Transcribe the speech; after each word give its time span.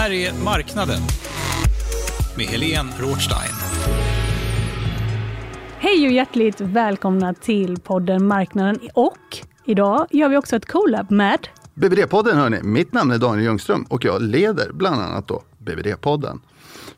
Här 0.00 0.10
är 0.10 0.32
Marknaden 0.44 1.00
med 2.36 2.46
Helene 2.46 2.90
Rothstein. 2.98 3.54
Hej 5.78 6.06
och 6.06 6.12
hjärtligt 6.12 6.60
välkomna 6.60 7.34
till 7.34 7.80
podden 7.80 8.26
Marknaden. 8.26 8.78
Och 8.94 9.38
idag 9.64 10.06
gör 10.10 10.28
vi 10.28 10.36
också 10.36 10.56
ett 10.56 10.66
collab 10.66 11.10
med 11.10 11.48
BBD-podden 11.74 12.34
hörni, 12.34 12.62
mitt 12.62 12.92
namn 12.92 13.10
är 13.10 13.18
Daniel 13.18 13.44
Ljungström 13.44 13.82
och 13.82 14.04
jag 14.04 14.22
leder 14.22 14.72
bland 14.72 15.00
annat 15.00 15.28
då 15.28 15.42
BBD-podden. 15.58 16.40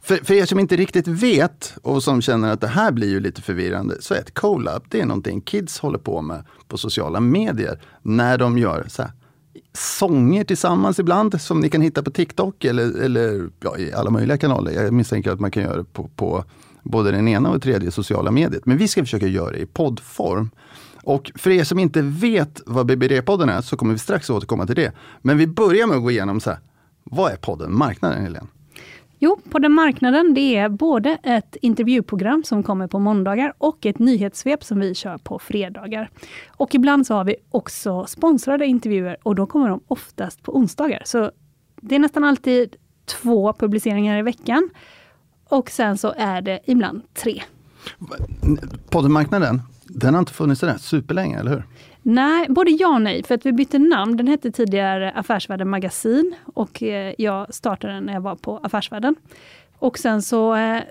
För, 0.00 0.16
för 0.16 0.34
er 0.34 0.46
som 0.46 0.58
inte 0.58 0.76
riktigt 0.76 1.08
vet 1.08 1.74
och 1.82 2.02
som 2.02 2.22
känner 2.22 2.52
att 2.52 2.60
det 2.60 2.68
här 2.68 2.92
blir 2.92 3.08
ju 3.08 3.20
lite 3.20 3.42
förvirrande, 3.42 4.02
så 4.02 4.14
är 4.14 4.18
ett 4.18 4.34
collab, 4.34 4.82
det 4.88 5.00
är 5.00 5.06
någonting 5.06 5.40
kids 5.40 5.78
håller 5.78 5.98
på 5.98 6.22
med 6.22 6.44
på 6.68 6.78
sociala 6.78 7.20
medier 7.20 7.80
när 8.02 8.38
de 8.38 8.58
gör 8.58 8.84
så 8.88 9.02
här, 9.02 9.12
sånger 9.72 10.44
tillsammans 10.44 10.98
ibland, 10.98 11.40
som 11.40 11.60
ni 11.60 11.68
kan 11.68 11.80
hitta 11.80 12.02
på 12.02 12.10
TikTok 12.10 12.64
eller, 12.64 13.02
eller 13.02 13.50
ja, 13.60 13.78
i 13.78 13.92
alla 13.92 14.10
möjliga 14.10 14.38
kanaler. 14.38 14.72
Jag 14.72 14.92
misstänker 14.92 15.30
att 15.30 15.40
man 15.40 15.50
kan 15.50 15.62
göra 15.62 15.76
det 15.76 15.84
på, 15.84 16.08
på 16.16 16.44
både 16.82 17.10
den 17.10 17.28
ena 17.28 17.50
och 17.50 17.62
tredje 17.62 17.90
sociala 17.90 18.30
mediet. 18.30 18.66
Men 18.66 18.76
vi 18.78 18.88
ska 18.88 19.02
försöka 19.02 19.26
göra 19.26 19.50
det 19.50 19.58
i 19.58 19.66
poddform. 19.66 20.50
Och 21.04 21.32
för 21.34 21.50
er 21.50 21.64
som 21.64 21.78
inte 21.78 22.02
vet 22.02 22.60
vad 22.66 22.90
BBD-podden 22.90 23.50
är 23.50 23.60
så 23.60 23.76
kommer 23.76 23.92
vi 23.92 23.98
strax 23.98 24.30
återkomma 24.30 24.66
till 24.66 24.76
det. 24.76 24.92
Men 25.22 25.38
vi 25.38 25.46
börjar 25.46 25.86
med 25.86 25.96
att 25.96 26.02
gå 26.02 26.10
igenom 26.10 26.40
så 26.40 26.50
här, 26.50 26.58
vad 27.04 27.32
är 27.32 27.36
podden 27.36 27.76
Marknaden, 27.76 28.22
Helene? 28.22 28.46
Jo, 29.24 29.38
på 29.50 29.58
den 29.58 29.72
marknaden, 29.72 30.34
det 30.34 30.56
är 30.56 30.68
både 30.68 31.18
ett 31.22 31.56
intervjuprogram 31.62 32.44
som 32.44 32.62
kommer 32.62 32.86
på 32.86 32.98
måndagar 32.98 33.52
och 33.58 33.86
ett 33.86 33.98
nyhetssvep 33.98 34.64
som 34.64 34.80
vi 34.80 34.94
kör 34.94 35.18
på 35.18 35.38
fredagar. 35.38 36.10
Och 36.48 36.74
ibland 36.74 37.06
så 37.06 37.14
har 37.14 37.24
vi 37.24 37.36
också 37.50 38.06
sponsrade 38.06 38.66
intervjuer 38.66 39.16
och 39.22 39.34
då 39.34 39.46
kommer 39.46 39.68
de 39.68 39.80
oftast 39.88 40.42
på 40.42 40.56
onsdagar. 40.56 41.02
Så 41.04 41.30
det 41.80 41.94
är 41.94 41.98
nästan 41.98 42.24
alltid 42.24 42.76
två 43.04 43.52
publiceringar 43.52 44.18
i 44.18 44.22
veckan. 44.22 44.70
Och 45.48 45.70
sen 45.70 45.98
så 45.98 46.14
är 46.16 46.42
det 46.42 46.60
ibland 46.66 47.02
tre. 47.14 47.42
Poddenmarknaden, 48.90 49.62
den 49.84 50.14
har 50.14 50.20
inte 50.20 50.32
funnits 50.32 50.60
sådär 50.60 50.78
superlänge, 50.78 51.38
eller 51.38 51.50
hur? 51.50 51.64
Nej, 52.02 52.46
både 52.48 52.70
ja 52.70 52.94
och 52.94 53.02
nej. 53.02 53.22
För 53.22 53.34
att 53.34 53.46
vi 53.46 53.52
bytte 53.52 53.78
namn. 53.78 54.16
Den 54.16 54.26
hette 54.26 54.50
tidigare 54.50 55.10
Affärsvärlden 55.10 55.68
Magasin 55.68 56.34
och 56.54 56.82
eh, 56.82 57.14
jag 57.18 57.54
startade 57.54 57.92
den 57.92 58.04
när 58.04 58.12
jag 58.12 58.20
var 58.20 58.36
på 58.36 58.60
Affärsvärlden. 58.62 59.16
Och 59.78 59.98
sen 59.98 60.22
så 60.22 60.54
eh, 60.54 60.82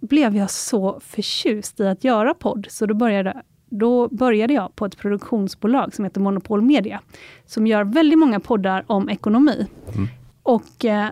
blev 0.00 0.36
jag 0.36 0.50
så 0.50 1.00
förtjust 1.00 1.80
i 1.80 1.86
att 1.86 2.04
göra 2.04 2.34
podd, 2.34 2.66
så 2.70 2.86
då 2.86 2.94
började, 2.94 3.42
då 3.68 4.08
började 4.08 4.54
jag 4.54 4.76
på 4.76 4.86
ett 4.86 4.98
produktionsbolag 4.98 5.94
som 5.94 6.04
heter 6.04 6.20
Monopol 6.20 6.62
Media, 6.62 7.00
som 7.46 7.66
gör 7.66 7.84
väldigt 7.84 8.18
många 8.18 8.40
poddar 8.40 8.84
om 8.86 9.08
ekonomi. 9.08 9.66
Mm. 9.94 10.08
Och 10.42 10.84
eh, 10.84 11.08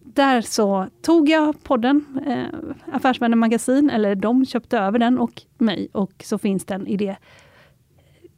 där 0.00 0.40
så 0.40 0.86
tog 1.02 1.28
jag 1.28 1.62
podden, 1.62 2.04
eh, 2.26 2.94
Affärsvärlden 2.94 3.38
Magasin, 3.38 3.90
eller 3.90 4.14
de 4.14 4.46
köpte 4.46 4.78
över 4.78 4.98
den 4.98 5.18
och 5.18 5.42
mig, 5.58 5.88
och 5.92 6.12
så 6.24 6.38
finns 6.38 6.64
den 6.64 6.86
i 6.86 6.96
det 6.96 7.16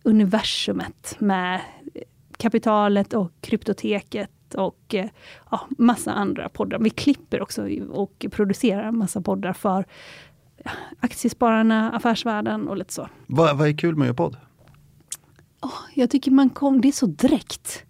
universumet 0.02 1.16
med 1.18 1.60
kapitalet 2.36 3.12
och 3.12 3.32
kryptoteket 3.40 4.30
och 4.54 4.94
eh, 4.94 5.06
ja, 5.50 5.60
massa 5.78 6.12
andra 6.12 6.48
poddar. 6.48 6.78
Vi 6.78 6.90
klipper 6.90 7.42
också 7.42 7.68
och 7.90 8.26
producerar 8.30 8.90
massa 8.90 9.20
poddar 9.20 9.52
för 9.52 9.84
Aktiespararna, 11.00 11.90
Affärsvärlden 11.92 12.68
och 12.68 12.76
lite 12.76 12.92
så. 12.92 13.08
Vad, 13.26 13.58
vad 13.58 13.68
är 13.68 13.78
kul 13.78 13.96
med 13.96 14.04
att 14.04 14.06
göra 14.06 14.14
podd? 14.14 14.36
Oh, 15.62 15.80
jag 15.94 16.10
tycker 16.10 16.30
man 16.30 16.50
kom, 16.50 16.80
det 16.80 16.88
är 16.88 16.92
så 16.92 17.06
direkt. 17.06 17.84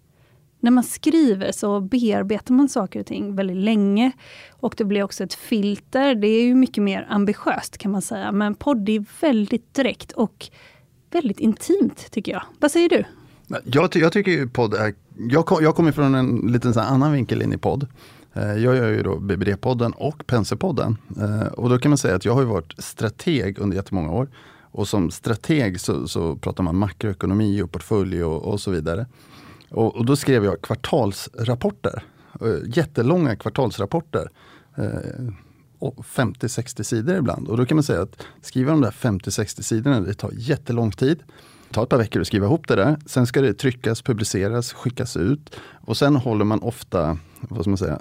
När 0.59 0.71
man 0.71 0.83
skriver 0.83 1.51
så 1.51 1.81
bearbetar 1.81 2.53
man 2.53 2.69
saker 2.69 2.99
och 2.99 3.05
ting 3.05 3.35
väldigt 3.35 3.57
länge. 3.57 4.11
Och 4.51 4.75
det 4.77 4.85
blir 4.85 5.03
också 5.03 5.23
ett 5.23 5.33
filter. 5.33 6.15
Det 6.15 6.27
är 6.27 6.43
ju 6.43 6.55
mycket 6.55 6.83
mer 6.83 7.07
ambitiöst 7.09 7.77
kan 7.77 7.91
man 7.91 8.01
säga. 8.01 8.31
Men 8.31 8.55
podd 8.55 8.89
är 8.89 9.05
väldigt 9.21 9.73
direkt 9.73 10.11
och 10.11 10.49
väldigt 11.13 11.39
intimt 11.39 12.11
tycker 12.11 12.31
jag. 12.31 12.43
Vad 12.59 12.71
säger 12.71 12.89
du? 12.89 13.03
Jag, 13.63 13.91
ty 13.91 13.99
jag 13.99 14.11
tycker 14.11 14.31
ju 14.31 14.47
podd 14.47 14.73
är, 14.73 14.93
jag, 15.29 15.45
kom, 15.45 15.63
jag 15.63 15.75
kommer 15.75 15.91
från 15.91 16.15
en 16.15 16.35
liten 16.35 16.79
annan 16.79 17.11
vinkel 17.11 17.41
in 17.41 17.53
i 17.53 17.57
podd. 17.57 17.87
Eh, 18.33 18.43
jag 18.43 18.75
gör 18.75 18.89
ju 18.89 19.03
då 19.03 19.15
BBD-podden 19.19 19.91
och 19.91 20.23
Penser-podden. 20.27 20.97
Eh, 21.21 21.47
och 21.47 21.69
då 21.69 21.77
kan 21.77 21.89
man 21.89 21.97
säga 21.97 22.15
att 22.15 22.25
jag 22.25 22.33
har 22.33 22.43
varit 22.43 22.73
strateg 22.77 23.59
under 23.59 23.77
jättemånga 23.77 24.11
år. 24.11 24.27
Och 24.61 24.87
som 24.87 25.11
strateg 25.11 25.79
så, 25.79 26.07
så 26.07 26.35
pratar 26.35 26.63
man 26.63 26.75
makroekonomi 26.75 27.61
och 27.61 27.71
portfölj 27.71 28.23
och, 28.23 28.45
och 28.45 28.61
så 28.61 28.71
vidare. 28.71 29.05
Och, 29.69 29.95
och 29.95 30.05
då 30.05 30.15
skrev 30.15 30.45
jag 30.45 30.61
kvartalsrapporter. 30.61 32.03
Eh, 32.41 32.77
jättelånga 32.77 33.35
kvartalsrapporter. 33.35 34.29
50-60 35.91 36.83
sidor 36.83 37.17
ibland. 37.17 37.47
Och 37.47 37.57
då 37.57 37.65
kan 37.65 37.75
man 37.75 37.83
säga 37.83 38.01
att 38.01 38.23
skriva 38.41 38.71
de 38.71 38.81
där 38.81 38.91
50-60 38.91 39.61
sidorna, 39.61 40.01
det 40.01 40.13
tar 40.13 40.31
jättelång 40.33 40.91
tid. 40.91 41.23
Det 41.67 41.73
tar 41.73 41.83
ett 41.83 41.89
par 41.89 41.97
veckor 41.97 42.21
att 42.21 42.27
skriva 42.27 42.45
ihop 42.45 42.67
det 42.67 42.75
där. 42.75 42.97
Sen 43.05 43.27
ska 43.27 43.41
det 43.41 43.53
tryckas, 43.53 44.01
publiceras, 44.01 44.73
skickas 44.73 45.17
ut. 45.17 45.55
Och 45.85 45.97
sen 45.97 46.15
håller 46.15 46.45
man 46.45 46.59
ofta, 46.59 47.17
vad 47.39 47.61
ska 47.61 47.69
man 47.69 47.77
säga, 47.77 47.99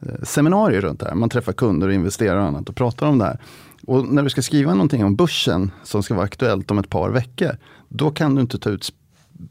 eh, 0.00 0.22
seminarier 0.22 0.80
runt 0.80 1.00
det 1.00 1.06
här. 1.06 1.14
Man 1.14 1.28
träffar 1.28 1.52
kunder 1.52 1.88
och 1.88 1.94
investerare 1.94 2.40
och 2.40 2.46
annat 2.46 2.68
och 2.68 2.76
pratar 2.76 3.06
om 3.06 3.18
det 3.18 3.24
här. 3.24 3.38
Och 3.86 4.08
när 4.08 4.22
du 4.22 4.30
ska 4.30 4.42
skriva 4.42 4.72
någonting 4.72 5.04
om 5.04 5.16
börsen 5.16 5.70
som 5.84 6.02
ska 6.02 6.14
vara 6.14 6.24
aktuellt 6.24 6.70
om 6.70 6.78
ett 6.78 6.90
par 6.90 7.10
veckor, 7.10 7.56
då 7.88 8.10
kan 8.10 8.34
du 8.34 8.40
inte 8.40 8.58
ta 8.58 8.70
ut 8.70 8.92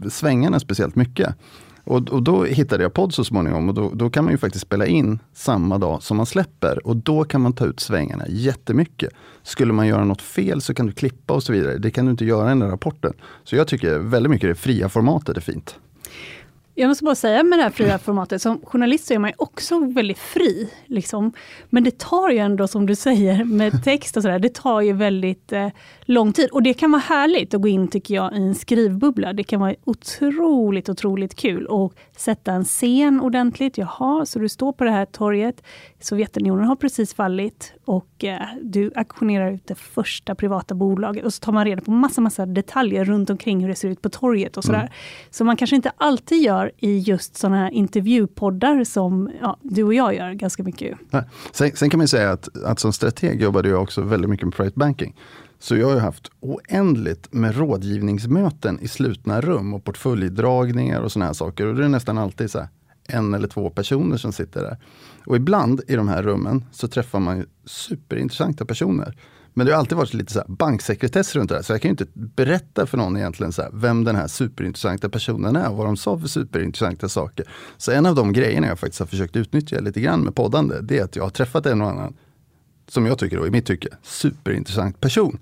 svängarna 0.10 0.60
speciellt 0.60 0.96
mycket. 0.96 1.36
Och, 1.84 2.10
och 2.10 2.24
då 2.24 2.44
hittade 2.44 2.84
jag 2.84 2.94
podd 2.94 3.14
så 3.14 3.24
småningom 3.24 3.70
och 3.70 3.76
då, 3.76 3.92
då 3.94 4.10
kan 4.10 4.24
man 4.24 4.34
ju 4.34 4.38
faktiskt 4.38 4.66
spela 4.66 4.86
in 4.86 5.20
samma 5.34 5.78
dag 5.78 6.04
som 6.04 6.18
man 6.18 6.26
släpper 6.26 6.88
och 6.88 6.96
då 6.96 7.24
kan 7.24 7.42
man 7.42 7.54
ta 7.54 7.66
ut 7.66 7.80
svängarna 7.80 8.26
jättemycket. 8.30 9.10
Skulle 9.44 9.74
man 9.74 9.88
göra 9.88 10.04
något 10.04 10.22
fel 10.22 10.62
så 10.62 10.74
kan 10.74 10.86
du 10.86 10.92
klippa 10.94 11.34
och 11.34 11.44
så 11.44 11.54
vidare. 11.54 11.78
Det 11.78 11.92
kan 11.92 12.06
du 12.06 12.12
inte 12.12 12.26
göra 12.26 12.46
i 12.46 12.50
den 12.50 12.72
rapporten. 12.72 13.14
Så 13.44 13.56
jag 13.56 13.68
tycker 13.68 14.00
väldigt 14.00 14.30
mycket 14.30 14.50
det 14.50 14.56
fria 14.56 14.90
formatet 14.90 15.38
är 15.38 15.42
fint. 15.42 15.76
Jag 16.76 16.88
måste 16.88 17.04
bara 17.04 17.16
säga 17.16 17.44
med 17.44 17.60
det 17.60 17.64
här 17.64 17.70
fria 17.70 17.98
formatet, 18.00 18.42
som 18.42 18.62
journalist 18.66 19.08
så 19.08 19.14
är 19.14 19.20
man 19.20 19.30
ju 19.30 19.36
också 19.38 19.80
väldigt 19.80 20.18
fri. 20.18 20.70
Liksom. 20.86 21.34
Men 21.70 21.84
det 21.84 21.98
tar 21.98 22.30
ju 22.30 22.38
ändå, 22.38 22.68
som 22.68 22.86
du 22.86 22.96
säger, 22.96 23.44
med 23.44 23.84
text 23.84 24.18
och 24.18 24.24
sådär, 24.24 24.40
det 24.40 24.54
tar 24.54 24.82
ju 24.82 24.94
väldigt 24.94 25.52
eh, 25.52 25.68
lång 26.12 26.34
tid. 26.34 26.50
Och 26.52 26.64
det 26.64 26.74
kan 26.74 26.92
vara 26.92 27.02
härligt 27.02 27.54
att 27.54 27.62
gå 27.62 27.68
in, 27.68 27.88
tycker 27.88 28.16
jag, 28.16 28.34
i 28.34 28.42
en 28.42 28.56
skrivbubbla. 28.56 29.34
Det 29.34 29.44
kan 29.44 29.60
vara 29.60 29.76
otroligt, 29.84 30.90
otroligt 30.90 31.36
kul 31.36 31.68
att 31.70 32.20
sätta 32.20 32.52
en 32.52 32.64
scen 32.64 33.22
ordentligt. 33.22 33.78
Jaha, 33.78 34.26
så 34.26 34.40
du 34.40 34.50
står 34.50 34.74
på 34.74 34.84
det 34.84 34.92
här 34.92 35.06
torget. 35.06 35.64
Sovjetunionen 36.00 36.66
har 36.66 36.76
precis 36.76 37.14
fallit 37.14 37.74
och 37.86 38.24
eh, 38.24 38.42
du 38.62 38.92
auktionerar 38.96 39.52
ut 39.52 39.68
det 39.68 39.76
första 39.76 40.36
privata 40.36 40.76
bolaget 40.76 41.26
och 41.26 41.34
så 41.34 41.40
tar 41.40 41.52
man 41.52 41.66
reda 41.66 41.82
på 41.82 41.92
massa, 41.92 42.22
massa 42.22 42.46
detaljer 42.46 43.06
runt 43.06 43.30
omkring 43.30 43.62
hur 43.62 43.70
det 43.70 43.76
ser 43.76 43.90
ut 43.90 44.02
på 44.02 44.10
torget 44.10 44.58
och 44.58 44.64
sådär. 44.64 44.80
Mm. 44.80 44.92
Så 45.30 45.44
man 45.44 45.58
kanske 45.58 45.76
inte 45.76 45.92
alltid 45.98 46.42
gör 46.42 46.72
i 46.78 47.00
just 47.00 47.38
sådana 47.38 47.58
här 47.58 47.72
intervjupoddar 47.72 48.84
som 48.84 49.32
ja, 49.42 49.58
du 49.62 49.84
och 49.84 49.94
jag 49.94 50.16
gör 50.16 50.34
ganska 50.34 50.64
mycket. 50.64 50.98
Sen, 51.52 51.72
sen 51.76 51.90
kan 51.90 51.98
man 51.98 52.08
säga 52.08 52.32
att, 52.32 52.64
att 52.66 52.80
som 52.80 52.94
strateg 52.94 53.42
jobbade 53.42 53.70
jag 53.70 53.82
också 53.82 54.02
väldigt 54.02 54.30
mycket 54.30 54.46
med 54.46 54.56
private 54.56 54.80
banking. 54.80 55.16
Så 55.62 55.76
jag 55.76 55.88
har 55.88 56.00
haft 56.00 56.32
oändligt 56.40 57.34
med 57.34 57.58
rådgivningsmöten 57.58 58.80
i 58.80 58.88
slutna 58.88 59.42
rum 59.42 59.74
och 59.74 59.84
portföljdragningar 59.84 61.02
och 61.02 61.12
såna 61.12 61.26
här 61.26 61.34
saker. 61.34 61.66
Och 61.66 61.76
det 61.76 61.86
är 61.86 61.90
nästan 61.90 62.18
alltid 62.18 62.52
så 62.52 62.68
en 63.08 63.34
eller 63.34 63.48
två 63.48 63.70
personer 63.70 64.18
som 64.18 64.34
sitter 64.34 64.62
där. 64.62 64.78
Och 65.26 65.36
ibland 65.36 65.82
i 65.88 65.96
de 65.96 66.08
här 66.08 66.24
rummen 66.24 66.66
så 66.72 66.88
träffar 66.88 67.20
man 67.20 67.38
ju 67.38 67.46
superintressanta 67.66 68.66
personer. 68.66 69.18
Men 69.54 69.66
det 69.66 69.72
har 69.72 69.80
alltid 69.80 69.98
varit 69.98 70.14
lite 70.14 70.34
så 70.34 70.44
banksekretess 70.48 71.36
runt 71.36 71.50
det 71.50 71.56
här, 71.56 71.62
så 71.62 71.74
jag 71.74 71.82
kan 71.82 71.90
ju 71.90 71.92
inte 71.92 72.08
berätta 72.14 72.86
för 72.86 72.98
någon 72.98 73.18
egentligen 73.18 73.52
så 73.52 73.62
här, 73.62 73.70
vem 73.74 74.04
den 74.04 74.16
här 74.16 74.28
superintressanta 74.28 75.10
personen 75.10 75.56
är 75.56 75.70
och 75.70 75.78
vad 75.78 75.86
de 75.86 75.98
sa 75.98 76.20
för 76.20 76.28
superintressanta 76.28 77.10
saker. 77.10 77.46
Så 77.78 77.92
en 77.92 78.06
av 78.06 78.16
de 78.16 78.34
grejerna 78.34 78.68
jag 78.68 78.80
faktiskt 78.80 79.00
har 79.00 79.08
försökt 79.08 79.36
utnyttja 79.36 79.80
lite 79.80 80.02
grann 80.02 80.22
med 80.22 80.36
poddande, 80.36 80.82
det 80.82 81.00
är 81.00 81.04
att 81.04 81.16
jag 81.16 81.24
har 81.24 81.30
träffat 81.30 81.66
en 81.66 81.82
och 81.82 81.90
annan, 81.90 82.14
som 82.92 83.06
jag 83.06 83.18
tycker 83.18 83.38
då, 83.38 83.48
i 83.48 83.52
mitt 83.52 83.66
tycke, 83.66 83.90
superintressant 84.04 85.00
person. 85.00 85.40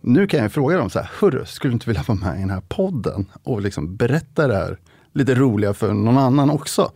Nu 0.00 0.26
kan 0.26 0.40
jag 0.40 0.52
fråga 0.52 0.76
dem 0.76 0.90
så 0.90 0.98
här, 0.98 1.10
hörru, 1.20 1.44
skulle 1.46 1.70
du 1.70 1.72
inte 1.72 1.86
vilja 1.86 2.04
vara 2.06 2.18
med 2.18 2.36
i 2.36 2.40
den 2.40 2.50
här 2.50 2.62
podden 2.68 3.26
och 3.42 3.62
liksom 3.62 3.96
berätta 3.96 4.48
det 4.48 4.54
här 4.54 4.78
lite 5.12 5.34
roliga 5.34 5.74
för 5.74 5.92
någon 5.92 6.18
annan 6.18 6.50
också? 6.50 6.92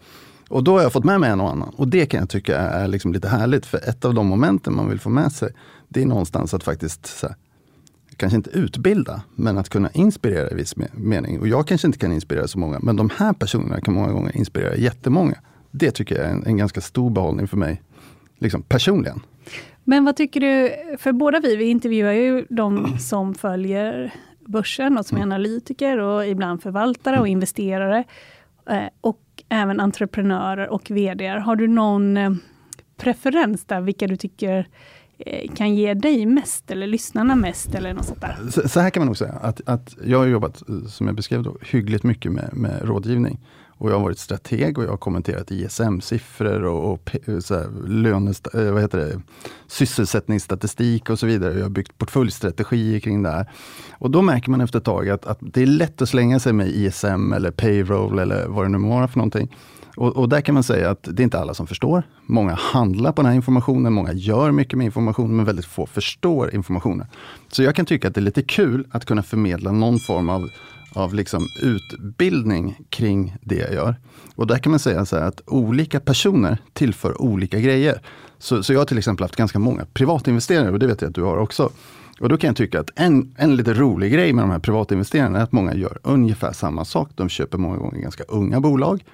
Och 0.49 0.65
då 0.65 0.73
har 0.77 0.83
jag 0.83 0.93
fått 0.93 1.05
med 1.05 1.21
mig 1.21 1.31
en 1.31 1.41
och 1.41 1.51
annan. 1.51 1.69
Och 1.77 1.89
det 1.89 2.07
kan 2.07 2.21
jag 2.21 2.29
tycka 2.29 2.59
är 2.59 2.89
liksom 2.89 3.13
lite 3.13 3.29
härligt, 3.29 3.67
för 3.67 3.89
ett 3.89 4.05
av 4.05 4.15
de 4.15 4.27
momenten 4.27 4.77
man 4.77 4.89
vill 4.89 5.01
få 5.01 5.09
med 5.09 5.33
sig, 5.33 5.53
det 5.89 6.03
är 6.03 6.07
någonstans 6.07 6.55
att 6.55 6.65
faktiskt, 6.65 7.07
så 7.07 7.27
här, 7.27 7.37
kanske 8.17 8.37
inte 8.37 8.51
utbilda, 8.51 9.23
men 9.35 9.59
att 9.59 9.69
kunna 9.69 9.91
inspirera 9.91 10.51
i 10.51 10.55
viss 10.55 10.75
mening. 10.93 11.41
Och 11.41 11.49
jag 11.49 11.69
kanske 11.69 11.87
inte 11.87 11.99
kan 11.99 12.13
inspirera 12.13 12.49
så 12.49 12.59
många, 12.59 12.79
men 12.83 12.97
de 12.97 13.11
här 13.17 13.33
personerna 13.33 13.81
kan 13.81 13.95
många 13.95 14.13
gånger 14.13 14.37
inspirera 14.37 14.77
jättemånga. 14.77 15.39
Det 15.71 15.91
tycker 15.91 16.17
jag 16.17 16.25
är 16.25 16.31
en, 16.31 16.47
en 16.47 16.57
ganska 16.57 16.81
stor 16.81 17.11
behållning 17.11 17.49
för 17.49 17.57
mig, 17.57 17.83
liksom 18.39 18.63
personligen. 18.63 19.21
Men 19.89 20.05
vad 20.05 20.17
tycker 20.17 20.41
du, 20.41 20.77
för 20.99 21.13
båda 21.13 21.41
vi, 21.41 21.57
vi 21.57 21.65
intervjuar 21.65 22.13
ju 22.13 22.47
de 22.51 22.99
som 22.99 23.35
följer 23.35 24.15
börsen 24.47 24.99
och 24.99 25.07
som 25.07 25.19
är 25.19 25.23
mm. 25.23 25.33
analytiker 25.33 25.99
och 25.99 26.27
ibland 26.27 26.63
förvaltare 26.63 27.21
och 27.21 27.29
investerare. 27.29 28.05
Eh, 28.71 28.83
och 29.01 29.21
även 29.49 29.81
entreprenörer 29.81 30.69
och 30.69 30.91
VD. 30.91 31.29
Har 31.29 31.57
du 31.57 31.69
någon 31.69 32.17
eh, 32.17 32.31
preferens 32.97 33.65
där, 33.65 33.81
vilka 33.81 34.07
du 34.07 34.17
tycker 34.17 34.69
eh, 35.19 35.55
kan 35.55 35.75
ge 35.75 35.95
dig 35.95 36.27
mest 36.27 36.71
eller 36.71 36.87
lyssnarna 36.87 37.37
mest 37.37 37.75
eller 37.75 37.95
något 37.95 38.07
sånt 38.07 38.21
där? 38.21 38.37
Så, 38.51 38.69
så 38.69 38.81
här 38.81 38.91
kan 38.91 39.01
man 39.01 39.07
nog 39.07 39.17
säga, 39.17 39.33
att, 39.33 39.61
att 39.69 39.97
jag 40.05 40.19
har 40.19 40.27
jobbat, 40.27 40.63
som 40.89 41.07
jag 41.07 41.17
beskrev, 41.17 41.43
då, 41.43 41.57
hyggligt 41.63 42.05
mycket 42.05 42.33
med, 42.33 42.51
med 42.53 42.81
rådgivning. 42.83 43.39
Och 43.79 43.91
jag 43.91 43.95
har 43.95 44.03
varit 44.03 44.19
strateg 44.19 44.79
och 44.79 44.85
jag 44.85 44.91
har 44.91 44.97
kommenterat 44.97 45.51
ISM-siffror 45.51 46.65
och, 46.65 46.93
och 46.93 47.11
så 47.41 47.55
här, 47.55 47.89
lönest, 47.89 48.55
eh, 48.55 48.71
vad 48.73 48.83
heter 48.83 48.99
det, 48.99 49.21
sysselsättningsstatistik 49.67 51.11
och 51.11 51.19
så 51.19 51.27
vidare. 51.27 51.55
Jag 51.55 51.63
har 51.63 51.71
byggt 51.71 51.99
portföljstrategier 51.99 53.01
kring 53.01 53.23
det 53.23 53.31
här. 53.31 53.51
Och 53.93 54.11
då 54.11 54.23
märker 54.23 54.51
man 54.51 54.61
efter 54.61 54.79
ett 54.79 54.85
tag 54.85 55.09
att, 55.09 55.27
att 55.27 55.39
det 55.41 55.63
är 55.63 55.67
lätt 55.67 56.03
att 56.03 56.09
slänga 56.09 56.41
sig 56.41 56.53
med 56.53 56.69
ISM 56.69 57.33
eller 57.33 57.51
payroll 57.51 58.19
eller 58.19 58.47
vad 58.47 58.65
det 58.65 58.69
nu 58.69 58.79
må 58.79 58.89
vara 58.89 59.09
för 59.09 59.19
någonting. 59.19 59.57
Och, 59.99 60.17
och, 60.17 60.29
där 60.29 60.41
kan 60.41 60.55
man 60.55 60.63
säga 60.63 60.91
att 60.91 61.03
det 61.03 61.23
är 61.23 61.25
inte 61.25 61.39
alla 61.39 61.55
som 61.55 61.67
förstår. 61.67 62.03
Många 62.27 62.55
handlar 62.55 63.13
på 63.13 63.23
den 63.23 63.29
här 63.29 63.37
informationen, 63.37 63.93
många 63.93 64.13
gör 64.13 64.51
mycket 64.53 64.79
med 64.79 64.85
informationen 64.85 65.37
men 65.37 65.45
väldigt 65.45 65.65
få 65.65 65.87
förstår 65.87 66.55
informationen. 66.55 67.07
Så 67.49 67.63
jag 67.63 67.75
kan 67.75 67.87
tycka 67.87 68.09
att 68.09 68.15
det 68.15 68.21
är 68.21 68.23
lite 68.23 68.43
kul 68.43 68.87
att 68.91 69.05
kunna 69.05 69.23
förmedla 69.23 69.73
någon 69.73 69.99
form 69.99 70.29
av 70.29 70.49
av 70.99 71.15
liksom 71.15 71.49
utbildning 71.63 72.79
kring 72.91 73.37
det 73.43 73.57
jag 73.57 73.73
gör. 73.73 73.97
Och 74.35 74.47
där 74.47 74.59
kan 74.59 74.71
man 74.71 74.79
säga 74.79 75.07
så 75.07 75.17
att 75.17 75.41
olika 75.47 76.01
personer 76.01 76.59
tillför 76.73 77.23
olika 77.23 77.61
grejer. 77.61 78.01
Så, 78.39 78.63
så 78.63 78.73
jag 78.73 78.81
har 78.81 78.85
till 78.85 78.99
exempel 78.99 79.25
haft 79.25 79.37
ganska 79.37 79.59
många 79.59 79.85
privatinvesterare 79.93 80.71
och 80.71 80.79
det 80.79 80.87
vet 80.87 81.03
jag 81.03 81.09
att 81.09 81.15
du 81.15 81.23
har 81.23 81.37
också. 81.37 81.71
Och 82.21 82.29
då 82.29 82.37
kan 82.37 82.49
jag 82.49 82.57
tycka 82.57 82.81
att 82.81 82.91
en, 82.95 83.35
en 83.37 83.57
lite 83.57 83.75
rolig 83.75 84.13
grej 84.13 84.33
med 84.33 84.43
de 84.43 84.51
här 84.51 84.59
privatinvesterarna 84.59 85.39
är 85.39 85.43
att 85.43 85.53
många 85.53 85.75
gör 85.75 85.99
ungefär 86.03 86.53
samma 86.53 86.85
sak. 86.85 87.11
De 87.15 87.29
köper 87.29 87.59
många 87.59 87.77
gånger 87.77 88.01
ganska 88.01 88.25
unga 88.25 88.61
bolag. 88.61 89.05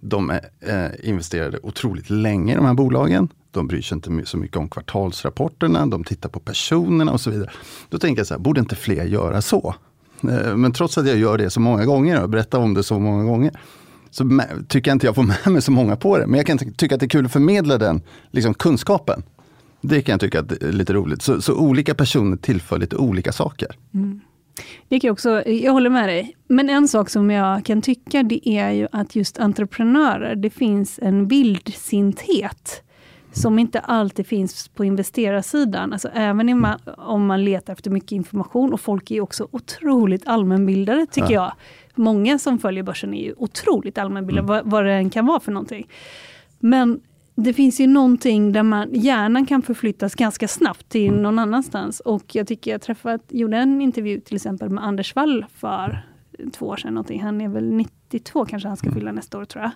De 0.00 0.30
är 0.30 0.40
eh, 0.60 1.08
investerade 1.08 1.58
otroligt 1.62 2.10
länge 2.10 2.52
i 2.52 2.56
de 2.56 2.64
här 2.64 2.74
bolagen. 2.74 3.28
De 3.50 3.66
bryr 3.66 3.82
sig 3.82 3.94
inte 3.94 4.22
så 4.24 4.36
mycket 4.36 4.56
om 4.56 4.68
kvartalsrapporterna, 4.68 5.86
de 5.86 6.04
tittar 6.04 6.28
på 6.28 6.40
personerna 6.40 7.12
och 7.12 7.20
så 7.20 7.30
vidare. 7.30 7.50
Då 7.88 7.98
tänker 7.98 8.20
jag 8.20 8.26
så 8.26 8.34
här, 8.34 8.38
borde 8.38 8.60
inte 8.60 8.76
fler 8.76 9.04
göra 9.04 9.42
så? 9.42 9.74
Eh, 10.22 10.56
men 10.56 10.72
trots 10.72 10.98
att 10.98 11.08
jag 11.08 11.16
gör 11.16 11.38
det 11.38 11.50
så 11.50 11.60
många 11.60 11.84
gånger 11.84 12.22
och 12.22 12.28
berättar 12.28 12.58
om 12.58 12.74
det 12.74 12.82
så 12.82 12.98
många 12.98 13.24
gånger, 13.24 13.52
så 14.10 14.40
tycker 14.68 14.90
jag 14.90 14.94
inte 14.94 15.06
jag 15.06 15.14
får 15.14 15.22
med 15.44 15.46
mig 15.46 15.62
så 15.62 15.72
många 15.72 15.96
på 15.96 16.18
det. 16.18 16.26
Men 16.26 16.36
jag 16.36 16.46
kan 16.46 16.58
tycka 16.58 16.94
att 16.94 17.00
det 17.00 17.06
är 17.06 17.08
kul 17.08 17.26
att 17.26 17.32
förmedla 17.32 17.78
den 17.78 18.00
liksom, 18.30 18.54
kunskapen. 18.54 19.22
Det 19.80 20.02
kan 20.02 20.12
jag 20.12 20.20
tycka 20.20 20.38
är 20.38 20.72
lite 20.72 20.92
roligt. 20.92 21.22
Så, 21.22 21.42
så 21.42 21.54
olika 21.54 21.94
personer 21.94 22.36
tillför 22.36 22.78
lite 22.78 22.96
olika 22.96 23.32
saker. 23.32 23.68
Mm. 23.94 24.20
Det 24.88 25.00
kan 25.00 25.08
jag, 25.08 25.12
också, 25.12 25.48
jag 25.48 25.72
håller 25.72 25.90
med 25.90 26.08
dig. 26.08 26.36
Men 26.48 26.70
en 26.70 26.88
sak 26.88 27.10
som 27.10 27.30
jag 27.30 27.64
kan 27.64 27.82
tycka, 27.82 28.22
det 28.22 28.48
är 28.48 28.70
ju 28.70 28.88
att 28.92 29.16
just 29.16 29.38
entreprenörer, 29.38 30.36
det 30.36 30.50
finns 30.50 30.98
en 31.02 31.28
vildsinthet 31.28 32.82
som 33.32 33.58
inte 33.58 33.80
alltid 33.80 34.26
finns 34.26 34.68
på 34.68 34.84
investerarsidan. 34.84 35.92
Alltså 35.92 36.08
även 36.08 36.58
man, 36.58 36.78
om 36.98 37.26
man 37.26 37.44
letar 37.44 37.72
efter 37.72 37.90
mycket 37.90 38.12
information 38.12 38.72
och 38.72 38.80
folk 38.80 39.10
är 39.10 39.20
också 39.20 39.48
otroligt 39.50 40.26
allmänbildade 40.26 41.06
tycker 41.06 41.34
ja. 41.34 41.42
jag. 41.42 41.52
Många 41.94 42.38
som 42.38 42.58
följer 42.58 42.82
börsen 42.82 43.14
är 43.14 43.24
ju 43.24 43.34
otroligt 43.36 43.98
allmänbildade, 43.98 44.44
mm. 44.44 44.64
vad, 44.64 44.70
vad 44.70 44.84
det 44.84 44.92
än 44.92 45.10
kan 45.10 45.26
vara 45.26 45.40
för 45.40 45.52
någonting. 45.52 45.88
Men 46.58 47.00
det 47.34 47.52
finns 47.52 47.80
ju 47.80 47.86
någonting 47.86 48.52
där 48.52 48.62
man, 48.62 48.88
hjärnan 48.92 49.46
kan 49.46 49.62
förflyttas 49.62 50.14
ganska 50.14 50.48
snabbt 50.48 50.88
till 50.88 51.08
mm. 51.08 51.22
någon 51.22 51.38
annanstans. 51.38 52.00
Och 52.00 52.34
jag 52.34 52.46
tycker 52.46 52.70
jag 52.70 52.82
träffat, 52.82 53.22
gjorde 53.28 53.56
en 53.56 53.82
intervju 53.82 54.20
till 54.20 54.36
exempel 54.36 54.70
med 54.70 54.84
Anders 54.84 55.16
Wall 55.16 55.46
för 55.54 56.06
två 56.52 56.66
år 56.66 56.76
sedan. 56.76 56.94
Någonting. 56.94 57.22
Han 57.22 57.40
är 57.40 57.48
väl 57.48 57.72
92 57.72 58.44
kanske 58.44 58.68
han 58.68 58.76
ska 58.76 58.86
mm. 58.86 58.98
fylla 58.98 59.12
nästa 59.12 59.38
år 59.38 59.44
tror 59.44 59.62
jag. 59.62 59.70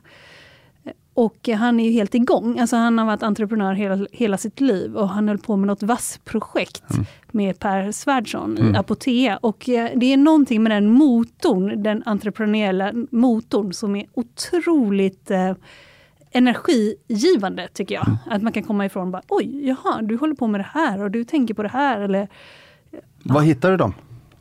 Och 1.15 1.49
han 1.49 1.81
är 1.81 1.85
ju 1.85 1.91
helt 1.91 2.15
igång. 2.15 2.59
Alltså 2.59 2.77
han 2.77 2.99
har 2.99 3.07
varit 3.07 3.23
entreprenör 3.23 3.75
hela, 3.75 4.07
hela 4.13 4.39
sitt 4.39 4.61
liv 4.61 4.97
och 4.97 5.09
han 5.09 5.29
höll 5.29 5.39
på 5.39 5.57
med 5.57 5.67
något 5.67 5.83
vassprojekt 5.83 6.91
mm. 6.91 7.07
med 7.31 7.59
Per 7.59 7.93
Svärdson 7.93 8.59
mm. 8.59 8.75
i 8.75 8.79
Apotea. 8.79 9.37
Och 9.37 9.69
eh, 9.69 9.91
det 9.97 10.13
är 10.13 10.17
någonting 10.17 10.63
med 10.63 10.73
den 10.73 10.91
motorn, 10.91 11.83
den 11.83 12.03
entreprenöriella 12.07 12.93
motorn, 13.11 13.73
som 13.73 13.97
är 13.97 14.07
otroligt 14.15 15.31
eh, 15.31 15.53
energigivande, 16.31 17.69
tycker 17.73 17.95
jag. 17.95 18.07
Mm. 18.07 18.19
Att 18.31 18.43
man 18.43 18.53
kan 18.53 18.63
komma 18.63 18.87
ifrån 18.87 19.11
bara, 19.11 19.23
oj, 19.29 19.67
jaha, 19.67 20.03
du 20.03 20.17
håller 20.17 20.35
på 20.35 20.47
med 20.47 20.61
det 20.61 20.69
här 20.73 21.03
och 21.03 21.11
du 21.11 21.25
tänker 21.25 21.55
på 21.55 21.63
det 21.63 21.69
här. 21.69 22.01
Eller, 22.01 22.29
ja. 22.91 22.99
Vad 23.23 23.45
hittar 23.45 23.71
du 23.71 23.77
dem? 23.77 23.95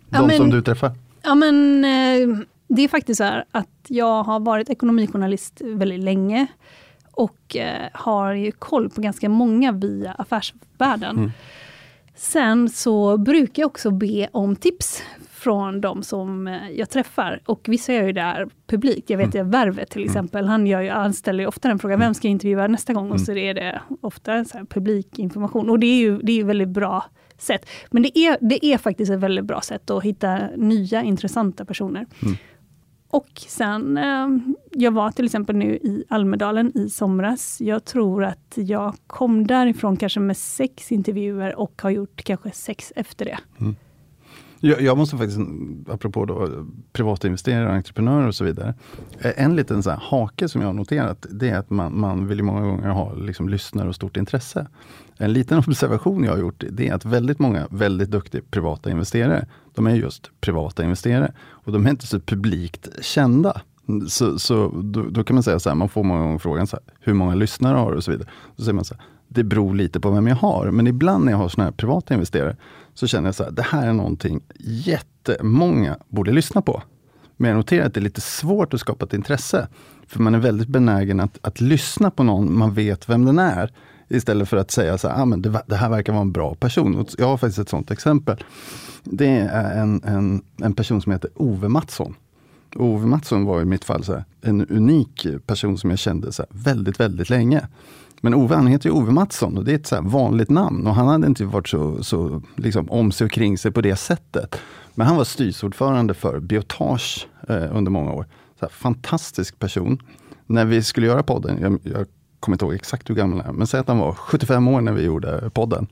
De 0.10 0.16
ja, 0.16 0.28
men, 0.28 0.38
som 0.38 0.50
du 0.50 0.62
träffar? 0.62 0.92
Ja, 1.24 1.36
men 1.36 1.86
eh, 1.86 2.46
det 2.75 2.81
är 2.81 2.88
faktiskt 2.88 3.18
så 3.18 3.24
här 3.24 3.45
att 3.51 3.69
jag 3.88 4.24
har 4.24 4.39
varit 4.39 4.69
ekonomijournalist 4.69 5.62
väldigt 5.62 6.04
länge 6.04 6.48
och 7.12 7.55
eh, 7.55 7.89
har 7.94 8.34
ju 8.34 8.51
koll 8.51 8.89
på 8.89 9.01
ganska 9.01 9.29
många 9.29 9.72
via 9.72 10.12
affärsvärlden. 10.12 11.17
Mm. 11.17 11.32
Sen 12.15 12.70
så 12.70 13.17
brukar 13.17 13.63
jag 13.63 13.67
också 13.67 13.91
be 13.91 14.29
om 14.32 14.55
tips 14.55 15.03
från 15.32 15.82
de 15.82 16.03
som 16.03 16.48
eh, 16.48 16.70
jag 16.72 16.89
träffar. 16.89 17.41
Och 17.46 17.62
vissa 17.70 17.94
gör 17.94 18.03
ju 18.03 18.12
det 18.12 18.22
här 18.22 18.48
publikt. 18.67 19.10
Jag 19.10 19.17
vet 19.17 19.36
mm. 19.36 19.51
Värvet 19.51 19.89
till 19.89 20.01
mm. 20.01 20.12
exempel, 20.12 20.46
han 20.46 20.67
gör 20.67 20.82
ju, 20.82 20.89
han 20.89 21.13
ställer 21.13 21.44
ju 21.44 21.48
ofta 21.48 21.67
den 21.67 21.79
frågan, 21.79 22.00
vem 22.00 22.13
ska 22.13 22.27
jag 22.27 22.32
intervjua 22.32 22.67
nästa 22.67 22.94
gång? 22.94 23.12
Och 23.12 23.22
så 23.22 23.32
mm. 23.32 23.44
är 23.44 23.53
det 23.53 23.82
ofta 24.01 24.46
så 24.46 24.65
publikinformation. 24.70 25.70
Och 25.70 25.79
det 25.79 25.88
är 25.88 26.00
ju 26.00 26.17
det 26.17 26.39
är 26.39 26.44
väldigt 26.44 26.70
bra 26.70 27.05
sätt. 27.38 27.70
Men 27.91 28.03
det 28.03 28.20
är, 28.20 28.38
det 28.41 28.65
är 28.65 28.77
faktiskt 28.77 29.12
ett 29.12 29.20
väldigt 29.20 29.46
bra 29.46 29.62
sätt 29.62 29.89
att 29.89 30.03
hitta 30.03 30.39
nya 30.55 31.03
intressanta 31.03 31.65
personer. 31.65 32.05
Mm. 32.22 32.36
Och 33.15 33.41
sen, 33.48 33.98
eh, 33.98 34.27
jag 34.72 34.91
var 34.91 35.12
till 35.12 35.25
exempel 35.25 35.55
nu 35.55 35.75
i 35.75 36.03
Almedalen 36.10 36.77
i 36.77 36.89
somras. 36.89 37.62
Jag 37.62 37.86
tror 37.86 38.24
att 38.24 38.53
jag 38.55 38.95
kom 39.07 39.48
därifrån 39.48 39.98
kanske 39.98 40.19
med 40.19 40.38
sex 40.38 40.91
intervjuer 40.91 41.55
och 41.55 41.81
har 41.81 41.89
gjort 41.89 42.24
kanske 42.24 42.51
sex 42.51 42.93
efter 42.95 43.25
det. 43.25 43.38
Mm. 43.60 43.75
Jag, 44.60 44.82
jag, 44.82 44.98
måste 44.98 45.18
faktiskt, 45.18 45.40
apropå 45.88 46.26
då, 46.26 46.66
privata 46.94 47.28
investerare, 47.28 47.72
entreprenörer 47.72 48.28
och 48.28 48.36
så 48.36 48.44
vidare. 48.44 48.74
Eh, 49.20 49.32
en 49.36 49.56
liten 49.56 49.84
så 49.84 49.92
hake 49.92 50.50
som 50.50 50.62
jag 50.62 50.68
har 50.68 50.74
noterat, 50.74 51.26
det 51.30 51.50
är 51.50 51.58
att 51.58 51.70
man, 51.70 52.00
man 52.00 52.28
vill 52.28 52.44
många 52.44 52.62
gånger 52.62 52.90
ha 52.90 53.14
liksom, 53.14 53.50
lyssnare 53.50 53.90
och 53.90 53.96
stort 53.96 54.18
intresse. 54.18 54.68
En 55.18 55.34
liten 55.34 55.58
observation 55.68 56.24
jag 56.24 56.32
har 56.32 56.40
gjort, 56.40 56.64
det 56.70 56.90
är 56.90 56.94
att 56.94 57.06
väldigt 57.06 57.40
många 57.40 57.68
väldigt 57.70 58.12
duktiga 58.12 58.42
privata 58.50 58.92
investerare, 58.92 59.46
de 59.76 59.88
är 59.88 59.96
just 59.96 60.32
privata 60.42 60.84
investerare. 60.84 61.32
Och 61.50 61.72
de 61.72 61.86
är 61.86 61.90
inte 61.90 62.08
så 62.08 62.20
publikt 62.20 62.90
kända. 63.02 63.62
Så, 64.08 64.40
så 64.40 64.68
då, 64.84 65.04
då, 65.10 65.24
kan 65.24 65.36
man 65.36 65.44
säga 65.44 65.60
så 65.60 65.70
här, 65.70 65.76
man 65.76 65.90
får 65.90 66.04
många 66.04 66.22
gånger 66.22 66.40
frågan, 66.40 66.68
så 66.68 66.76
här, 66.76 66.84
hur 67.00 67.14
många 67.14 67.36
lyssnare 67.36 67.78
har 67.78 67.92
du? 67.92 67.98
och 67.98 68.04
så 68.04 68.12
vidare. 68.12 68.28
Då 68.56 68.64
säger 68.64 68.74
man 68.74 68.86
så 68.86 68.94
här, 68.94 69.04
det 69.28 69.44
beror 69.44 69.76
lite 69.76 70.00
på 70.00 70.12
vem 70.12 70.28
jag 70.28 70.36
har. 70.36 70.72
Men 70.72 70.88
ibland 70.88 71.26
när 71.26 71.32
jag 71.32 71.38
har 71.38 71.50
såna 71.50 71.64
här 71.64 71.72
privata 71.72 72.14
investerare, 72.14 72.56
så 72.96 73.08
känner 73.08 73.28
jag 73.28 73.36
så 73.36 73.44
här, 73.44 73.52
det 73.52 73.62
här 73.62 73.88
är 73.88 73.94
någonting 73.94 74.42
jättemånga 74.60 75.98
borde 76.08 76.32
lyssna 76.32 76.62
på. 76.62 76.84
Men 77.38 77.50
jag 77.50 77.58
noterar 77.58 77.86
att 77.86 77.94
det 77.94 78.00
är 78.00 78.04
lite 78.04 78.22
svårt 78.22 78.74
att 78.74 78.80
skapa 78.80 79.06
ett 79.06 79.14
intresse. 79.14 79.68
För 80.08 80.20
man 80.20 80.36
är 80.36 80.40
väldigt 80.40 80.68
benägen 80.68 81.20
att, 81.20 81.40
att 81.42 81.62
lyssna 81.62 82.12
på 82.12 82.24
någon 82.24 82.58
man 82.58 82.74
vet 82.74 83.10
vem 83.10 83.25
den 83.25 83.40
är, 83.40 83.72
Istället 84.08 84.50
för 84.50 84.58
att 84.58 84.72
säga 84.72 84.98
så 84.98 85.08
här, 85.08 85.22
ah, 85.22 85.25
men 85.25 85.42
det, 85.42 85.62
det, 85.68 85.75
här 85.75 85.90
verkar 85.90 86.14
vara 86.14 86.22
en 86.22 86.32
bra 86.32 86.56
person. 86.56 86.96
Och 86.96 87.08
jag 87.18 87.28
har 87.28 87.38
faktiskt 87.38 87.60
ett 87.60 87.70
sånt 87.70 87.92
exempel. 87.92 88.44
Det 89.04 89.38
är 89.38 89.82
en, 89.82 90.04
en, 90.04 90.42
en 90.62 90.74
person 90.74 91.02
som 91.02 91.12
heter 91.12 91.30
Ove 91.36 91.68
Mattsson. 91.68 92.16
Ove 92.75 93.08
Mattsson 93.08 93.46
var 93.46 93.62
i 93.62 93.66
mitt 93.66 93.86
fall 93.86 94.04
så 94.04 94.14
här, 94.14 94.24
en 94.42 94.66
unik 94.66 95.28
person 95.46 95.78
som 95.78 95.90
jag 95.90 96.00
kände 96.00 96.32
så 96.32 96.42
här, 96.42 96.50
väldigt, 96.52 97.00
väldigt 97.00 97.30
länge. 97.30 97.68
Men 98.22 98.34
Ove 98.34 98.55
han 98.55 98.67
heter 98.67 98.89
ju 98.89 98.95
Ove 98.95 99.12
Mattsson 99.12 99.57
och 99.57 99.65
det 99.65 99.72
är 99.72 99.75
ett 99.75 99.88
så 99.88 100.01
vanligt 100.01 100.50
namn 100.50 100.88
och 100.88 100.95
han 100.95 101.07
hade 101.07 101.27
inte 101.27 101.45
varit 101.45 101.67
så, 101.67 102.03
så 102.03 102.41
liksom, 102.55 102.91
om 102.91 103.12
sig 103.12 103.25
och 103.25 103.31
kring 103.31 103.57
sig 103.57 103.72
på 103.72 103.81
det 103.81 103.95
sättet. 103.95 104.55
Men 104.95 105.07
han 105.07 105.15
var 105.15 105.24
styrelseordförande 105.24 106.13
för 106.13 106.39
Biotage 106.39 107.27
eh, 107.50 107.77
under 107.77 107.91
många 107.91 108.12
år. 108.12 108.25
Så 108.60 108.65
här, 108.65 108.69
fantastisk 108.69 109.60
person. 109.60 110.01
När 110.45 110.65
vi 110.65 110.84
skulle 110.84 111.07
göra 111.07 111.24
podden, 111.24 111.57
jag, 111.62 111.79
jag 111.84 112.07
kommer 112.39 112.55
inte 112.55 112.65
ihåg 112.65 112.74
exakt 112.74 113.10
hur 113.10 113.15
gammal 113.15 113.39
han 113.39 113.50
är, 113.50 113.57
men 113.57 113.67
säg 113.67 113.79
att 113.79 113.88
han 113.88 113.98
var 113.98 114.13
75 114.13 114.67
år 114.67 114.81
när 114.81 114.91
vi 114.91 115.03
gjorde 115.03 115.50
podden. 115.53 115.88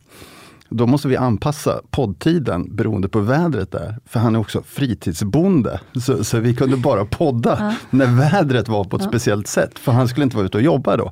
Då 0.70 0.88
måste 0.88 1.08
vi 1.08 1.18
anpassa 1.18 1.82
poddtiden 1.92 2.76
beroende 2.76 3.10
på 3.10 3.20
vädret 3.20 3.72
där. 3.72 3.98
För 4.06 4.20
han 4.20 4.36
är 4.36 4.40
också 4.40 4.64
fritidsbonde. 4.66 5.80
Så, 6.06 6.24
så 6.24 6.40
vi 6.40 6.56
kunde 6.56 6.78
bara 6.78 7.06
podda 7.06 7.76
när 7.90 8.06
vädret 8.06 8.68
var 8.68 8.84
på 8.84 8.96
ett 8.96 9.04
speciellt 9.04 9.48
sätt. 9.48 9.80
För 9.80 9.92
han 9.92 10.08
skulle 10.08 10.24
inte 10.24 10.36
vara 10.36 10.46
ute 10.46 10.58
och 10.58 10.64
jobba 10.64 10.98
då. 10.98 11.12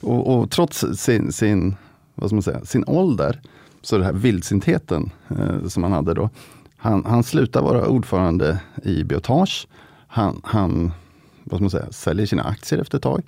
Och, 0.00 0.38
och 0.38 0.50
trots 0.50 0.84
sin, 0.94 1.32
sin, 1.32 1.76
vad 2.14 2.30
ska 2.30 2.34
man 2.34 2.42
säga, 2.42 2.64
sin 2.64 2.84
ålder, 2.86 3.40
så 3.82 3.96
den 3.96 4.06
här 4.06 4.12
vildsintheten 4.12 5.10
eh, 5.28 5.66
som 5.68 5.82
han 5.82 5.92
hade 5.92 6.14
då. 6.14 6.30
Han, 6.76 7.04
han 7.04 7.22
slutar 7.22 7.62
vara 7.62 7.88
ordförande 7.88 8.60
i 8.82 9.04
Biotage. 9.04 9.66
Han, 10.06 10.40
han 10.44 10.92
vad 11.44 11.58
ska 11.58 11.62
man 11.62 11.70
säga, 11.70 11.92
säljer 11.92 12.26
sina 12.26 12.42
aktier 12.42 12.80
efter 12.80 12.98
ett 12.98 13.02
tag. 13.02 13.22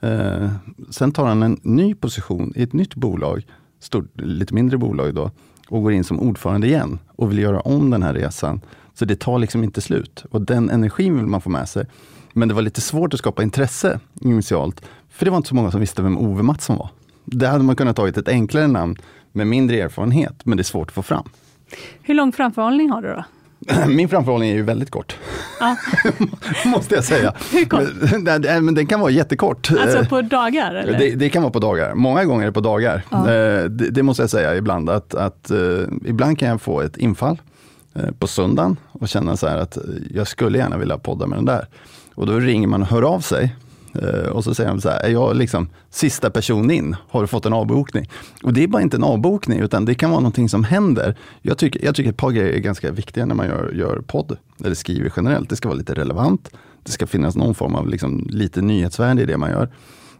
Eh, 0.00 0.50
sen 0.90 1.12
tar 1.12 1.26
han 1.26 1.42
en 1.42 1.60
ny 1.62 1.94
position 1.94 2.52
i 2.56 2.62
ett 2.62 2.72
nytt 2.72 2.94
bolag, 2.94 3.46
stort, 3.80 4.20
lite 4.20 4.54
mindre 4.54 4.78
bolag 4.78 5.14
då, 5.14 5.30
och 5.68 5.82
går 5.82 5.92
in 5.92 6.04
som 6.04 6.20
ordförande 6.20 6.66
igen 6.66 6.98
och 7.08 7.30
vill 7.30 7.38
göra 7.38 7.60
om 7.60 7.90
den 7.90 8.02
här 8.02 8.14
resan. 8.14 8.60
Så 8.94 9.04
det 9.04 9.16
tar 9.16 9.38
liksom 9.38 9.64
inte 9.64 9.80
slut. 9.80 10.24
Och 10.30 10.42
den 10.42 10.70
energin 10.70 11.16
vill 11.16 11.26
man 11.26 11.40
få 11.40 11.50
med 11.50 11.68
sig. 11.68 11.86
Men 12.32 12.48
det 12.48 12.54
var 12.54 12.62
lite 12.62 12.80
svårt 12.80 13.14
att 13.14 13.20
skapa 13.20 13.42
intresse 13.42 14.00
initialt, 14.20 14.82
för 15.16 15.24
det 15.24 15.30
var 15.30 15.36
inte 15.36 15.48
så 15.48 15.54
många 15.54 15.70
som 15.70 15.80
visste 15.80 16.02
vem 16.02 16.18
Ove 16.18 16.42
Mattsson 16.42 16.76
var. 16.76 16.88
Det 17.24 17.46
hade 17.46 17.64
man 17.64 17.76
kunnat 17.76 17.96
tagit 17.96 18.16
ett 18.16 18.28
enklare 18.28 18.66
namn 18.66 18.96
med 19.32 19.46
mindre 19.46 19.80
erfarenhet, 19.80 20.34
men 20.44 20.56
det 20.56 20.60
är 20.60 20.64
svårt 20.64 20.88
att 20.88 20.94
få 20.94 21.02
fram. 21.02 21.28
Hur 22.02 22.14
lång 22.14 22.32
framförhållning 22.32 22.90
har 22.90 23.02
du 23.02 23.08
då? 23.08 23.24
Min 23.88 24.08
framförhållning 24.08 24.50
är 24.50 24.54
ju 24.54 24.62
väldigt 24.62 24.90
kort. 24.90 25.16
Ja. 25.60 25.76
Måste 26.64 26.94
jag 26.94 27.04
säga. 27.04 27.34
Hur 27.52 27.64
kort? 27.64 27.82
Men, 28.22 28.64
men 28.64 28.74
den 28.74 28.86
kan 28.86 29.00
vara 29.00 29.10
jättekort. 29.10 29.70
Alltså 29.80 30.04
på 30.04 30.22
dagar? 30.22 30.74
Eller? 30.74 30.98
Det, 30.98 31.14
det 31.14 31.28
kan 31.28 31.42
vara 31.42 31.52
på 31.52 31.58
dagar. 31.58 31.94
Många 31.94 32.24
gånger 32.24 32.42
är 32.42 32.46
det 32.46 32.52
på 32.52 32.60
dagar. 32.60 33.02
Ja. 33.10 33.18
Eh, 33.18 33.64
det, 33.64 33.90
det, 33.90 34.02
måste 34.02 34.22
jag 34.22 34.30
säga 34.30 34.56
ibland. 34.56 34.90
Att, 34.90 35.14
att, 35.14 35.50
uh, 35.50 35.86
ibland 36.04 36.38
kan 36.38 36.48
jag 36.48 36.60
få 36.60 36.80
ett 36.80 36.96
infall 36.96 37.40
på 38.18 38.26
söndagen 38.26 38.76
och 38.92 39.08
känna 39.08 39.36
så 39.36 39.48
här 39.48 39.58
att 39.58 39.78
jag 40.14 40.26
skulle 40.26 40.58
gärna 40.58 40.78
vilja 40.78 40.98
podda 40.98 41.26
med 41.26 41.38
den 41.38 41.44
där. 41.44 41.68
Och 42.14 42.26
då 42.26 42.38
ringer 42.38 42.68
man 42.68 42.82
och 42.82 42.88
hör 42.88 43.02
av 43.02 43.20
sig 43.20 43.54
Eh, 43.54 43.65
Eh, 44.02 44.28
och 44.28 44.44
så 44.44 44.54
säger 44.54 44.70
de 44.70 44.80
så 44.80 44.88
här, 44.88 45.00
är 45.00 45.10
jag 45.10 45.36
liksom 45.36 45.68
sista 45.90 46.30
person 46.30 46.70
in? 46.70 46.96
Har 47.08 47.20
du 47.20 47.26
fått 47.26 47.46
en 47.46 47.52
avbokning? 47.52 48.10
Och 48.42 48.52
det 48.52 48.62
är 48.62 48.68
bara 48.68 48.82
inte 48.82 48.96
en 48.96 49.04
avbokning, 49.04 49.60
utan 49.60 49.84
det 49.84 49.94
kan 49.94 50.10
vara 50.10 50.20
någonting 50.20 50.48
som 50.48 50.64
händer. 50.64 51.16
Jag 51.42 51.58
tycker, 51.58 51.84
jag 51.84 51.94
tycker 51.94 52.10
ett 52.10 52.16
par 52.16 52.30
grejer 52.30 52.52
är 52.52 52.58
ganska 52.58 52.90
viktiga 52.90 53.26
när 53.26 53.34
man 53.34 53.46
gör, 53.46 53.72
gör 53.72 54.02
podd, 54.06 54.36
eller 54.64 54.74
skriver 54.74 55.12
generellt. 55.16 55.50
Det 55.50 55.56
ska 55.56 55.68
vara 55.68 55.78
lite 55.78 55.94
relevant. 55.94 56.50
Det 56.82 56.92
ska 56.92 57.06
finnas 57.06 57.36
någon 57.36 57.54
form 57.54 57.74
av 57.74 57.88
liksom, 57.88 58.26
lite 58.30 58.62
nyhetsvärde 58.62 59.22
i 59.22 59.26
det 59.26 59.36
man 59.36 59.50
gör. 59.50 59.68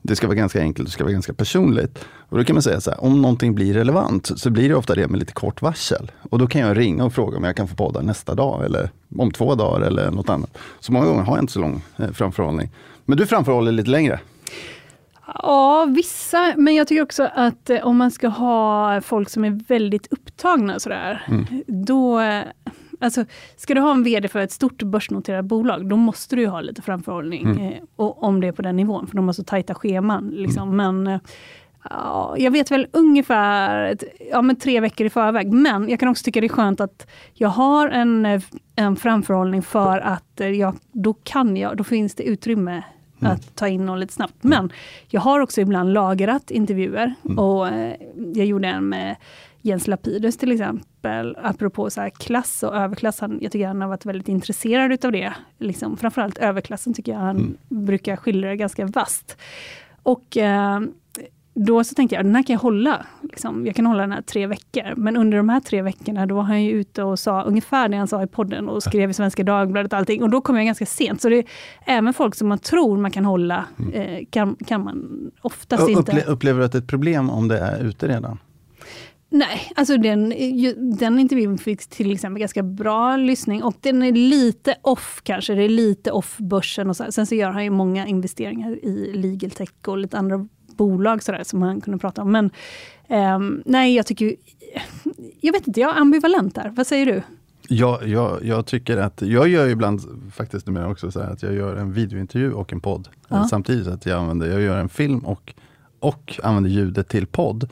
Det 0.03 0.17
ska 0.17 0.27
vara 0.27 0.37
ganska 0.37 0.61
enkelt, 0.61 0.89
det 0.89 0.93
ska 0.93 1.05
vara 1.05 1.13
ganska 1.13 1.35
personligt. 1.35 1.99
Och 2.29 2.39
då 2.39 2.45
kan 2.45 2.55
man 2.55 2.63
säga 2.63 2.81
så 2.81 2.91
här, 2.91 3.05
om 3.05 3.23
någonting 3.23 3.55
blir 3.55 3.75
relevant 3.75 4.33
så 4.37 4.51
blir 4.51 4.69
det 4.69 4.75
ofta 4.75 4.95
det 4.95 5.09
med 5.09 5.19
lite 5.21 5.33
kort 5.33 5.63
varsel. 5.63 6.11
Och 6.31 6.39
då 6.39 6.47
kan 6.47 6.61
jag 6.61 6.79
ringa 6.79 7.05
och 7.05 7.13
fråga 7.13 7.37
om 7.37 7.45
jag 7.45 7.57
kan 7.57 7.69
få 7.69 7.75
podda 7.75 8.03
nästa 8.03 8.35
dag 8.35 8.65
eller 8.65 8.91
om 9.19 9.31
två 9.31 9.55
dagar 9.55 9.87
eller 9.87 10.11
något 10.11 10.29
annat. 10.29 10.59
Så 10.81 10.93
många 10.93 11.07
gånger 11.07 11.23
har 11.23 11.37
jag 11.37 11.43
inte 11.43 11.53
så 11.53 11.61
lång 11.61 11.83
eh, 11.97 12.11
framförhållning. 12.11 12.71
Men 13.07 13.19
du 13.19 13.27
framförhåller 13.27 13.73
lite 13.73 13.91
längre? 13.91 14.21
Ja, 15.27 15.85
vissa. 15.85 16.55
Men 16.57 16.75
jag 16.75 16.89
tycker 16.89 17.03
också 17.03 17.29
att 17.35 17.71
eh, 17.71 17.87
om 17.87 17.97
man 17.97 18.11
ska 18.11 18.29
ha 18.29 19.01
folk 19.01 19.29
som 19.29 19.45
är 19.45 19.51
väldigt 19.69 20.13
upptagna 20.13 20.81
sådär, 20.81 21.25
mm. 21.29 21.45
då 21.67 22.21
eh, 22.21 22.43
Alltså, 23.01 23.25
ska 23.57 23.75
du 23.75 23.81
ha 23.81 23.91
en 23.91 24.03
VD 24.03 24.29
för 24.29 24.39
ett 24.39 24.53
stort 24.53 24.83
börsnoterat 24.83 25.45
bolag, 25.45 25.89
då 25.89 25.97
måste 25.97 26.37
du 26.37 26.47
ha 26.47 26.61
lite 26.61 26.83
framförhållning. 26.83 27.43
Mm. 27.43 27.73
Eh, 27.73 27.79
och, 27.97 28.23
om 28.23 28.41
det 28.41 28.47
är 28.47 28.53
på 28.53 28.63
den 28.63 28.77
nivån, 28.77 29.07
för 29.07 29.17
de 29.17 29.27
har 29.27 29.33
så 29.33 29.45
tajta 29.45 29.75
scheman. 29.75 30.29
Liksom. 30.29 30.81
Mm. 30.81 31.03
Men 31.03 31.21
ja, 31.91 32.35
jag 32.39 32.51
vet 32.51 32.71
väl 32.71 32.87
ungefär 32.93 33.97
ja, 34.31 34.43
men 34.43 34.57
tre 34.57 34.81
veckor 34.81 35.07
i 35.07 35.11
förväg. 35.11 35.53
Men 35.53 35.89
jag 35.89 36.01
kan 36.01 36.09
också 36.09 36.25
tycka 36.25 36.41
det 36.41 36.47
är 36.47 36.49
skönt 36.49 36.81
att 36.81 37.07
jag 37.35 37.49
har 37.49 37.89
en, 37.89 38.41
en 38.77 38.97
framförhållning 38.97 39.63
för 39.63 39.99
att 39.99 40.41
jag, 40.59 40.75
då 40.93 41.15
kan 41.15 41.57
jag, 41.57 41.77
då 41.77 41.85
finns 41.85 42.15
det 42.15 42.23
utrymme 42.23 42.83
Mm. 43.21 43.33
att 43.33 43.57
ta 43.57 43.69
in 43.69 43.87
någon 43.87 44.01
lite 44.01 44.13
snabbt. 44.13 44.35
Men 44.41 44.73
jag 45.09 45.21
har 45.21 45.41
också 45.41 45.61
ibland 45.61 45.93
lagrat 45.93 46.51
intervjuer. 46.51 47.15
Mm. 47.25 47.39
Och 47.39 47.69
eh, 47.69 47.97
jag 48.35 48.47
gjorde 48.47 48.69
en 48.69 48.89
med 48.89 49.17
Jens 49.67 49.87
Lapidus 49.87 50.37
till 50.37 50.53
exempel, 50.53 51.37
apropå 51.43 51.91
så 51.91 52.11
klass 52.19 52.63
och 52.63 52.77
överklass. 52.77 53.21
Han, 53.21 53.39
jag 53.41 53.53
tycker 53.53 53.67
han 53.67 53.81
har 53.81 53.89
varit 53.89 54.07
väldigt 54.07 54.29
intresserad 54.29 54.93
utav 54.93 55.13
det. 55.13 55.33
Liksom, 55.59 55.97
framförallt 55.97 56.39
överklassen 56.39 56.95
tycker 56.95 57.13
jag 57.13 57.19
han 57.19 57.37
mm. 57.37 57.57
brukar 57.69 58.17
skildra 58.17 58.57
ganska 58.57 58.87
vasst. 58.87 59.37
Och 60.03 60.37
eh, 60.37 60.81
då 61.59 61.85
så 61.85 61.95
tänkte 61.95 62.17
jag, 62.17 62.25
den 62.25 62.35
här 62.35 62.43
kan 62.43 62.55
jag 62.55 62.61
hålla. 62.61 63.07
Liksom, 63.23 63.67
jag 63.67 63.77
kan 63.77 63.87
hålla 63.87 64.01
den 64.01 64.13
här 64.13 64.23
tre 64.23 64.47
veckor. 64.47 64.95
Men 64.97 65.17
under 65.17 65.37
de 65.37 65.49
här 65.49 65.61
tre 65.61 65.83
veckorna, 65.83 66.27
då 66.27 66.35
var 66.35 66.43
han 66.43 66.63
ju 66.63 66.71
ute 66.71 67.03
och 67.03 67.19
sa 67.19 67.43
ungefär 67.43 67.89
det 67.89 67.97
han 67.97 68.09
sa 68.09 68.23
i 68.23 68.27
podden 68.27 68.69
och 68.69 68.83
skrev 68.83 69.11
i 69.11 69.15
Svenska 69.15 69.45
Dagbladet 69.45 69.93
och 69.93 69.99
allting. 69.99 70.23
Och 70.23 70.31
då 70.31 70.41
kom 70.41 70.57
jag 70.57 70.67
ganska 70.67 70.87
sent. 70.87 71.21
Så 71.21 71.29
det 71.29 71.39
är 71.39 71.45
även 71.87 72.15
folk 72.15 72.35
som 72.35 72.49
man 72.49 72.59
tror 72.59 72.97
man 72.97 73.11
kan 73.11 73.25
hålla, 73.25 73.65
mm. 73.79 73.93
eh, 73.93 74.25
kan, 74.31 74.57
kan 74.67 74.85
man 74.85 75.31
oftast 75.43 75.83
Upple 75.83 75.93
inte. 75.93 76.25
Upplever 76.27 76.61
du 76.61 76.67
att 76.67 76.73
det 76.73 76.79
är 76.79 76.83
ett 76.83 76.89
problem 76.89 77.31
om 77.31 77.49
det 77.49 77.59
är 77.59 77.85
ute 77.85 78.09
redan? 78.09 78.39
Nej, 79.29 79.73
alltså 79.77 79.97
den, 79.97 80.35
den 80.99 81.19
intervjun 81.19 81.59
fick 81.59 81.87
till 81.87 82.13
exempel 82.13 82.41
ganska 82.41 82.63
bra 82.63 83.17
lyssning 83.17 83.63
och 83.63 83.75
den 83.81 84.03
är 84.03 84.13
lite 84.13 84.75
off 84.83 85.21
kanske. 85.23 85.55
Det 85.55 85.63
är 85.63 85.69
lite 85.69 86.11
off 86.11 86.39
börsen 86.39 86.91
och 86.91 86.97
så. 86.97 87.13
Sen 87.13 87.27
så 87.27 87.35
gör 87.35 87.51
han 87.51 87.65
ju 87.65 87.71
många 87.71 88.07
investeringar 88.07 88.85
i 88.85 89.13
legal 89.15 89.51
tech 89.51 89.71
och 89.87 89.99
lite 89.99 90.19
andra 90.19 90.49
bolag 90.77 91.23
sådär, 91.23 91.43
som 91.45 91.63
han 91.63 91.81
kunde 91.81 91.99
prata 91.99 92.23
om. 92.23 92.33
Men 92.33 92.51
um, 93.09 93.63
nej, 93.65 93.95
jag 93.97 94.07
tycker... 94.07 94.35
Jag 95.41 95.53
vet 95.53 95.67
inte, 95.67 95.81
jag 95.81 95.97
är 95.97 96.01
ambivalent 96.01 96.55
där. 96.55 96.73
Vad 96.77 96.87
säger 96.87 97.07
du? 97.07 97.23
Ja, 97.69 98.01
jag, 98.05 98.45
jag 98.45 98.67
tycker 98.67 98.97
att, 98.97 99.23
jag 99.23 99.49
gör 99.49 99.69
ibland 99.69 100.01
faktiskt 100.33 100.67
numera 100.67 100.91
också 100.91 101.11
så 101.11 101.21
att 101.21 101.43
jag 101.43 101.55
gör 101.55 101.77
en 101.77 101.93
videointervju 101.93 102.53
och 102.53 102.73
en 102.73 102.81
podd. 102.81 103.09
Ja. 103.29 103.47
Samtidigt 103.51 103.87
att 103.87 104.07
jag 104.07 104.19
använder, 104.19 104.51
jag 104.51 104.61
gör 104.61 104.79
en 104.79 104.89
film 104.89 105.19
och, 105.19 105.55
och 106.01 106.41
använder 106.43 106.71
ljudet 106.71 107.09
till 107.09 107.27
podd. 107.27 107.69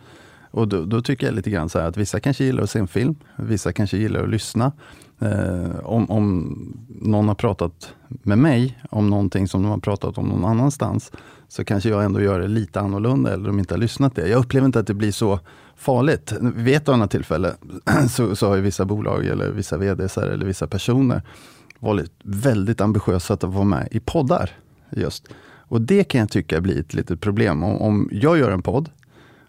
Och 0.50 0.68
då, 0.68 0.84
då, 0.84 1.02
tycker 1.02 1.26
jag 1.26 1.34
lite 1.34 1.50
grann 1.50 1.68
så 1.68 1.78
att 1.78 1.96
vissa 1.96 2.20
kanske 2.20 2.44
gillar 2.44 2.62
att 2.62 2.70
se 2.70 2.78
en 2.78 2.88
film, 2.88 3.16
vissa 3.36 3.72
kanske 3.72 3.96
gillar 3.96 4.22
att 4.22 4.28
lyssna. 4.28 4.72
Eh, 5.18 5.78
om, 5.82 6.10
om 6.10 6.56
någon 6.88 7.28
har 7.28 7.34
pratat 7.34 7.94
med 8.08 8.38
mig 8.38 8.78
om 8.90 9.10
någonting 9.10 9.48
som 9.48 9.62
de 9.62 9.68
har 9.70 9.78
pratat 9.78 10.18
om 10.18 10.26
någon 10.26 10.44
annanstans, 10.44 11.12
så 11.54 11.64
kanske 11.64 11.88
jag 11.88 12.04
ändå 12.04 12.20
gör 12.20 12.40
det 12.40 12.48
lite 12.48 12.80
annorlunda, 12.80 13.32
eller 13.32 13.46
de 13.46 13.58
inte 13.58 13.74
har 13.74 13.78
lyssnat 13.78 14.16
det. 14.16 14.28
Jag 14.28 14.38
upplever 14.38 14.66
inte 14.66 14.78
att 14.78 14.86
det 14.86 14.94
blir 14.94 15.12
så 15.12 15.40
farligt. 15.76 16.32
Vid 16.40 16.76
ett 16.76 16.88
annat 16.88 17.10
tillfälle 17.10 17.54
så, 18.10 18.36
så 18.36 18.48
har 18.48 18.56
vissa 18.56 18.84
bolag, 18.84 19.26
eller 19.26 19.50
vissa 19.50 19.76
VDs 19.76 20.18
eller 20.18 20.46
vissa 20.46 20.66
personer 20.66 21.22
varit 21.78 22.12
väldigt 22.22 22.80
ambitiösa 22.80 23.34
att 23.34 23.42
vara 23.42 23.64
med 23.64 23.88
i 23.90 24.00
poddar. 24.00 24.50
just. 24.90 25.28
Och 25.46 25.80
det 25.80 26.04
kan 26.04 26.20
jag 26.20 26.30
tycka 26.30 26.60
blir 26.60 26.80
ett 26.80 26.94
litet 26.94 27.20
problem. 27.20 27.62
Om, 27.62 27.76
om 27.76 28.08
jag 28.12 28.38
gör 28.38 28.50
en 28.50 28.62
podd 28.62 28.90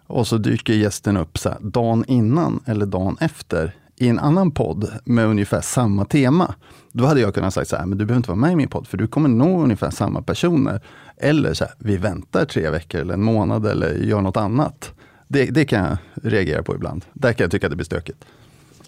och 0.07 0.27
så 0.27 0.37
dyker 0.37 0.73
gästen 0.73 1.17
upp 1.17 1.37
så 1.37 1.49
här, 1.49 1.57
dagen 1.61 2.05
innan 2.07 2.59
eller 2.65 2.85
dagen 2.85 3.17
efter 3.19 3.75
i 3.97 4.09
en 4.09 4.19
annan 4.19 4.51
podd 4.51 4.91
med 5.05 5.25
ungefär 5.25 5.61
samma 5.61 6.05
tema. 6.05 6.55
Då 6.91 7.05
hade 7.05 7.21
jag 7.21 7.33
kunnat 7.33 7.53
säga 7.53 7.65
så 7.65 7.75
här, 7.75 7.85
men 7.85 7.97
du 7.97 8.05
behöver 8.05 8.17
inte 8.17 8.29
vara 8.29 8.39
med 8.39 8.51
i 8.51 8.55
min 8.55 8.67
podd, 8.67 8.87
för 8.87 8.97
du 8.97 9.07
kommer 9.07 9.29
nå 9.29 9.63
ungefär 9.63 9.89
samma 9.89 10.21
personer. 10.21 10.81
Eller 11.17 11.53
så 11.53 11.63
här, 11.63 11.73
vi 11.79 11.97
väntar 11.97 12.45
tre 12.45 12.69
veckor 12.69 13.01
eller 13.01 13.13
en 13.13 13.23
månad 13.23 13.65
eller 13.65 13.93
gör 13.93 14.21
något 14.21 14.37
annat. 14.37 14.93
Det, 15.27 15.45
det 15.45 15.65
kan 15.65 15.83
jag 15.83 15.97
reagera 16.31 16.63
på 16.63 16.75
ibland. 16.75 17.05
Där 17.13 17.33
kan 17.33 17.43
jag 17.43 17.51
tycka 17.51 17.67
att 17.67 17.71
det 17.71 17.75
blir 17.75 17.85
stökigt. 17.85 18.25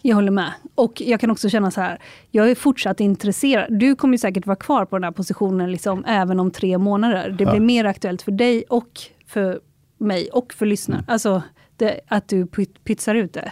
Jag 0.02 0.16
håller 0.16 0.32
med. 0.32 0.52
Och 0.76 1.02
jag 1.02 1.20
kan 1.20 1.32
också 1.32 1.50
känna 1.50 1.72
så 1.72 1.82
här, 1.82 2.02
jag 2.32 2.52
är 2.52 2.56
fortsatt 2.56 3.00
intresserad. 3.00 3.80
Du 3.80 3.96
kommer 3.96 4.18
säkert 4.18 4.46
vara 4.46 4.56
kvar 4.56 4.86
på 4.86 4.96
den 4.96 5.04
här 5.04 5.12
positionen 5.12 5.72
liksom, 5.72 6.06
även 6.06 6.40
om 6.40 6.52
tre 6.52 6.78
månader. 6.78 7.30
Det 7.30 7.46
blir 7.46 7.54
ja. 7.54 7.60
mer 7.60 7.86
aktuellt 7.86 8.22
för 8.22 8.32
dig 8.32 8.64
och 8.70 8.90
för 9.28 9.60
mig 9.98 10.30
och 10.30 10.54
för 10.54 10.66
lyssnarna. 10.66 11.00
Mm. 11.00 11.14
Alltså, 11.14 11.42
det, 11.80 12.00
att 12.08 12.28
du 12.28 12.46
pyt, 12.46 12.84
pytsar 12.84 13.16
ut 13.16 13.34
det. 13.34 13.52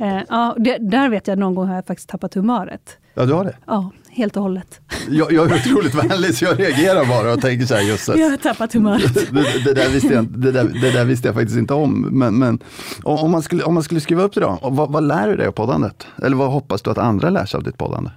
Eh, 0.00 0.22
ja, 0.28 0.56
det, 0.58 0.78
där 0.78 1.08
vet 1.08 1.26
jag 1.26 1.38
någon 1.38 1.54
gång 1.54 1.66
har 1.66 1.74
jag 1.74 1.86
faktiskt 1.86 2.08
tappat 2.08 2.34
humöret. 2.34 2.98
Ja, 3.14 3.24
du 3.24 3.32
har 3.32 3.44
det? 3.44 3.56
Ja, 3.66 3.90
helt 4.10 4.36
och 4.36 4.42
hållet. 4.42 4.80
Jag, 5.08 5.32
jag 5.32 5.50
är 5.50 5.54
otroligt 5.54 5.94
vänlig 5.94 6.34
så 6.34 6.44
jag 6.44 6.60
reagerar 6.60 7.04
bara 7.04 7.32
och 7.32 7.40
tänker 7.40 7.66
så 7.66 7.74
här, 7.74 7.82
just 7.82 8.08
Jag 8.08 8.30
har 8.30 8.36
tappat 8.36 8.72
humöret. 8.72 9.14
det, 9.32 9.64
det, 9.64 9.74
där 9.74 9.88
visste 9.88 10.14
jag, 10.14 10.26
det, 10.26 10.52
där, 10.52 10.64
det 10.64 10.90
där 10.90 11.04
visste 11.04 11.28
jag 11.28 11.34
faktiskt 11.34 11.58
inte 11.58 11.74
om. 11.74 12.00
Men, 12.00 12.38
men 12.38 12.58
om, 13.02 13.30
man 13.30 13.42
skulle, 13.42 13.62
om 13.62 13.74
man 13.74 13.82
skulle 13.82 14.00
skriva 14.00 14.22
upp 14.22 14.34
det 14.34 14.40
då, 14.40 14.58
vad, 14.62 14.92
vad 14.92 15.02
lär 15.02 15.28
du 15.28 15.36
dig 15.36 15.46
av 15.46 15.52
poddandet? 15.52 16.06
Eller 16.22 16.36
vad 16.36 16.50
hoppas 16.50 16.82
du 16.82 16.90
att 16.90 16.98
andra 16.98 17.30
lär 17.30 17.46
sig 17.46 17.58
av 17.58 17.64
ditt 17.64 17.76
poddande? 17.76 18.10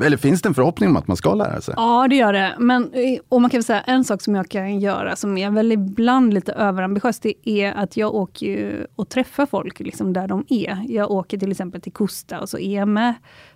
Eller 0.00 0.16
finns 0.16 0.42
det 0.42 0.48
en 0.48 0.54
förhoppning 0.54 0.90
om 0.90 0.96
att 0.96 1.08
man 1.08 1.16
ska 1.16 1.34
lära 1.34 1.60
sig? 1.60 1.74
Ja, 1.76 2.06
det 2.08 2.16
gör 2.16 2.32
det. 2.32 2.56
Men 2.58 2.92
eh, 2.92 3.18
och 3.28 3.40
man 3.40 3.50
kan 3.50 3.58
väl 3.58 3.64
säga 3.64 3.80
en 3.80 4.04
sak 4.04 4.22
som 4.22 4.34
jag 4.34 4.48
kan 4.48 4.80
göra, 4.80 5.16
som 5.16 5.38
är 5.38 5.50
väl 5.50 5.72
ibland 5.72 6.34
lite 6.34 6.52
överambitiöst, 6.52 7.22
det 7.22 7.48
är 7.48 7.72
att 7.72 7.96
jag 7.96 8.14
åker 8.14 8.86
och 8.96 9.08
träffar 9.08 9.46
folk 9.46 9.80
liksom 9.80 10.12
där 10.12 10.28
de 10.28 10.44
är. 10.48 10.84
Jag 10.88 11.10
åker 11.10 11.38
till 11.38 11.50
exempel 11.50 11.80
till 11.80 11.92
Kosta 11.92 12.40
och 12.40 12.48
så 12.48 12.58
är 12.58 12.76
jag 12.76 12.88
med 12.88 13.14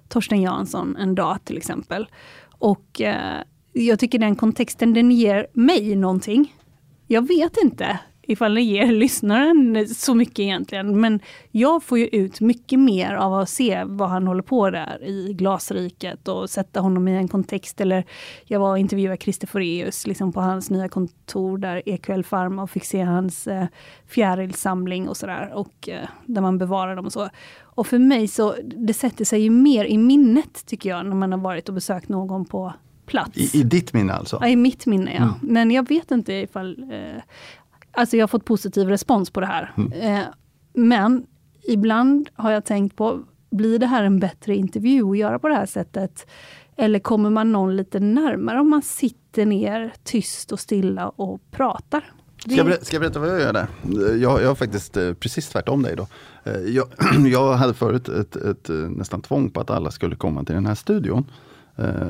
Torsten 0.09 0.42
Jansson 0.42 0.97
en 0.97 1.14
dag 1.14 1.38
till 1.44 1.56
exempel. 1.56 2.09
Och 2.59 3.00
eh, 3.00 3.42
jag 3.73 3.99
tycker 3.99 4.18
den 4.18 4.37
kontexten, 4.37 4.94
den 4.94 5.11
ger 5.11 5.47
mig 5.52 5.97
någonting. 5.97 6.54
Jag 7.06 7.28
vet 7.28 7.56
inte 7.62 7.99
ifall 8.30 8.54
det 8.54 8.62
ger 8.62 8.87
lyssnaren 8.92 9.87
så 9.88 10.14
mycket 10.14 10.38
egentligen. 10.38 11.00
Men 11.00 11.20
jag 11.50 11.82
får 11.82 11.99
ju 11.99 12.06
ut 12.06 12.40
mycket 12.40 12.78
mer 12.78 13.14
av 13.14 13.34
att 13.34 13.49
se 13.49 13.84
vad 13.87 14.08
han 14.08 14.26
håller 14.26 14.42
på 14.42 14.70
där 14.70 15.04
i 15.04 15.32
glasriket 15.32 16.28
och 16.28 16.50
sätta 16.50 16.80
honom 16.80 17.08
i 17.08 17.16
en 17.16 17.28
kontext. 17.28 17.80
Eller 17.80 18.04
jag 18.44 18.60
var 18.60 18.70
och 18.70 18.78
intervjuade 18.78 19.16
Christer 19.16 19.46
Foreus 19.46 20.06
liksom 20.06 20.32
på 20.32 20.40
hans 20.40 20.70
nya 20.70 20.88
kontor 20.88 21.58
där, 21.58 21.82
EQL 21.87 22.22
Pharma, 22.22 22.62
och 22.62 22.70
fick 22.70 22.84
se 22.84 23.02
hans 23.02 23.46
eh, 23.46 23.66
fjärilsamling 24.08 25.08
och 25.08 25.16
sådär. 25.16 25.50
Och 25.54 25.88
eh, 25.88 26.08
där 26.26 26.42
man 26.42 26.58
bevarar 26.58 26.96
dem 26.96 27.06
och 27.06 27.12
så. 27.12 27.28
Och 27.62 27.87
för 27.87 27.99
mig 27.99 28.28
så, 28.28 28.54
det 28.64 28.94
sätter 28.94 29.25
sig 29.25 29.40
ju 29.40 29.50
mer 29.50 29.84
i 29.84 29.99
minnet 29.99 30.66
tycker 30.66 30.90
jag, 30.90 31.06
när 31.06 31.16
man 31.16 31.32
har 31.32 31.38
varit 31.38 31.68
och 31.68 31.75
besökt 31.75 32.08
någon 32.08 32.44
på 32.44 32.72
plats. 33.10 33.54
I, 33.54 33.60
I, 33.60 33.62
ditt 33.62 33.92
minne 33.92 34.12
alltså? 34.12 34.38
Ja, 34.40 34.49
i 34.49 34.56
mitt 34.56 34.87
minne 34.87 35.14
ja. 35.14 35.22
Mm. 35.22 35.34
Men 35.42 35.70
jag 35.70 35.88
vet 35.88 36.10
inte 36.10 36.32
ifall... 36.32 36.92
Eh, 36.92 37.22
Alltså 38.00 38.16
jag 38.16 38.23
har 38.23 38.28
fått 38.28 38.45
positiv 38.45 38.88
respons 38.88 39.30
på 39.30 39.40
det 39.40 39.47
här. 39.47 39.73
Mm. 39.76 39.92
Eh, 39.92 40.25
men 40.73 41.26
ibland 41.62 42.28
har 42.35 42.50
jag 42.50 42.64
tänkt 42.64 42.97
på, 42.97 43.23
blir 43.50 43.78
det 43.78 43.87
här 43.87 44.04
en 44.04 44.19
bättre 44.21 44.57
intervju 44.57 45.11
att 45.11 45.19
göra 45.19 45.38
på 45.38 45.49
det 45.49 45.54
här 45.54 45.66
sättet? 45.66 46.26
Eller 46.76 46.99
kommer 46.99 47.30
man 47.30 47.52
någon 47.52 47.76
lite 47.76 48.00
närmare 48.00 48.61
om 48.61 48.71
man 48.71 48.83
sitter 48.83 49.47
ner 49.47 49.92
tyst 50.04 50.52
och 50.52 50.61
stilla 50.61 51.09
och 51.09 51.40
pratar? 51.50 52.12
Ska 52.38 52.50
jag, 52.50 52.66
berätta, 52.66 52.85
ska 52.85 52.97
jag 52.97 53.00
berätta 53.00 53.19
vad 53.19 53.28
jag 53.28 53.40
gör 53.40 53.52
där? 53.52 53.66
Jag, 54.16 54.42
jag 54.42 54.49
har 54.49 54.54
faktiskt 54.54 54.97
eh, 54.97 55.12
precis 55.12 55.49
tvärtom 55.49 55.83
dig 55.83 55.97
då. 55.97 56.07
Eh, 56.45 56.61
jag, 56.61 56.87
jag 57.26 57.52
hade 57.52 57.75
förut 57.75 58.09
ett, 58.09 58.37
ett, 58.37 58.69
nästan 58.88 59.23
tvång 59.23 59.50
på 59.50 59.61
att 59.61 59.71
alla 59.71 59.90
skulle 59.90 60.16
komma 60.16 60.45
till 60.45 60.54
den 60.54 60.66
här 60.66 60.75
studion. 60.75 61.30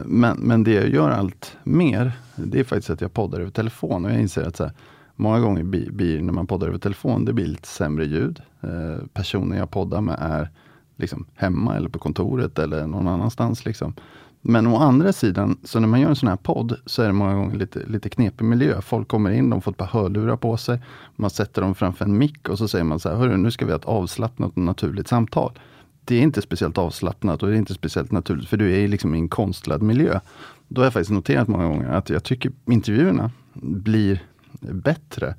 Men, 0.04 0.38
men 0.38 0.64
det 0.64 0.72
jag 0.72 0.88
gör 0.88 1.10
allt 1.10 1.56
mer, 1.62 2.12
det 2.36 2.60
är 2.60 2.64
faktiskt 2.64 2.90
att 2.90 3.00
jag 3.00 3.12
poddar 3.12 3.40
över 3.40 3.50
telefon 3.50 4.04
och 4.04 4.10
jag 4.10 4.20
inser 4.20 4.42
att 4.42 4.56
så 4.56 4.64
här, 4.64 4.72
Många 5.20 5.40
gånger 5.40 5.62
blir, 5.92 6.22
när 6.22 6.32
man 6.32 6.46
poddar 6.46 6.68
över 6.68 6.78
telefon, 6.78 7.24
det 7.24 7.32
blir 7.32 7.46
lite 7.46 7.68
sämre 7.68 8.04
ljud. 8.04 8.42
Eh, 8.60 9.06
personen 9.12 9.58
jag 9.58 9.70
poddar 9.70 10.00
med 10.00 10.16
är 10.20 10.50
liksom 10.96 11.26
hemma 11.34 11.76
eller 11.76 11.88
på 11.88 11.98
kontoret 11.98 12.58
eller 12.58 12.86
någon 12.86 13.08
annanstans. 13.08 13.64
Liksom. 13.64 13.94
Men 14.40 14.66
å 14.66 14.76
andra 14.76 15.12
sidan, 15.12 15.58
så 15.64 15.80
när 15.80 15.88
man 15.88 16.00
gör 16.00 16.08
en 16.08 16.16
sån 16.16 16.28
här 16.28 16.36
podd 16.36 16.76
så 16.86 17.02
är 17.02 17.06
det 17.06 17.12
många 17.12 17.34
gånger 17.34 17.56
lite, 17.56 17.86
lite 17.86 18.08
knepig 18.08 18.44
miljö. 18.44 18.80
Folk 18.80 19.08
kommer 19.08 19.30
in, 19.30 19.50
de 19.50 19.62
får 19.62 19.70
ett 19.70 19.76
par 19.76 19.86
hörlurar 19.86 20.36
på 20.36 20.56
sig. 20.56 20.80
Man 21.16 21.30
sätter 21.30 21.62
dem 21.62 21.74
framför 21.74 22.04
en 22.04 22.18
mick 22.18 22.48
och 22.48 22.58
så 22.58 22.68
säger 22.68 22.84
man 22.84 23.00
så 23.00 23.08
här, 23.08 23.16
Hörru, 23.16 23.36
nu 23.36 23.50
ska 23.50 23.66
vi 23.66 23.72
ha 23.72 23.78
ett 23.78 23.84
avslappnat 23.84 24.50
och 24.50 24.58
naturligt 24.58 25.08
samtal. 25.08 25.58
Det 26.04 26.16
är 26.16 26.22
inte 26.22 26.42
speciellt 26.42 26.78
avslappnat 26.78 27.42
och 27.42 27.48
det 27.48 27.54
är 27.54 27.58
inte 27.58 27.74
speciellt 27.74 28.12
naturligt, 28.12 28.48
för 28.48 28.56
du 28.56 28.72
är 28.72 28.88
liksom 28.88 29.14
i 29.14 29.18
en 29.18 29.28
konstlad 29.28 29.82
miljö. 29.82 30.20
Då 30.68 30.80
har 30.80 30.86
jag 30.86 30.92
faktiskt 30.92 31.10
noterat 31.10 31.48
många 31.48 31.68
gånger 31.68 31.88
att 31.88 32.10
jag 32.10 32.24
tycker 32.24 32.52
intervjuerna 32.66 33.30
blir 33.62 34.22
bättre 34.60 35.34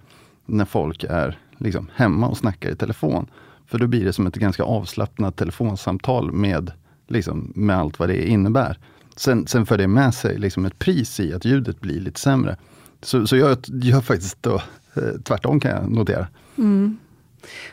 när 0.46 0.66
folk 0.66 1.04
är 1.04 1.40
liksom 1.58 1.90
hemma 1.96 2.28
och 2.28 2.38
snackar 2.38 2.70
i 2.70 2.76
telefon. 2.76 3.28
För 3.66 3.80
då 3.80 3.88
blir 3.88 4.06
det 4.06 4.14
som 4.14 4.28
ett 4.28 4.36
ganska 4.36 4.64
avslappnat 4.64 5.36
telefonsamtal 5.36 6.32
med, 6.32 6.72
liksom, 7.08 7.52
med 7.56 7.78
allt 7.78 8.00
vad 8.00 8.10
det 8.10 8.28
innebär. 8.28 8.78
Sen, 9.16 9.48
sen 9.48 9.66
för 9.66 9.78
det 9.78 9.88
med 9.88 10.14
sig 10.14 10.38
liksom 10.38 10.66
ett 10.66 10.80
pris 10.80 11.20
i 11.20 11.34
att 11.34 11.46
ljudet 11.46 11.82
blir 11.82 12.00
lite 12.00 12.20
sämre. 12.20 12.58
Så, 13.02 13.28
så 13.28 13.38
jag 13.38 13.58
gör 13.68 14.02
faktiskt 14.02 14.44
då, 14.44 14.56
eh, 14.96 15.22
tvärtom 15.24 15.60
kan 15.60 15.72
jag 15.72 15.92
notera. 15.92 16.28
Mm. 16.58 16.98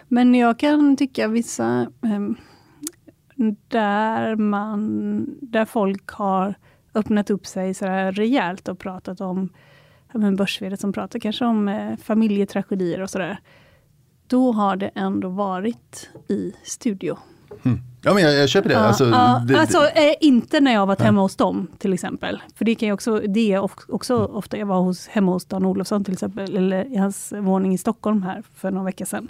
Men 0.08 0.34
jag 0.34 0.58
kan 0.58 0.96
tycka 0.96 1.28
vissa, 1.28 1.80
eh, 2.02 2.30
där, 3.68 4.36
man, 4.36 5.26
där 5.40 5.64
folk 5.64 6.08
har 6.10 6.54
öppnat 6.94 7.30
upp 7.30 7.46
sig 7.46 7.74
så 7.74 7.86
rejält 7.86 8.68
och 8.68 8.78
pratat 8.78 9.20
om 9.20 9.48
men 10.12 10.36
börs 10.36 10.62
som 10.78 10.92
pratar 10.92 11.18
kanske 11.18 11.44
om 11.44 11.68
eh, 11.68 11.96
familjetragedier 11.96 13.00
och 13.00 13.10
sådär. 13.10 13.38
Då 14.26 14.52
har 14.52 14.76
det 14.76 14.90
ändå 14.94 15.28
varit 15.28 16.10
i 16.28 16.52
studio. 16.62 17.18
Mm. 17.62 17.78
Ja, 18.02 18.14
men 18.14 18.22
jag, 18.22 18.34
jag 18.34 18.48
köper 18.48 18.68
det. 18.68 18.74
Ja, 18.74 18.80
alltså, 18.80 19.04
ja, 19.04 19.42
det, 19.48 19.60
alltså 19.60 19.78
eh, 19.78 20.14
inte 20.20 20.60
när 20.60 20.72
jag 20.72 20.86
varit 20.86 21.00
hemma 21.00 21.20
hos 21.20 21.36
dem 21.36 21.66
till 21.78 21.92
exempel. 21.92 22.42
För 22.54 22.64
det 22.64 22.74
kan 22.74 22.88
jag 22.88 22.94
också, 22.94 23.20
det 23.20 23.52
är 23.52 23.58
också 23.88 24.14
mm. 24.14 24.36
ofta, 24.36 24.58
jag 24.58 24.66
var 24.66 24.80
hos, 24.80 25.08
hemma 25.08 25.32
hos 25.32 25.44
Dan 25.44 25.64
Olofsson 25.64 26.04
till 26.04 26.12
exempel, 26.12 26.56
eller 26.56 26.92
i 26.92 26.96
hans 26.96 27.32
våning 27.36 27.74
i 27.74 27.78
Stockholm 27.78 28.22
här 28.22 28.42
för 28.54 28.70
några 28.70 28.84
veckor 28.84 29.04
sedan. 29.04 29.28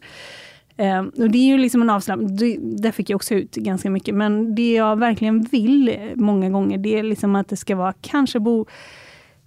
Eh, 0.76 1.00
och 1.00 1.30
det 1.30 1.38
är 1.38 1.46
ju 1.46 1.58
liksom 1.58 1.82
en 1.82 1.90
avslappning, 1.90 2.76
där 2.76 2.90
fick 2.90 3.10
jag 3.10 3.16
också 3.16 3.34
ut 3.34 3.54
ganska 3.54 3.90
mycket. 3.90 4.14
Men 4.14 4.54
det 4.54 4.74
jag 4.74 4.98
verkligen 4.98 5.42
vill 5.42 6.12
många 6.14 6.50
gånger, 6.50 6.78
det 6.78 6.98
är 6.98 7.02
liksom 7.02 7.36
att 7.36 7.48
det 7.48 7.56
ska 7.56 7.76
vara 7.76 7.94
kanske 8.00 8.40
bo 8.40 8.60
ja, 8.60 8.66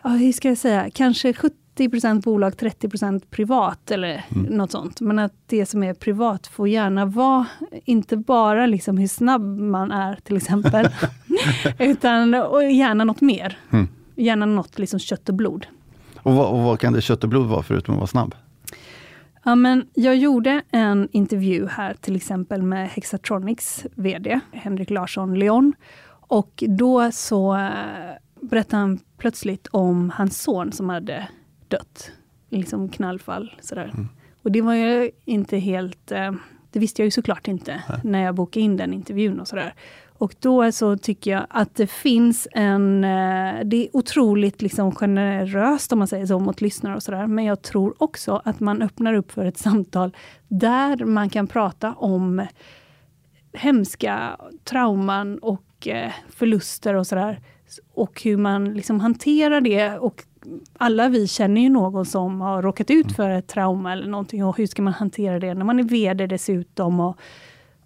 hur 0.09 0.31
ska 0.31 0.47
jag 0.47 0.57
säga, 0.57 0.89
kanske 0.89 1.33
70% 1.77 2.23
bolag, 2.23 2.53
30% 2.53 3.21
privat 3.29 3.91
eller 3.91 4.25
mm. 4.29 4.45
något 4.45 4.71
sånt. 4.71 5.01
Men 5.01 5.19
att 5.19 5.33
det 5.45 5.65
som 5.65 5.83
är 5.83 5.93
privat 5.93 6.47
får 6.47 6.67
gärna 6.67 7.05
vara, 7.05 7.45
inte 7.85 8.17
bara 8.17 8.65
liksom 8.65 8.97
hur 8.97 9.07
snabb 9.07 9.59
man 9.59 9.91
är 9.91 10.15
till 10.15 10.37
exempel, 10.37 10.89
utan 11.79 12.33
och 12.33 12.63
gärna 12.71 13.03
något 13.03 13.21
mer. 13.21 13.57
Mm. 13.71 13.87
Gärna 14.15 14.45
något 14.45 14.79
liksom 14.79 14.99
kött 14.99 15.29
och 15.29 15.35
blod. 15.35 15.67
Och 16.17 16.33
vad, 16.33 16.47
och 16.47 16.59
vad 16.59 16.79
kan 16.79 16.93
det 16.93 17.01
kött 17.01 17.23
och 17.23 17.29
blod 17.29 17.47
vara 17.47 17.63
förutom 17.63 17.93
att 17.93 17.99
vara 17.99 18.07
snabb? 18.07 18.35
Ja, 19.43 19.55
men 19.55 19.85
jag 19.93 20.15
gjorde 20.15 20.61
en 20.71 21.09
intervju 21.11 21.67
här 21.67 21.93
till 21.93 22.15
exempel 22.15 22.61
med 22.61 22.89
Hexatronics 22.89 23.85
VD 23.95 24.39
Henrik 24.51 24.89
Larsson 24.89 25.39
Leon. 25.39 25.73
Och 26.09 26.63
då 26.67 27.11
så 27.11 27.69
berättade 28.41 28.82
han 28.82 28.99
plötsligt 29.17 29.67
om 29.71 30.10
hans 30.10 30.41
son 30.41 30.71
som 30.71 30.89
hade 30.89 31.27
dött. 31.67 32.12
Liksom 32.49 32.89
knallfall. 32.89 33.56
Sådär. 33.62 33.91
Mm. 33.93 34.08
Och 34.43 34.51
det 34.51 34.62
var 34.62 34.73
ju 34.73 35.12
inte 35.25 35.58
helt... 35.58 36.12
Eh, 36.12 36.32
det 36.71 36.80
visste 36.80 37.01
jag 37.01 37.06
ju 37.06 37.12
såklart 37.12 37.47
inte 37.47 37.84
Nej. 37.89 37.99
när 38.04 38.23
jag 38.23 38.36
bokade 38.36 38.63
in 38.63 38.77
den 38.77 38.93
intervjun 38.93 39.39
och 39.39 39.47
sådär. 39.47 39.73
Och 40.21 40.36
då 40.39 40.71
så 40.71 40.97
tycker 40.97 41.32
jag 41.32 41.45
att 41.49 41.75
det 41.75 41.88
finns 41.88 42.47
en... 42.51 43.04
Eh, 43.04 43.60
det 43.63 43.88
är 43.88 43.88
otroligt 43.93 44.62
liksom 44.62 44.95
generöst 44.95 45.91
om 45.93 45.99
man 45.99 46.08
säger 46.08 46.25
så 46.25 46.39
mot 46.39 46.62
lyssnare 46.62 46.95
och 46.95 47.04
sådär. 47.04 47.27
Men 47.27 47.45
jag 47.45 47.62
tror 47.62 48.04
också 48.04 48.41
att 48.45 48.60
man 48.60 48.82
öppnar 48.82 49.13
upp 49.13 49.32
för 49.32 49.45
ett 49.45 49.58
samtal 49.67 50.15
där 50.47 51.06
man 51.06 51.30
kan 51.30 51.47
prata 51.47 51.93
om 51.93 52.47
hemska 53.54 54.38
trauman 54.63 55.38
och 55.38 55.88
eh, 55.88 56.12
förluster 56.30 56.93
och 56.93 57.08
sådär 57.08 57.39
och 57.93 58.21
hur 58.23 58.38
man 58.38 58.73
liksom 58.73 58.99
hanterar 58.99 59.62
det. 59.62 59.97
Och 59.97 60.23
alla 60.77 61.10
vi 61.10 61.27
känner 61.27 61.62
ju 61.62 61.69
någon 61.69 62.05
som 62.05 62.41
har 62.41 62.62
råkat 62.62 62.91
ut 62.91 63.05
mm. 63.05 63.15
för 63.15 63.29
ett 63.29 63.47
trauma 63.47 63.93
eller 63.93 64.07
någonting 64.07 64.45
och 64.45 64.57
hur 64.57 64.67
ska 64.67 64.81
man 64.81 64.93
hantera 64.93 65.39
det 65.39 65.53
när 65.53 65.65
man 65.65 65.79
är 65.79 65.84
VD 65.84 66.27
dessutom. 66.27 66.99
Och, 66.99 67.17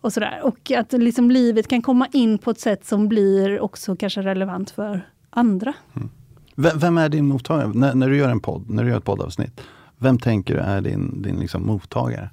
och 0.01 0.13
sådär. 0.13 0.39
Och 0.43 0.71
att 0.71 0.93
liksom 0.93 1.31
livet 1.31 1.67
kan 1.67 1.81
komma 1.81 2.07
in 2.13 2.37
på 2.37 2.51
ett 2.51 2.59
sätt 2.59 2.85
som 2.85 3.07
blir 3.07 3.59
också 3.59 3.95
kanske 3.95 4.21
relevant 4.21 4.71
för 4.71 5.09
andra. 5.29 5.73
Mm. 5.95 6.09
Vem 6.55 6.97
är 6.97 7.09
din 7.09 7.27
mottagare? 7.27 7.71
När, 7.73 7.95
när, 7.95 8.09
du 8.09 8.17
gör 8.17 8.29
en 8.29 8.39
podd, 8.39 8.69
när 8.69 8.83
du 8.83 8.89
gör 8.89 8.97
ett 8.97 9.03
poddavsnitt, 9.03 9.61
vem 9.97 10.19
tänker 10.19 10.53
du 10.53 10.59
är 10.59 10.81
din, 10.81 11.21
din 11.21 11.35
liksom 11.35 11.65
mottagare? 11.65 12.29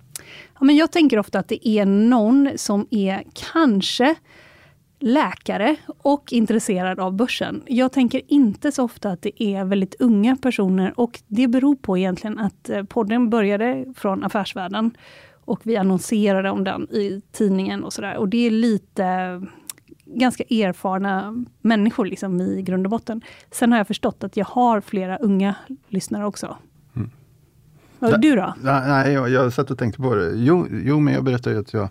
Ja, 0.58 0.64
men 0.64 0.76
jag 0.76 0.92
tänker 0.92 1.18
ofta 1.18 1.38
att 1.38 1.48
det 1.48 1.68
är 1.68 1.86
någon 1.86 2.50
som 2.56 2.86
är 2.90 3.22
kanske 3.52 4.14
läkare 5.02 5.76
och 5.86 6.32
intresserad 6.32 7.00
av 7.00 7.12
börsen. 7.12 7.62
Jag 7.66 7.92
tänker 7.92 8.20
inte 8.28 8.72
så 8.72 8.84
ofta 8.84 9.10
att 9.10 9.22
det 9.22 9.42
är 9.42 9.64
väldigt 9.64 10.00
unga 10.00 10.36
personer 10.36 11.00
och 11.00 11.20
det 11.26 11.48
beror 11.48 11.76
på 11.76 11.98
egentligen 11.98 12.38
att 12.38 12.70
eh, 12.70 12.82
podden 12.82 13.30
började 13.30 13.84
från 13.96 14.24
affärsvärlden 14.24 14.90
och 15.44 15.60
vi 15.62 15.76
annonserade 15.76 16.50
om 16.50 16.64
den 16.64 16.82
i 16.90 17.22
tidningen 17.32 17.84
och 17.84 17.92
sådär. 17.92 18.16
Och 18.16 18.28
det 18.28 18.46
är 18.46 18.50
lite 18.50 19.42
ganska 20.04 20.44
erfarna 20.44 21.44
människor 21.60 22.06
liksom 22.06 22.40
i 22.40 22.62
grund 22.62 22.86
och 22.86 22.90
botten. 22.90 23.22
Sen 23.50 23.72
har 23.72 23.78
jag 23.78 23.86
förstått 23.86 24.24
att 24.24 24.36
jag 24.36 24.44
har 24.44 24.80
flera 24.80 25.16
unga 25.16 25.54
lyssnare 25.88 26.26
också. 26.26 26.56
Och 27.98 28.20
du 28.20 28.36
då? 28.36 28.54
Nej, 28.62 29.12
jag, 29.12 29.30
jag 29.30 29.52
satt 29.52 29.70
och 29.70 29.78
tänkte 29.78 30.02
på 30.02 30.14
det. 30.14 30.32
Jo, 30.34 30.66
jo 30.70 31.00
men 31.00 31.14
jag 31.14 31.24
berättade 31.24 31.56
ju 31.56 31.60
att 31.60 31.72
jag 31.72 31.88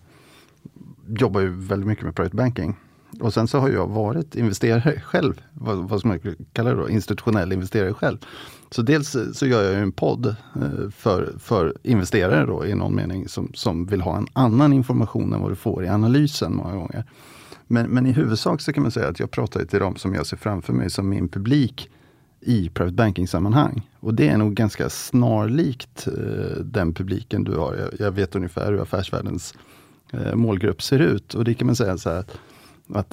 jobbar 1.08 1.41
ju 1.41 1.50
väldigt 1.50 1.88
mycket 1.88 2.06
med 2.06 2.15
private 2.15 2.36
banking. 2.36 2.78
Och 3.22 3.34
sen 3.34 3.48
så 3.48 3.60
har 3.60 3.70
jag 3.70 3.88
varit 3.88 4.36
investerare 4.36 5.02
själv, 5.02 5.42
vad, 5.54 5.78
vad 5.78 6.00
ska 6.00 6.08
man 6.08 6.20
kalla 6.54 6.70
det 6.70 6.76
då, 6.76 6.90
institutionell 6.90 7.54
investerare 7.54 7.94
själv. 7.94 8.18
Så 8.72 8.82
dels 8.82 9.18
så 9.34 9.48
gör 9.48 9.64
jag 9.64 9.82
en 9.82 9.92
podd 9.92 10.26
eh, 10.26 10.90
för, 10.96 11.34
för 11.40 11.74
investerare 11.84 12.46
då 12.46 12.66
i 12.66 12.76
någon 12.76 12.96
mening 12.96 13.28
som, 13.28 13.52
som 13.54 13.86
vill 13.86 14.02
ha 14.02 14.18
en 14.18 14.28
annan 14.34 14.74
information 14.74 15.34
än 15.34 15.42
vad 15.42 15.52
du 15.52 15.56
får 15.56 15.84
i 15.84 15.88
analysen 15.88 16.56
många 16.56 16.76
gånger. 16.76 17.06
Men, 17.68 17.90
men 17.90 18.06
i 18.06 18.12
huvudsak 18.12 18.62
så 18.62 18.74
kan 18.74 18.84
man 18.84 18.92
säga 18.92 19.08
att 19.08 19.20
jag 19.20 19.32
pratar 19.32 19.66
till 19.66 19.80
dem 19.80 19.96
som 19.96 20.14
jag 20.14 20.26
ser 20.28 20.38
framför 20.38 20.74
mig 20.74 20.90
som 20.90 21.10
min 21.10 21.30
publik 21.30 21.90
i 22.42 22.70
private 22.70 22.96
banking-sammanhang. 22.96 23.90
Och 24.00 24.14
det 24.14 24.28
är 24.28 24.38
nog 24.38 24.54
ganska 24.54 24.90
snarlikt 24.90 26.08
eh, 26.08 26.64
den 26.64 26.94
publiken 26.94 27.44
du 27.44 27.58
har. 27.58 27.76
Jag, 27.76 28.08
jag, 28.08 28.12
vet 28.12 28.36
ungefär 28.36 28.72
hur 28.72 28.82
affärsvärldens 28.82 29.54
eh, 30.14 30.36
målgrupp 30.36 30.82
ser 30.82 31.00
ut. 31.00 31.34
Och 31.34 31.44
det 31.44 31.54
kan 31.54 31.66
man 31.66 31.76
säga 31.76 31.98
så 31.98 32.10
här, 32.10 32.20
att 32.20 32.38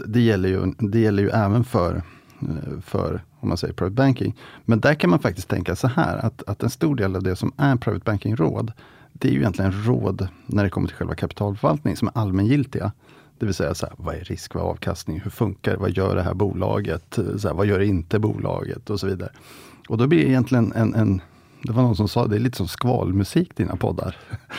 det 0.07 0.21
gäller 0.21 0.49
ju, 0.49 0.75
det 0.79 1.01
gäller 1.01 1.23
ju 1.23 1.29
även 1.29 1.65
för, 1.65 2.03
eh, 2.41 2.81
för 2.85 3.23
om 3.41 3.49
man 3.49 3.59
säger 3.59 3.75
private 3.75 3.95
banking. 3.95 4.37
Men 4.65 4.81
där 4.81 4.95
kan 4.95 5.11
man 5.11 5.19
faktiskt 5.19 5.49
tänka 5.49 5.77
så 5.77 5.89
här 5.89 6.17
att, 6.17 6.43
att 6.47 6.63
en 6.63 6.71
stor 6.71 6.97
del 6.97 7.17
av 7.17 7.23
det 7.23 7.37
som 7.37 7.53
är 7.57 7.77
private 7.77 8.05
banking-råd, 8.05 8.73
det 9.13 9.29
är 9.29 9.33
ju 9.33 9.39
egentligen 9.39 9.85
råd 9.85 10.29
när 10.47 10.65
det 10.65 10.71
kommer 10.71 10.89
till 10.89 10.97
själva 10.97 11.15
kapitalförvaltning 11.15 11.97
som 11.97 12.09
är 12.09 12.19
allmängiltiga. 12.19 12.93
Det 13.39 13.47
vill 13.47 13.55
säga, 13.55 13.75
så 13.75 13.87
här, 13.87 13.95
vad 13.99 14.15
är 14.15 14.21
risk, 14.21 14.55
vad 14.55 14.65
är 14.65 14.69
avkastning, 14.69 15.21
hur 15.21 15.31
funkar 15.31 15.73
det, 15.73 15.79
vad 15.79 15.91
gör 15.91 16.17
det 16.17 16.23
här 16.23 16.35
bolaget, 16.35 17.19
så 17.39 17.49
här, 17.49 17.55
vad 17.55 17.67
gör 17.67 17.81
inte 17.81 18.19
bolaget 18.19 18.91
och 18.91 19.01
så 19.01 19.07
vidare. 19.07 19.31
Och 19.89 19.99
då 19.99 20.07
blir 20.07 20.25
det 20.25 20.31
egentligen 20.31 20.73
en, 20.73 20.95
en 20.95 21.21
det 21.63 21.73
var 21.73 21.83
någon 21.83 21.97
som 21.97 22.09
sa 22.09 22.27
det 22.27 22.37
är 22.37 22.41
lite 22.41 22.57
som 22.57 22.69
skvalmusik 22.69 23.57
dina 23.57 23.77
poddar. 23.77 24.17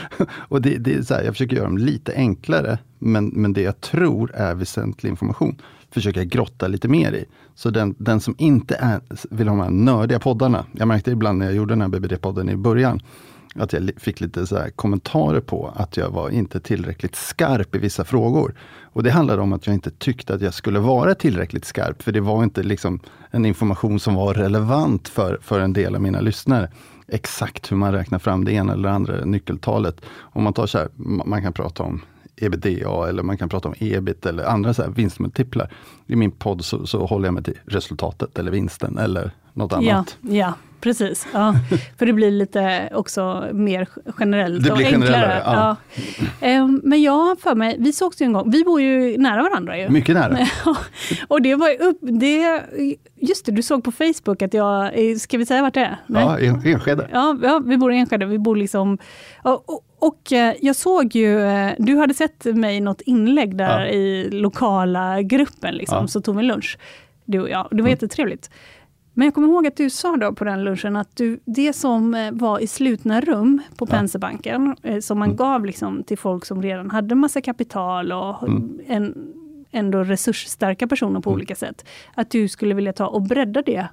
och 0.32 0.62
det, 0.62 0.78
det 0.78 0.94
är 0.94 1.02
så 1.02 1.14
här, 1.14 1.24
jag 1.24 1.34
försöker 1.34 1.56
göra 1.56 1.68
dem 1.68 1.78
lite 1.78 2.14
enklare, 2.16 2.78
men, 3.00 3.28
men 3.28 3.54
det 3.54 3.62
jag 3.62 3.82
tror 3.82 4.32
är 4.36 4.56
väsentlig 4.56 5.10
information 5.10 5.62
försöker 5.92 6.20
jag 6.20 6.30
grotta 6.30 6.68
lite 6.68 6.88
mer 6.88 7.12
i. 7.12 7.26
Så 7.56 7.70
den, 7.70 7.96
den 7.98 8.20
som 8.20 8.36
inte 8.38 8.76
är, 8.76 9.02
vill 9.30 9.48
ha 9.48 9.56
de 9.56 9.64
här 9.64 9.70
nördiga 9.70 10.20
poddarna, 10.20 10.66
jag 10.72 10.88
märkte 10.88 11.12
ibland 11.12 11.40
när 11.40 11.46
jag 11.46 11.56
gjorde 11.56 11.72
den 11.72 11.82
här 11.82 11.88
BBD-podden 11.88 12.52
i 12.52 12.56
början, 12.56 13.00
att 13.56 13.74
jag 13.74 13.92
fick 13.98 14.20
lite 14.20 14.48
så 14.48 14.60
kommentarer 14.76 15.42
på 15.42 15.74
att 15.76 15.98
jag 15.98 16.10
var 16.10 16.30
inte 16.30 16.60
tillräckligt 16.60 17.16
skarp 17.16 17.76
i 17.76 17.80
vissa 17.80 18.04
frågor. 18.04 18.56
Och 18.84 19.04
det 19.04 19.12
handlade 19.12 19.42
om 19.42 19.54
att 19.54 19.68
jag 19.68 19.74
inte 19.74 19.92
tyckte 19.92 20.34
att 20.34 20.42
jag 20.42 20.54
skulle 20.54 20.80
vara 20.80 21.16
tillräckligt 21.16 21.66
skarp, 21.66 22.02
för 22.02 22.12
det 22.12 22.22
var 22.22 22.44
inte 22.44 22.64
liksom 22.64 23.00
en 23.32 23.46
information 23.46 24.00
som 24.00 24.16
var 24.16 24.34
relevant 24.34 25.08
för, 25.08 25.40
för 25.42 25.60
en 25.60 25.74
del 25.74 25.96
av 25.96 26.02
mina 26.02 26.22
lyssnare. 26.22 26.70
Exakt 27.12 27.72
hur 27.72 27.78
man 27.78 27.92
räknar 27.92 28.20
fram 28.20 28.46
det 28.46 28.52
ena 28.52 28.74
eller 28.74 28.90
andra 28.90 29.26
nyckeltalet. 29.26 30.02
Om 30.20 30.44
man 30.44 30.54
tar 30.54 30.68
så 30.68 30.78
här, 30.78 30.90
man 31.26 31.42
kan 31.42 31.54
prata 31.54 31.84
om 31.84 32.02
ebitda 32.36 33.10
eller 33.10 33.24
man 33.24 33.38
kan 33.38 33.50
prata 33.50 33.68
om 33.68 33.76
ebit 33.80 34.26
eller 34.26 34.44
andra 34.44 34.74
så 34.74 34.90
vinstmultiplar. 34.90 35.70
I 36.08 36.16
min 36.16 36.32
podd 36.32 36.66
så, 36.66 36.88
så 36.88 37.06
håller 37.06 37.28
jag 37.28 37.34
mig 37.34 37.44
till 37.44 37.60
resultatet 37.66 38.40
eller 38.40 38.52
vinsten 38.52 38.98
eller 38.98 39.32
något 39.54 39.74
annat. 39.74 40.18
Ja, 40.22 40.30
ja 40.36 40.54
precis. 40.82 41.28
Ja. 41.34 41.56
För 41.98 42.06
det 42.06 42.14
blir 42.14 42.32
lite 42.32 42.90
också 42.94 43.46
mer 43.54 43.88
generellt 44.20 44.64
det 44.64 44.72
och 44.72 44.78
blir 44.78 44.88
enklare. 44.88 45.42
Ja. 45.46 45.54
Ja. 45.56 45.76
Ehm, 46.42 46.82
men 46.84 47.02
jag 47.02 47.12
har 47.12 47.36
för 47.36 47.56
mig, 47.56 47.76
vi 47.80 47.94
sågs 47.94 48.22
ju 48.22 48.26
en 48.26 48.34
gång, 48.34 48.52
vi 48.52 48.64
bor 48.64 48.82
ju 48.82 49.18
nära 49.18 49.44
varandra. 49.44 49.78
Ju. 49.78 49.90
Mycket 49.90 50.16
nära. 50.16 50.38
och 51.28 51.42
det 51.42 51.56
var 51.56 51.82
upp, 51.82 51.98
det, 52.02 52.62
just 53.16 53.46
det, 53.46 53.52
du 53.52 53.64
såg 53.64 53.84
på 53.84 53.92
Facebook 53.92 54.42
att 54.42 54.54
jag, 54.54 54.92
ska 55.20 55.38
vi 55.38 55.46
säga 55.46 55.62
vart 55.62 55.74
det 55.74 55.82
är? 55.82 55.98
Nej? 56.08 56.24
Ja, 56.24 56.70
Enskede. 56.70 57.10
Ja, 57.12 57.38
ja, 57.44 57.62
vi 57.66 57.78
bor 57.78 57.94
i 57.94 57.98
Enskede. 57.98 58.26
Vi 58.26 58.40
bor 58.40 58.56
liksom, 58.56 58.98
och, 59.44 59.70
och, 59.70 59.82
och 60.00 60.34
eh, 60.34 60.54
jag 60.62 60.76
såg 60.76 61.16
ju, 61.16 61.42
eh, 61.42 61.72
du 61.78 61.98
hade 61.98 62.14
sett 62.14 62.46
mig 62.46 62.76
i 62.76 62.80
något 62.80 63.02
inlägg 63.02 63.58
där 63.58 63.80
ja. 63.80 63.88
i 63.88 64.30
lokala 64.32 65.22
gruppen, 65.22 65.76
liksom, 65.76 66.08
så 66.08 66.22
tog 66.22 66.38
vi 66.38 66.44
lunch, 66.44 66.78
du 67.26 67.40
och 67.40 67.50
jag. 67.50 67.68
Det 67.72 67.76
var 67.76 67.80
mm. 67.80 67.92
jättetrevligt. 67.92 68.50
Men 69.20 69.26
jag 69.26 69.34
kommer 69.34 69.48
ihåg 69.48 69.68
att 69.68 69.76
du 69.76 69.90
sa 69.90 70.18
då 70.18 70.34
på 70.34 70.44
den 70.44 70.64
lunchen 70.64 70.96
att 70.96 71.16
du, 71.16 71.40
det 71.46 71.74
som 71.74 72.14
eh, 72.14 72.32
var 72.32 72.60
i 72.60 72.68
slutna 72.68 73.22
rum 73.22 73.62
på 73.78 73.86
ja. 73.90 73.92
Penserbanken, 73.92 74.76
som 75.02 75.20
man 75.20 75.28
mm. 75.28 75.38
gav 75.38 75.66
liksom 75.66 76.04
till 76.04 76.18
folk 76.18 76.46
som 76.46 76.62
redan 76.62 76.92
hade 76.92 77.16
massa 77.16 77.42
kapital 77.42 78.12
och 78.12 78.44
mm. 78.44 78.80
en, 78.88 79.34
ändå 79.72 80.04
resursstarka 80.04 80.88
personer 80.88 81.20
på 81.20 81.30
mm. 81.30 81.38
olika 81.38 81.56
sätt. 81.56 81.86
Att 82.16 82.32
du 82.32 82.48
skulle 82.48 82.76
vilja 82.76 82.94
ta 82.94 83.08
och 83.08 83.22
bredda 83.22 83.62
det 83.62 83.88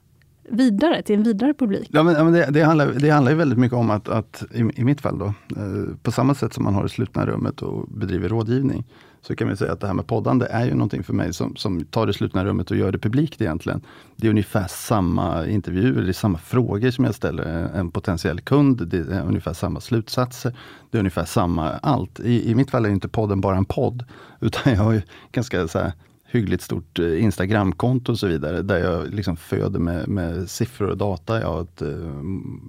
vidare 0.48 1.02
till 1.02 1.14
en 1.16 1.22
vidare 1.22 1.54
publik? 1.54 1.88
Ja, 1.92 2.02
men, 2.02 2.14
ja, 2.14 2.24
men 2.24 2.32
det, 2.32 2.46
det, 2.50 2.62
handlar, 2.62 2.92
det 2.92 3.10
handlar 3.10 3.32
ju 3.32 3.38
väldigt 3.38 3.58
mycket 3.58 3.78
om 3.78 3.90
att, 3.90 4.08
att 4.08 4.44
i, 4.54 4.80
i, 4.80 4.84
mitt 4.84 5.00
fall 5.00 5.18
då, 5.18 5.26
eh, 5.26 5.96
på 6.02 6.12
samma 6.12 6.34
sätt 6.34 6.54
som 6.54 6.64
man 6.64 6.74
har 6.74 6.82
det 6.82 6.88
slutna 6.88 7.26
rummet 7.26 7.62
och 7.62 7.88
bedriver 7.88 8.28
rådgivning, 8.28 8.84
så 9.26 9.36
kan 9.36 9.48
man 9.48 9.56
säga 9.56 9.72
att 9.72 9.80
det 9.80 9.86
här 9.86 9.94
med 9.94 10.06
poddande 10.06 10.46
är 10.50 10.64
ju 10.64 10.74
någonting 10.74 11.02
för 11.02 11.12
mig 11.12 11.32
som, 11.32 11.56
som 11.56 11.84
tar 11.84 12.06
det 12.06 12.12
slutna 12.12 12.44
rummet 12.44 12.70
och 12.70 12.76
gör 12.76 12.92
det 12.92 12.98
publikt 12.98 13.40
egentligen. 13.40 13.80
Det 14.16 14.26
är 14.26 14.30
ungefär 14.30 14.66
samma 14.68 15.46
intervjuer, 15.46 16.02
det 16.02 16.08
är 16.08 16.12
samma 16.12 16.38
frågor 16.38 16.90
som 16.90 17.04
jag 17.04 17.14
ställer 17.14 17.44
en 17.74 17.90
potentiell 17.90 18.40
kund, 18.40 18.88
det 18.88 18.98
är 18.98 19.22
ungefär 19.26 19.52
samma 19.52 19.80
slutsatser, 19.80 20.56
det 20.90 20.98
är 20.98 21.00
ungefär 21.00 21.24
samma 21.24 21.70
allt. 21.70 22.20
I, 22.20 22.50
i 22.50 22.54
mitt 22.54 22.70
fall 22.70 22.84
är 22.84 22.90
inte 22.90 23.08
podden 23.08 23.40
bara 23.40 23.56
en 23.56 23.64
podd, 23.64 24.04
utan 24.40 24.72
jag 24.72 24.80
har 24.80 24.92
ju 24.92 25.02
ganska 25.32 25.68
så 25.68 25.78
här, 25.78 25.92
hyggligt 26.36 26.62
stort 26.62 26.98
eh, 26.98 27.24
Instagramkonto 27.24 28.12
och 28.12 28.18
så 28.18 28.26
vidare, 28.26 28.62
där 28.62 28.78
jag 28.78 29.14
liksom 29.14 29.36
föder 29.36 29.78
med, 29.78 30.08
med 30.08 30.50
siffror 30.50 30.88
och 30.90 30.96
data. 30.96 31.40
Jag 31.40 31.48
har 31.48 31.62
ett 31.62 31.82
eh, 31.82 31.88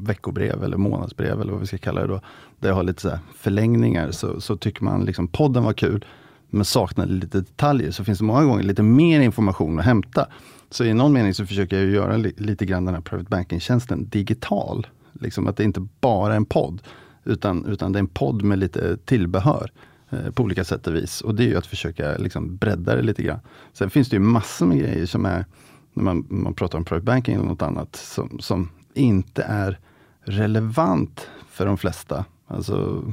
veckobrev 0.02 0.64
eller 0.64 0.78
månadsbrev 0.78 1.42
eller 1.42 1.52
vad 1.52 1.62
vi 1.62 1.68
ska 1.68 1.78
kalla 1.78 2.02
det 2.02 2.08
då, 2.08 2.22
där 2.60 2.70
jag 2.70 2.76
har 2.76 2.84
lite 2.84 3.02
så 3.02 3.20
förlängningar. 3.36 4.12
Så, 4.12 4.42
så 4.42 4.58
tycker 4.58 4.84
man 4.84 5.06
liksom 5.06 5.28
podden 5.28 5.64
var 5.64 5.74
kul, 5.74 6.06
men 6.50 6.66
saknade 6.66 7.14
lite 7.14 7.40
detaljer, 7.40 7.92
så 7.92 8.04
finns 8.04 8.20
det 8.20 8.26
många 8.26 8.46
gånger 8.46 8.64
lite 8.64 8.84
mer 8.84 9.22
information 9.22 9.80
att 9.80 9.86
hämta. 9.86 10.28
Så 10.70 10.84
i 10.84 10.94
någon 10.94 11.14
mening 11.14 11.34
så 11.34 11.46
försöker 11.46 11.78
jag 11.78 11.90
göra 11.90 12.18
li, 12.18 12.34
lite 12.38 12.66
grann 12.66 12.86
den 12.86 12.94
här 12.94 13.02
private 13.02 13.30
banking-tjänsten 13.30 14.10
digital. 14.10 14.88
Liksom 15.14 15.48
att 15.48 15.58
det 15.58 15.64
inte 15.64 15.88
bara 16.02 16.34
är 16.34 16.38
en 16.38 16.46
podd, 16.46 16.82
utan, 17.24 17.66
utan 17.66 17.92
det 17.92 17.98
är 17.98 18.02
en 18.02 18.08
podd 18.08 18.44
med 18.44 18.60
lite 18.60 18.98
tillbehör. 18.98 19.72
Eh, 20.10 20.32
på 20.32 20.44
olika 20.44 20.64
sätt 20.64 20.88
och 20.88 20.96
vis. 20.96 21.22
Och 21.22 21.36
det 21.36 21.44
är 21.44 21.48
ju 21.48 21.58
att 21.58 21.66
försöka 21.66 22.18
liksom 22.18 22.58
bredda 22.58 22.96
det 22.96 23.02
lite 23.02 23.24
grann. 23.24 23.40
Sen 23.74 23.90
finns 23.90 24.10
det 24.10 24.16
ju 24.16 24.20
massor 24.20 24.66
med 24.66 24.80
grejer 24.80 25.06
som 25.06 25.26
är, 25.26 25.46
när 25.94 26.04
man, 26.04 26.26
man 26.30 26.54
pratar 26.54 26.78
om 26.78 26.86
private 26.86 27.06
banking 27.06 27.36
eller 27.36 27.46
något 27.46 27.62
annat, 27.62 27.96
som, 27.96 28.40
som 28.40 28.70
inte 28.94 29.44
är 29.44 29.80
relevant 30.22 31.28
för 31.50 31.66
de 31.66 31.78
flesta. 31.78 32.26
Alltså, 32.48 33.04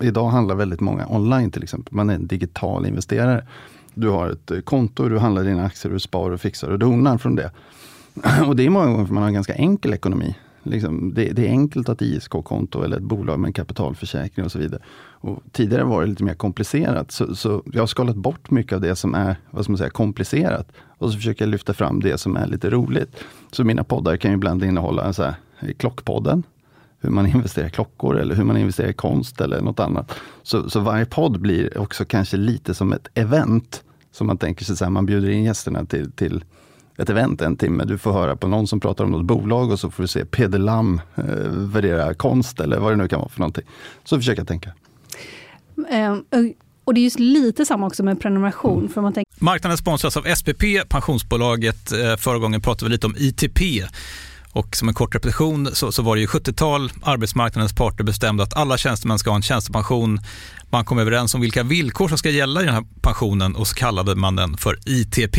idag 0.00 0.28
handlar 0.28 0.54
väldigt 0.54 0.80
många 0.80 1.06
online 1.08 1.50
till 1.50 1.62
exempel. 1.62 1.94
Man 1.94 2.10
är 2.10 2.14
en 2.14 2.26
digital 2.26 2.86
investerare. 2.86 3.46
Du 3.94 4.08
har 4.08 4.30
ett 4.30 4.50
eh, 4.50 4.60
konto, 4.60 5.08
du 5.08 5.18
handlar 5.18 5.44
dina 5.44 5.64
aktier, 5.64 5.92
du 5.92 6.00
sparar 6.00 6.34
och 6.34 6.40
fixar 6.40 6.68
och 6.68 6.78
donar 6.78 7.18
från 7.18 7.36
det. 7.36 7.52
Och 8.46 8.56
det 8.56 8.66
är 8.66 8.70
många 8.70 8.86
gånger 8.86 9.06
för 9.06 9.14
man 9.14 9.22
har 9.22 9.28
en 9.28 9.34
ganska 9.34 9.54
enkel 9.54 9.94
ekonomi. 9.94 10.36
Liksom, 10.62 11.14
det, 11.14 11.32
det, 11.32 11.46
är 11.46 11.50
enkelt 11.50 11.88
att 11.88 12.02
ISK-konto 12.02 12.82
eller 12.82 12.96
ett 12.96 13.02
bolag 13.02 13.38
med 13.38 13.48
en 13.48 13.52
kapitalförsäkring 13.52 14.44
och 14.44 14.52
så 14.52 14.58
vidare. 14.58 14.82
Och 15.22 15.42
tidigare 15.52 15.84
var 15.84 16.00
det 16.00 16.06
lite 16.06 16.24
mer 16.24 16.34
komplicerat, 16.34 17.10
så, 17.10 17.36
så, 17.36 17.62
jag 17.72 17.82
har 17.82 17.86
skalat 17.86 18.16
bort 18.16 18.50
mycket 18.50 18.72
av 18.72 18.80
det 18.80 18.96
som 18.96 19.14
är 19.14 19.36
vad 19.50 19.64
ska 19.64 19.72
man 19.72 19.78
säga, 19.78 19.90
komplicerat. 19.90 20.72
Och 20.98 21.10
så 21.10 21.16
försöker 21.16 21.44
jag 21.44 21.50
lyfta 21.50 21.74
fram 21.74 22.00
det 22.00 22.18
som 22.18 22.36
är 22.36 22.46
lite 22.46 22.70
roligt. 22.70 23.16
Så 23.50 23.64
mina 23.64 23.84
poddar 23.84 24.16
kan 24.16 24.30
ju 24.30 24.34
ibland 24.34 24.64
innehålla 24.64 25.12
så 25.12 25.22
här, 25.22 25.34
eh, 25.60 25.72
Klockpodden, 25.76 26.42
hur 26.98 27.10
man 27.10 27.26
investerar 27.34 27.66
i 27.66 27.70
klockor 27.70 28.18
eller 28.18 28.34
hur 28.34 28.44
man 28.44 28.56
investerar 28.56 28.88
i 28.88 28.92
konst 28.92 29.40
eller 29.40 29.60
något 29.60 29.80
annat. 29.80 30.14
Så, 30.42 30.70
så 30.70 30.80
varje 30.80 31.06
podd 31.06 31.40
blir 31.40 31.78
också 31.78 32.04
kanske 32.04 32.36
lite 32.36 32.74
som 32.74 32.92
ett 32.92 33.08
event. 33.14 33.84
Som 34.12 34.26
man 34.26 34.38
tänker 34.38 34.64
sig, 34.64 34.76
så 34.76 34.84
här, 34.84 34.90
man 34.90 35.06
bjuder 35.06 35.28
in 35.30 35.44
gästerna 35.44 35.84
till, 35.84 36.12
till 36.12 36.44
ett 37.00 37.10
event 37.10 37.42
en 37.42 37.56
timme. 37.56 37.84
Du 37.84 37.98
får 37.98 38.12
höra 38.12 38.36
på 38.36 38.48
någon 38.48 38.66
som 38.66 38.80
pratar 38.80 39.04
om 39.04 39.10
något 39.10 39.24
bolag 39.24 39.70
och 39.70 39.80
så 39.80 39.90
får 39.90 40.02
du 40.02 40.06
se 40.06 40.24
Peder 40.24 40.58
Lam 40.58 41.00
eh, 41.16 41.24
värdera 41.50 42.14
konst 42.14 42.60
eller 42.60 42.78
vad 42.78 42.92
det 42.92 42.96
nu 42.96 43.08
kan 43.08 43.18
vara 43.18 43.28
för 43.28 43.40
någonting. 43.40 43.64
Så 44.04 44.16
försöker 44.16 44.40
jag 44.40 44.48
tänka. 44.48 44.72
Um, 45.76 46.54
och 46.84 46.94
det 46.94 47.00
är 47.00 47.02
just 47.02 47.18
lite 47.18 47.66
samma 47.66 47.86
också 47.86 48.02
med 48.02 48.20
prenumeration. 48.20 48.78
Mm. 48.78 48.92
För 48.92 49.00
man 49.00 49.12
tänker... 49.12 49.44
Marknaden 49.44 49.78
sponsras 49.78 50.16
av 50.16 50.34
SPP, 50.34 50.62
pensionsbolaget. 50.88 51.92
Eh, 51.92 52.16
förra 52.16 52.38
gången 52.38 52.60
pratade 52.60 52.84
vi 52.84 52.92
lite 52.92 53.06
om 53.06 53.14
ITP. 53.18 53.60
Och 54.52 54.76
som 54.76 54.88
en 54.88 54.94
kort 54.94 55.14
repetition 55.14 55.68
så, 55.72 55.92
så 55.92 56.02
var 56.02 56.16
det 56.16 56.20
ju 56.20 56.26
70-tal, 56.26 56.92
arbetsmarknadens 57.02 57.74
parter 57.74 58.04
bestämde 58.04 58.42
att 58.42 58.56
alla 58.56 58.78
tjänstemän 58.78 59.18
ska 59.18 59.30
ha 59.30 59.36
en 59.36 59.42
tjänstepension. 59.42 60.20
Man 60.70 60.84
kom 60.84 60.98
överens 60.98 61.34
om 61.34 61.40
vilka 61.40 61.62
villkor 61.62 62.08
som 62.08 62.18
ska 62.18 62.30
gälla 62.30 62.62
i 62.62 62.64
den 62.64 62.74
här 62.74 62.84
pensionen 63.00 63.56
och 63.56 63.66
så 63.66 63.74
kallade 63.74 64.14
man 64.14 64.36
den 64.36 64.56
för 64.56 64.78
ITP. 64.86 65.38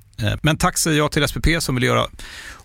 Eh, 0.23 0.33
men 0.41 0.57
tack 0.57 0.77
säger 0.77 0.97
jag 0.97 1.11
till 1.11 1.27
SPP 1.27 1.47
som 1.59 1.75
vill 1.75 1.83
göra 1.83 2.05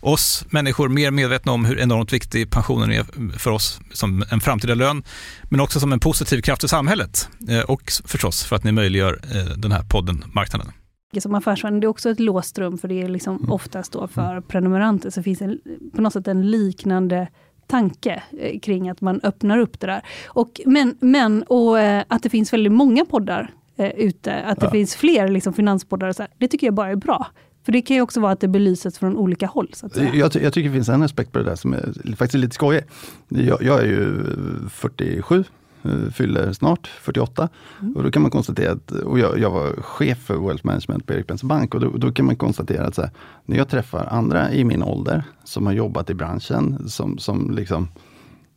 oss 0.01 0.47
människor 0.51 0.89
mer 0.89 1.11
medvetna 1.11 1.53
om 1.53 1.65
hur 1.65 1.79
enormt 1.79 2.13
viktig 2.13 2.51
pensionen 2.51 2.93
är 2.93 3.39
för 3.39 3.51
oss 3.51 3.81
som 3.93 4.25
en 4.31 4.41
framtida 4.41 4.75
lön, 4.75 5.03
men 5.51 5.61
också 5.61 5.81
som 5.81 5.93
en 5.93 6.01
positiv 6.01 6.41
kraft 6.41 6.65
i 6.65 6.69
samhället 6.69 7.29
eh, 7.49 7.61
och 7.61 7.83
förstås 8.05 8.45
för 8.45 8.57
att 8.57 8.65
ni 8.65 8.73
möjliggör 8.73 9.21
eh, 9.35 9.57
den 9.57 9.73
här 9.73 9.83
podden 9.83 10.25
Marknaden. 10.33 10.73
Som 11.21 11.35
affärsvän, 11.35 11.81
det 11.81 11.85
är 11.85 11.89
också 11.89 12.11
ett 12.11 12.21
låst 12.21 12.59
rum, 12.59 12.79
för 12.79 12.89
det 12.89 13.03
är 13.03 13.09
liksom 13.09 13.37
mm. 13.37 13.53
oftast 13.53 13.93
då 13.93 14.09
för 14.09 14.31
mm. 14.31 14.43
prenumeranter, 14.43 15.11
så 15.11 15.23
finns 15.23 15.39
det 15.39 15.59
på 15.95 16.03
något 16.03 16.13
sätt 16.13 16.29
en 16.29 16.51
liknande 16.51 17.29
tanke 17.67 18.23
kring 18.63 18.89
att 18.89 19.01
man 19.01 19.21
öppnar 19.23 19.59
upp 19.59 19.81
det 19.81 19.87
där. 19.87 20.03
Och, 20.27 20.61
men, 20.67 20.97
men 21.01 21.43
och 21.43 21.79
att 22.09 22.23
det 22.23 22.31
finns 22.31 22.53
väldigt 22.53 22.73
många 22.73 23.05
poddar 23.05 23.51
eh, 23.77 23.91
ute, 23.91 24.35
att 24.35 24.61
det 24.61 24.67
ja. 24.67 24.71
finns 24.71 24.97
fler 24.97 25.29
liksom, 25.29 25.53
finanspoddar, 25.53 26.09
och 26.09 26.17
så 26.17 26.23
här, 26.23 26.33
det 26.39 26.49
tycker 26.49 26.67
jag 26.67 26.75
bara 26.75 26.91
är 26.91 26.97
bra. 26.97 27.27
För 27.67 27.73
det 27.73 27.83
kan 27.83 27.97
ju 27.97 28.03
också 28.03 28.21
vara 28.21 28.33
att 28.33 28.41
det 28.41 28.49
belyses 28.49 28.99
från 28.99 29.17
olika 29.17 29.47
håll. 29.47 29.71
Så 29.73 29.87
att 29.87 29.95
säga. 29.95 30.15
Jag, 30.15 30.35
jag 30.35 30.53
tycker 30.53 30.69
det 30.69 30.75
finns 30.75 30.89
en 30.89 31.03
aspekt 31.03 31.33
på 31.33 31.39
det 31.39 31.45
där 31.45 31.57
som 31.57 31.73
är 31.73 32.17
faktiskt 32.17 32.35
lite 32.35 32.55
skojig. 32.55 32.83
Jag, 33.29 33.63
jag 33.63 33.81
är 33.81 33.85
ju 33.85 34.25
47 34.71 35.45
eh, 35.83 35.91
fyller 36.13 36.53
snart 36.53 36.87
48. 36.87 37.49
Mm. 37.81 37.97
Och 37.97 38.03
då 38.03 38.11
kan 38.11 38.23
man 38.23 38.31
konstatera 38.31 38.73
att, 38.73 38.91
och 38.91 39.19
jag, 39.19 39.39
jag, 39.39 39.51
var 39.51 39.83
chef 39.83 40.19
för 40.19 40.47
Wealth 40.47 40.67
Management 40.67 41.07
på 41.07 41.13
Erik 41.13 41.27
Penser 41.27 41.47
Bank 41.47 41.75
och 41.75 41.81
då, 41.81 41.91
då, 41.91 42.13
kan 42.13 42.27
man 42.27 42.37
konstatera 42.37 42.87
att 42.87 42.97
här, 42.97 43.11
när 43.45 43.57
jag 43.57 43.69
träffar 43.69 44.07
andra 44.07 44.53
i 44.53 44.65
min 44.65 44.83
ålder 44.83 45.25
som 45.45 45.67
har 45.67 45.73
jobbat 45.73 46.11
i 46.11 46.15
branschen, 46.15 46.89
som, 46.89 47.19
som 47.19 47.51
liksom, 47.51 47.89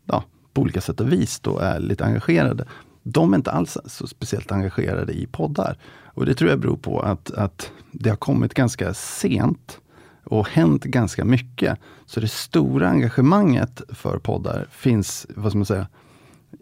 ja, 0.05 0.23
på 0.53 0.61
olika 0.61 0.81
sätt 0.81 0.99
och 0.99 1.11
vis 1.11 1.39
då 1.39 1.57
är 1.59 1.79
lite 1.79 2.05
engagerade. 2.05 2.65
De 3.03 3.33
är 3.33 3.37
inte 3.37 3.51
alls 3.51 3.77
så 3.85 4.07
speciellt 4.07 4.51
engagerade 4.51 5.13
i 5.13 5.27
poddar. 5.27 5.77
Och 6.13 6.25
det 6.25 6.33
tror 6.33 6.49
jag 6.49 6.59
beror 6.59 6.77
på 6.77 6.99
att, 6.99 7.31
att 7.31 7.71
det 7.91 8.09
har 8.09 8.17
kommit 8.17 8.53
ganska 8.53 8.93
sent 8.93 9.79
och 10.23 10.49
hänt 10.49 10.83
ganska 10.83 11.25
mycket. 11.25 11.79
Så 12.05 12.19
det 12.19 12.27
stora 12.27 12.89
engagemanget 12.89 13.81
för 13.89 14.19
poddar 14.19 14.67
finns, 14.71 15.27
vad 15.35 15.51
ska 15.51 15.57
man 15.57 15.65
säga, 15.65 15.87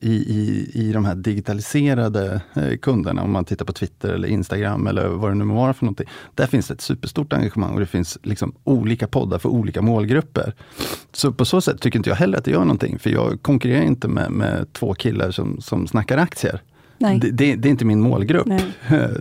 i, 0.01 0.13
i, 0.13 0.71
i 0.73 0.91
de 0.91 1.05
här 1.05 1.15
digitaliserade 1.15 2.41
eh, 2.53 2.77
kunderna, 2.77 3.23
om 3.23 3.31
man 3.31 3.45
tittar 3.45 3.65
på 3.65 3.73
Twitter 3.73 4.09
eller 4.09 4.27
Instagram 4.27 4.87
eller 4.87 5.07
vad 5.07 5.31
det 5.31 5.35
nu 5.35 5.43
må 5.43 5.55
vara 5.55 5.73
för 5.73 5.85
någonting. 5.85 6.07
Där 6.35 6.47
finns 6.47 6.67
det 6.67 6.73
ett 6.73 6.81
superstort 6.81 7.33
engagemang 7.33 7.73
och 7.73 7.79
det 7.79 7.85
finns 7.85 8.17
liksom 8.23 8.55
olika 8.63 9.07
poddar 9.07 9.39
för 9.39 9.49
olika 9.49 9.81
målgrupper. 9.81 10.53
Så 11.11 11.33
på 11.33 11.45
så 11.45 11.61
sätt 11.61 11.81
tycker 11.81 11.99
inte 11.99 12.09
jag 12.09 12.17
heller 12.17 12.37
att 12.37 12.45
det 12.45 12.51
gör 12.51 12.59
någonting, 12.59 12.99
för 12.99 13.09
jag 13.09 13.41
konkurrerar 13.41 13.83
inte 13.83 14.07
med, 14.07 14.31
med 14.31 14.73
två 14.73 14.93
killar 14.93 15.31
som, 15.31 15.61
som 15.61 15.87
snackar 15.87 16.17
aktier. 16.17 16.61
Det, 16.97 17.31
det, 17.31 17.55
det, 17.55 17.67
är 17.67 17.69
inte 17.69 17.85
min 17.85 18.01
målgrupp. 18.01 18.47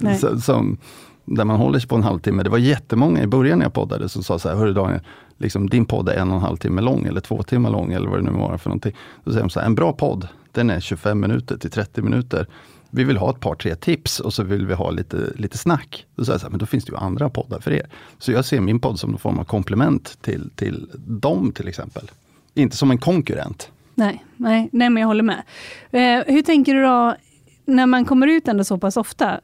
Nej. 0.00 0.18
Som, 0.42 0.78
där 1.26 1.44
man 1.44 1.56
håller 1.56 1.78
sig 1.78 1.88
på 1.88 1.96
en 1.96 2.02
halvtimme. 2.02 2.42
Det 2.42 2.50
var 2.50 2.58
jättemånga 2.58 3.22
i 3.22 3.26
början 3.26 3.58
när 3.58 3.64
jag 3.64 3.72
poddade 3.72 4.08
som 4.08 4.22
sa 4.22 4.38
så 4.38 4.48
här, 4.48 4.56
hörru 4.56 4.72
Daniel, 4.72 5.00
liksom, 5.38 5.68
din 5.70 5.84
podd 5.84 6.08
är 6.08 6.14
en 6.14 6.30
och 6.30 6.36
en 6.36 6.42
halv 6.42 6.56
timme 6.56 6.80
lång 6.80 7.06
eller 7.06 7.20
två 7.20 7.42
timmar 7.42 7.70
lång 7.70 7.92
eller 7.92 8.08
vad 8.08 8.18
det 8.18 8.30
nu 8.30 8.38
var 8.38 8.58
för 8.58 8.68
någonting. 8.68 8.92
Då 9.24 9.30
säger 9.30 9.42
de 9.42 9.50
så 9.50 9.60
här, 9.60 9.66
en 9.66 9.74
bra 9.74 9.92
podd, 9.92 10.28
den 10.52 10.70
är 10.70 10.80
25 10.80 11.20
minuter 11.20 11.56
till 11.56 11.70
30 11.70 12.02
minuter. 12.02 12.46
Vi 12.90 13.04
vill 13.04 13.16
ha 13.16 13.30
ett 13.30 13.40
par, 13.40 13.54
tre 13.54 13.74
tips 13.74 14.20
och 14.20 14.34
så 14.34 14.42
vill 14.42 14.66
vi 14.66 14.74
ha 14.74 14.90
lite, 14.90 15.16
lite 15.36 15.58
snack. 15.58 16.06
Då 16.14 16.24
säger 16.24 16.34
jag 16.34 16.40
så 16.40 16.46
här, 16.46 16.50
men 16.50 16.58
då 16.58 16.66
finns 16.66 16.84
det 16.84 16.92
ju 16.92 16.96
andra 16.96 17.28
poddar 17.28 17.60
för 17.60 17.72
er. 17.72 17.86
Så 18.18 18.32
jag 18.32 18.44
ser 18.44 18.60
min 18.60 18.80
podd 18.80 18.98
som 18.98 19.12
en 19.12 19.18
form 19.18 19.38
av 19.38 19.44
komplement 19.44 20.18
till, 20.22 20.50
till 20.54 20.88
dem 20.94 21.52
till 21.52 21.68
exempel. 21.68 22.10
Inte 22.54 22.76
som 22.76 22.90
en 22.90 22.98
konkurrent. 22.98 23.70
Nej, 23.94 24.24
nej, 24.36 24.68
nej 24.72 24.90
men 24.90 25.00
jag 25.00 25.06
håller 25.06 25.22
med. 25.22 25.42
Eh, 25.90 26.34
hur 26.34 26.42
tänker 26.42 26.74
du 26.74 26.82
då 26.82 27.16
när 27.66 27.86
man 27.86 28.04
kommer 28.04 28.26
ut 28.26 28.48
ändå 28.48 28.64
så 28.64 28.78
pass 28.78 28.96
ofta, 28.96 29.40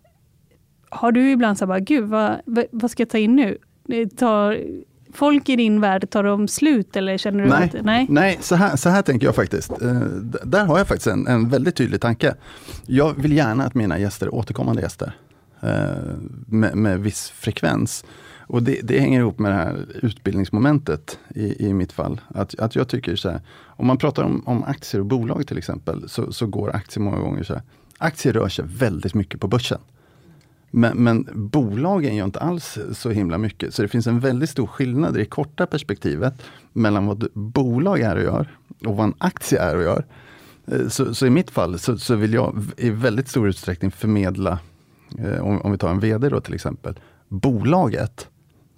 har 0.90 1.12
du 1.12 1.30
ibland 1.30 1.58
så 1.58 1.66
bara, 1.66 1.80
gud 1.80 2.08
vad, 2.08 2.40
vad 2.72 2.90
ska 2.90 3.00
jag 3.00 3.10
ta 3.10 3.18
in 3.18 3.36
nu? 3.36 3.58
Tar, 4.16 4.58
folk 5.12 5.48
i 5.48 5.56
din 5.56 5.80
värld, 5.80 6.10
tar 6.10 6.24
de 6.24 6.48
slut 6.48 6.96
eller 6.96 7.18
känner 7.18 7.44
du 7.44 7.50
nej, 7.50 7.72
att, 7.74 7.84
nej? 7.84 8.06
Nej, 8.08 8.38
så 8.40 8.54
här, 8.54 8.76
så 8.76 8.88
här 8.88 9.02
tänker 9.02 9.26
jag 9.26 9.34
faktiskt. 9.34 9.70
Eh, 9.82 10.00
där 10.44 10.64
har 10.64 10.78
jag 10.78 10.88
faktiskt 10.88 11.06
en, 11.06 11.26
en 11.26 11.48
väldigt 11.48 11.76
tydlig 11.76 12.00
tanke. 12.00 12.34
Jag 12.86 13.22
vill 13.22 13.32
gärna 13.32 13.64
att 13.64 13.74
mina 13.74 13.98
gäster 13.98 14.26
är 14.26 14.34
återkommande 14.34 14.82
gäster. 14.82 15.12
Eh, 15.60 15.70
med, 16.46 16.76
med 16.76 17.00
viss 17.00 17.30
frekvens. 17.30 18.04
Och 18.46 18.62
det, 18.62 18.80
det, 18.82 18.98
hänger 18.98 19.20
ihop 19.20 19.38
med 19.38 19.50
det 19.52 19.56
här 19.56 19.86
utbildningsmomentet 20.02 21.18
i, 21.34 21.66
i 21.66 21.74
mitt 21.74 21.92
fall. 21.92 22.20
Att, 22.28 22.58
att 22.58 22.76
jag 22.76 22.88
tycker 22.88 23.16
så 23.16 23.30
här, 23.30 23.40
om 23.66 23.86
man 23.86 23.98
pratar 23.98 24.22
om, 24.22 24.42
om 24.46 24.64
aktier 24.64 25.00
och 25.00 25.06
bolag 25.06 25.46
till 25.46 25.58
exempel, 25.58 26.08
så, 26.08 26.32
så 26.32 26.46
går 26.46 26.76
aktier 26.76 27.02
många 27.02 27.18
gånger 27.18 27.42
så 27.42 27.54
här, 27.54 27.62
aktier 28.02 28.32
rör 28.32 28.48
sig 28.48 28.64
väldigt 28.68 29.14
mycket 29.14 29.40
på 29.40 29.48
börsen. 29.48 29.80
Men, 30.74 30.96
men, 30.96 31.28
bolagen 31.32 32.16
gör 32.16 32.24
inte 32.24 32.40
alls 32.40 32.78
så 32.92 33.10
himla 33.10 33.38
mycket. 33.38 33.74
Så 33.74 33.82
det 33.82 33.88
finns 33.88 34.06
en 34.06 34.20
väldigt 34.20 34.50
stor 34.50 34.66
skillnad 34.66 35.16
i 35.16 35.18
det 35.18 35.24
korta 35.24 35.66
perspektivet 35.66 36.34
mellan 36.72 37.06
vad 37.06 37.28
bolag 37.34 38.00
är 38.00 38.16
och 38.16 38.22
gör 38.22 38.56
och 38.86 38.96
vad 38.96 39.06
en 39.06 39.14
aktie 39.18 39.60
är 39.60 39.76
och 39.76 39.82
gör. 39.82 40.04
Eh, 40.66 40.88
så, 40.88 41.14
så 41.14 41.26
i 41.26 41.30
mitt 41.30 41.50
fall 41.50 41.78
så, 41.78 41.98
så, 41.98 42.14
vill 42.14 42.34
jag 42.34 42.64
i 42.76 42.90
väldigt 42.90 43.28
stor 43.28 43.48
utsträckning 43.48 43.90
förmedla, 43.90 44.58
eh, 45.18 45.40
om, 45.40 45.60
om, 45.60 45.72
vi 45.72 45.78
tar 45.78 45.90
en 45.90 46.00
VD 46.00 46.28
då 46.28 46.40
till 46.40 46.54
exempel, 46.54 47.00
bolaget 47.28 48.28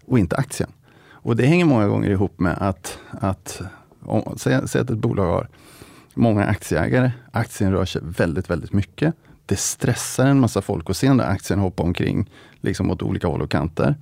och 0.07 0.19
inte 0.19 0.37
aktien. 0.37 0.71
Och 1.11 1.37
det 1.37 1.47
hänger 1.47 1.65
många 1.65 1.89
gånger 1.89 2.11
ihop 2.11 2.41
med 2.41 2.57
att, 2.61 2.99
att 3.11 3.63
om, 4.01 4.35
säg, 4.37 4.69
säg 4.69 4.81
att 4.81 4.91
ett 4.91 4.99
bolag 4.99 5.27
har 5.27 5.49
många 6.15 6.45
aktieägare. 6.45 7.13
Aktien 7.33 7.73
rör 7.73 7.85
sig 7.85 8.03
väldigt, 8.05 8.51
väldigt 8.51 8.73
mycket. 8.73 9.15
Det 9.47 9.57
stressar 9.57 10.27
en 10.27 10.41
massa 10.41 10.63
folk 10.63 10.91
att 10.91 10.97
se 10.97 11.07
den 11.07 11.17
där 11.17 11.29
aktien 11.31 11.59
hoppa 11.59 11.83
omkring 11.83 12.31
liksom 12.61 12.91
åt 12.91 13.03
olika 13.03 13.27
håll 13.27 13.43
och 13.43 13.51
kanter. 13.51 13.95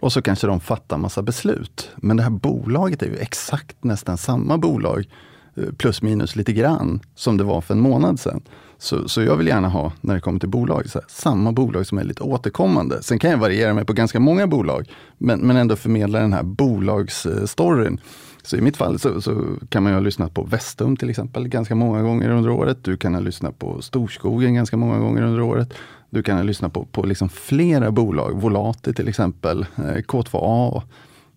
Och 0.00 0.12
så 0.12 0.22
kanske 0.22 0.46
de 0.46 0.60
fattar 0.60 0.98
massa 0.98 1.22
beslut. 1.22 1.90
Men 1.96 2.16
det 2.16 2.22
här 2.22 2.30
bolaget 2.30 3.02
är 3.02 3.06
ju 3.06 3.16
exakt 3.16 3.84
nästan 3.84 4.18
samma 4.18 4.58
bolag, 4.58 5.08
eh, 5.56 5.72
plus 5.76 6.02
minus 6.02 6.36
lite 6.36 6.52
grann, 6.52 7.00
som 7.14 7.36
det 7.36 7.44
var 7.44 7.60
för 7.60 7.74
en 7.74 7.80
månad 7.80 8.20
sedan. 8.20 8.42
Så, 8.78 9.08
så 9.08 9.22
jag 9.22 9.36
vill 9.36 9.46
gärna 9.46 9.68
ha, 9.68 9.92
när 10.00 10.14
det 10.14 10.20
kommer 10.20 10.40
till 10.40 10.48
bolag, 10.48 10.86
här, 10.94 11.02
samma 11.08 11.52
bolag 11.52 11.86
som 11.86 11.98
är 11.98 12.04
lite 12.04 12.22
återkommande. 12.22 13.02
Sen 13.02 13.18
kan 13.18 13.30
jag 13.30 13.38
variera 13.38 13.74
mig 13.74 13.84
på 13.84 13.92
ganska 13.92 14.20
många 14.20 14.46
bolag, 14.46 14.88
men, 15.18 15.40
men 15.40 15.56
ändå 15.56 15.76
förmedla 15.76 16.20
den 16.20 16.32
här 16.32 16.42
bolagsstoryn. 16.42 17.94
Eh, 17.94 18.00
så 18.46 18.56
i 18.56 18.60
mitt 18.60 18.76
fall 18.76 18.98
så, 18.98 19.20
så, 19.20 19.44
kan 19.68 19.82
man 19.82 19.92
ju 19.92 19.96
ha 19.96 20.00
lyssnat 20.00 20.34
på 20.34 20.42
Vestum 20.42 20.96
till 20.96 21.10
exempel 21.10 21.48
ganska 21.48 21.74
många 21.74 22.02
gånger 22.02 22.30
under 22.30 22.50
året. 22.50 22.78
Du 22.82 22.96
kan 22.96 23.14
ha 23.14 23.20
lyssnat 23.20 23.58
på 23.58 23.82
Storskogen 23.82 24.54
ganska 24.54 24.76
många 24.76 24.98
gånger 24.98 25.22
under 25.22 25.42
året. 25.42 25.74
Du 26.10 26.22
kan 26.22 26.36
ha 26.36 26.42
lyssnat 26.42 26.72
på, 26.72 26.84
på 26.84 27.02
liksom 27.02 27.28
flera 27.28 27.90
bolag, 27.90 28.40
Volati 28.40 28.94
till 28.94 29.08
exempel, 29.08 29.66
eh, 29.76 29.82
K2A. 29.82 30.82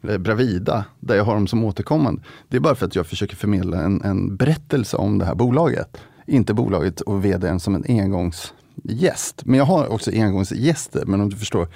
Eh, 0.01 0.17
Bravida, 0.17 0.85
där 0.99 1.15
jag 1.15 1.23
har 1.23 1.33
dem 1.33 1.47
som 1.47 1.63
återkommande. 1.63 2.21
Det 2.47 2.57
är 2.57 2.61
bara 2.61 2.75
för 2.75 2.85
att 2.85 2.95
jag 2.95 3.07
försöker 3.07 3.35
förmedla 3.35 3.81
en, 3.81 4.01
en 4.01 4.35
berättelse 4.35 4.97
om 4.97 5.17
det 5.17 5.25
här 5.25 5.35
bolaget. 5.35 5.97
Inte 6.27 6.53
bolaget 6.53 7.01
och 7.01 7.25
vdn 7.25 7.59
som 7.59 7.75
en 7.75 7.85
engångsgäst. 7.87 9.45
Men 9.45 9.57
jag 9.57 9.65
har 9.65 9.87
också 9.87 10.11
engångsgäster, 10.11 11.05
men 11.05 11.21
om 11.21 11.29
du 11.29 11.35
förstår 11.35 11.67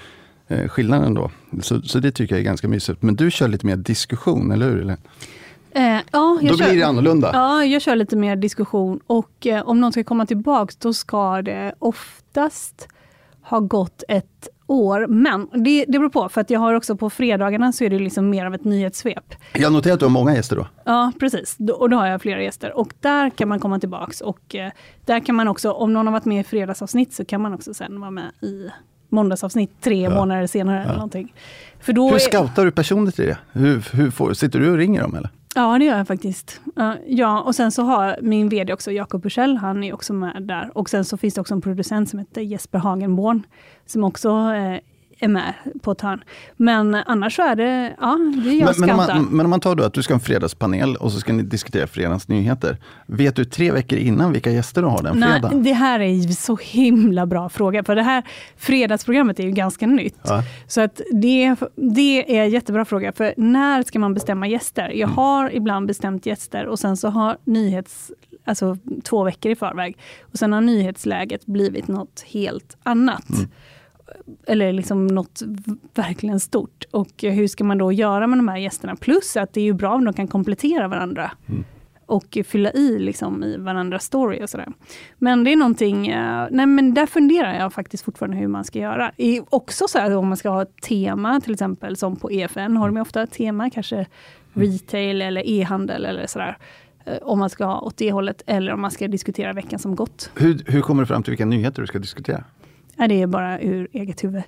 eh, 0.54 0.68
skillnaden 0.68 1.14
då. 1.14 1.32
Så, 1.62 1.82
så 1.82 2.00
det 2.00 2.12
tycker 2.12 2.36
jag 2.36 2.40
är 2.40 2.46
ganska 2.46 2.68
mysigt. 2.68 3.02
Men 3.02 3.16
du 3.16 3.32
kör 3.32 3.48
lite 3.48 3.66
mer 3.66 3.76
diskussion, 3.76 4.52
eller 4.52 4.70
hur? 4.70 4.82
Eller? 4.82 4.98
Eh, 5.72 6.02
ja, 6.12 6.40
jag 6.42 6.52
Då 6.52 6.58
kör, 6.58 6.70
blir 6.70 6.80
det 6.80 6.88
annorlunda. 6.88 7.30
Ja, 7.34 7.66
jag 7.66 7.82
kör 7.82 7.96
lite 7.96 8.16
mer 8.16 8.36
diskussion 8.36 9.00
och 9.08 9.48
eh, 9.48 9.70
om 9.70 9.82
någon 9.82 9.92
ska 9.92 10.04
komma 10.04 10.26
tillbaks 10.26 10.76
då 10.76 10.94
ska 10.94 11.42
det 11.42 11.74
oftast 11.80 12.88
ha 13.42 13.60
gått 13.60 14.04
ett 14.08 14.50
år. 14.68 15.08
Men 15.08 15.50
det, 15.64 15.86
det 15.88 16.00
beror 16.00 16.10
på, 16.10 16.30
för 16.30 16.42
att 16.42 16.50
jag 16.50 16.60
har 16.60 16.74
också 16.74 16.96
på 16.96 17.10
fredagarna 17.10 17.72
så 17.72 17.84
är 17.84 17.90
det 17.90 18.00
liksom 18.00 18.30
mer 18.30 18.46
av 18.46 18.54
ett 18.54 18.64
nyhetssvep. 18.64 19.36
Jag 19.54 19.74
noterar 19.74 19.94
att 19.94 20.00
du 20.00 20.06
har 20.06 20.12
många 20.12 20.36
gäster 20.36 20.56
då. 20.56 20.68
Ja, 20.84 21.12
precis. 21.20 21.58
Och 21.80 21.90
då 21.90 21.98
har 21.98 22.08
jag 22.08 22.22
flera 22.22 22.44
gäster. 22.44 22.78
Och 22.78 22.94
där 23.00 23.30
kan 23.30 23.48
man 23.48 23.60
komma 23.60 23.80
tillbaks. 23.80 24.22
Och 24.22 24.56
eh, 24.56 24.72
där 25.06 25.20
kan 25.20 25.36
man 25.36 25.48
också, 25.48 25.72
om 25.72 25.94
någon 25.94 26.08
har 26.08 26.12
varit 26.12 26.26
med 26.26 26.40
i 26.40 26.44
fredagsavsnitt, 26.44 27.14
så 27.14 27.26
kan 27.26 27.42
man 27.42 27.54
också 27.54 27.74
sen 27.74 28.02
vara 28.02 28.12
med 28.12 28.32
i 28.42 28.70
måndagsavsnitt 29.14 29.82
tre 29.82 30.10
månader 30.10 30.48
senare. 30.48 30.84
Eller 30.84 30.94
någonting. 30.94 31.34
För 31.80 31.94
då 31.94 32.12
Hur 32.12 32.20
scoutar 32.20 32.66
du 32.66 32.72
personer 32.72 33.12
till 33.12 33.26
det? 33.26 33.38
Hur, 33.52 33.96
hur 33.96 34.12
får, 34.12 34.34
sitter 34.34 34.60
du 34.60 34.72
och 34.72 34.78
ringer 34.78 35.02
dem 35.02 35.16
eller? 35.16 35.30
Ja, 35.56 35.78
det 35.80 35.86
gör 35.86 35.98
jag 35.98 36.08
faktiskt. 36.08 36.62
Ja, 36.76 36.96
Ja, 37.08 37.42
och 37.42 37.56
sen 37.56 37.72
så 37.72 37.84
har 37.84 38.18
min 38.22 38.50
vd 38.50 38.74
också, 38.74 38.92
Jakob 38.92 39.22
Bursell, 39.22 39.58
han 39.58 39.84
är 39.84 39.94
också 39.94 40.14
med 40.14 40.44
där. 40.44 40.72
Och 40.78 40.90
sen 40.90 41.06
så 41.06 41.18
finns 41.18 41.34
det 41.34 41.42
också 41.42 41.54
en 41.54 41.62
producent 41.62 42.10
som 42.10 42.20
heter 42.20 42.42
Jesper 42.42 42.80
Hagenborn, 42.80 43.44
som 43.86 44.04
också 44.04 44.30
eh, 44.30 44.80
är 45.24 45.28
med 45.28 45.54
på 45.82 45.92
ett 45.92 46.02
hörn. 46.02 46.24
Men 46.58 46.96
annars 46.96 47.36
så 47.36 47.42
är 47.42 47.56
det, 47.56 47.96
ja, 48.02 48.20
det 48.44 48.50
är 48.50 48.54
jag 48.60 48.80
Men, 48.80 48.88
men, 48.88 48.90
om 48.90 48.98
man, 48.98 49.26
men 49.32 49.46
om 49.46 49.50
man 49.50 49.60
tar 49.60 49.76
då 49.76 49.84
att 49.84 49.94
du 49.94 50.04
ska 50.04 50.14
ha 50.14 50.20
en 50.20 50.26
fredagspanel 50.26 50.96
och 50.96 51.12
så 51.12 51.20
ska 51.20 51.34
ni 51.34 51.44
diskutera 51.44 51.88
fredagens 51.88 52.28
nyheter. 52.28 52.78
Vet 53.06 53.36
du 53.36 53.46
tre 53.46 53.72
veckor 53.72 54.00
innan 54.00 54.32
vilka 54.32 54.52
gäster 54.52 54.82
du 54.82 54.88
har 54.88 55.04
den 55.04 55.20
Nej, 55.20 55.32
fredagen? 55.32 55.64
det 55.64 55.74
här 55.74 56.00
är 56.00 56.08
ju 56.08 56.34
så 56.34 56.58
himla 56.62 57.26
bra 57.26 57.50
fråga, 57.50 57.84
för 57.84 57.96
det 57.96 58.04
här 58.04 58.24
fredagsprogrammet 58.58 59.40
är 59.40 59.44
ju 59.44 59.52
ganska 59.52 59.88
nytt. 59.88 60.20
Ja. 60.24 60.44
Så 60.68 60.82
att 60.82 61.02
det, 61.12 61.56
det 61.76 62.38
är 62.38 62.44
en 62.44 62.50
jättebra 62.50 62.86
fråga, 62.86 63.12
för 63.12 63.34
när 63.38 63.84
ska 63.84 64.00
man 64.00 64.14
bestämma 64.14 64.48
gäster? 64.48 64.90
Jag 64.90 65.04
Mm. 65.04 65.18
har 65.18 65.56
ibland 65.56 65.88
bestämt 65.88 66.26
gäster 66.26 66.66
och 66.66 66.80
sen 66.80 66.98
så 66.98 67.08
har 67.10 67.38
nyhets, 67.44 68.12
alltså 68.46 68.78
två 69.04 69.24
veckor 69.24 69.52
i 69.52 69.56
förväg, 69.56 69.98
och 70.22 70.38
sen 70.38 70.54
har 70.54 70.62
nyhetsläget 70.62 71.46
blivit 71.46 71.88
något 71.88 72.26
helt 72.28 72.78
annat. 72.84 73.30
Mm. 73.30 73.50
Eller 74.48 74.74
liksom 74.74 75.08
något 75.08 75.42
verkligen 75.96 76.40
stort. 76.40 76.84
Och 76.92 77.10
hur 77.22 77.48
ska 77.48 77.64
man 77.64 77.78
då 77.78 77.92
göra 77.92 78.28
med 78.28 78.38
de 78.40 78.48
här 78.48 78.58
gästerna? 78.58 78.96
Plus 78.96 79.38
att 79.38 79.54
det 79.54 79.62
är 79.62 79.66
ju 79.66 79.74
bra 79.74 79.94
om 79.96 80.06
de 80.06 80.14
kan 80.14 80.28
komplettera 80.28 80.88
varandra 80.88 81.32
Mm. 81.50 81.64
och 82.06 82.38
fylla 82.46 82.72
i 82.72 83.00
liksom 83.00 83.44
i 83.44 83.58
varandras 83.58 84.04
story 84.04 84.44
och 84.44 84.50
sådär. 84.50 84.68
Men 85.18 85.44
det 85.44 85.52
är 85.52 85.56
någonting, 85.56 86.08
eh, 86.08 86.48
nej 86.52 86.66
men 86.66 86.94
där 86.94 87.06
funderar 87.06 87.60
jag 87.60 87.74
faktiskt 87.74 88.04
fortfarande 88.04 88.38
hur 88.38 88.48
man 88.48 88.64
ska 88.64 88.80
göra. 88.80 89.12
I, 89.18 89.42
också 89.50 89.88
så 89.88 90.00
här 90.00 90.16
om 90.18 90.28
man 90.28 90.38
ska 90.38 90.50
ha 90.50 90.62
ett 90.62 90.82
tema, 90.82 91.42
till 91.42 91.54
exempel 91.54 91.96
som 91.96 92.16
på 92.16 92.32
EFN 92.32 92.78
har 92.78 92.88
de 92.88 92.96
ju 92.96 93.02
ofta 93.02 93.24
ett 93.24 93.32
tema, 93.32 93.70
kanske 93.70 94.06
retail 94.54 95.22
eller 95.22 95.50
e-handel 95.50 96.06
eller 96.06 96.28
sådär. 96.28 96.58
Eh, 97.06 97.18
Om 97.22 97.40
man 97.40 97.50
ska 97.50 97.66
ha 97.66 97.82
åt 97.82 97.98
det 97.98 98.12
hållet, 98.12 98.44
eller 98.46 98.74
om 98.74 98.82
man 98.82 98.92
ska 98.92 99.08
diskutera 99.08 99.54
veckan 99.54 99.80
som 99.80 99.96
gått. 99.96 100.32
Hur, 100.36 100.64
hur 100.68 100.82
kommer 100.82 101.02
du 101.04 101.08
fram 101.08 101.24
till 101.24 101.32
vilka 101.32 101.46
nyheter 101.46 101.82
du 101.82 101.88
ska 101.88 102.00
diskutera? 102.00 102.44
Nej, 102.96 103.08
det 103.08 103.22
är 103.22 103.28
bara 103.28 103.60
ur 103.62 103.88
eget 103.92 104.24
huvud. 104.24 104.44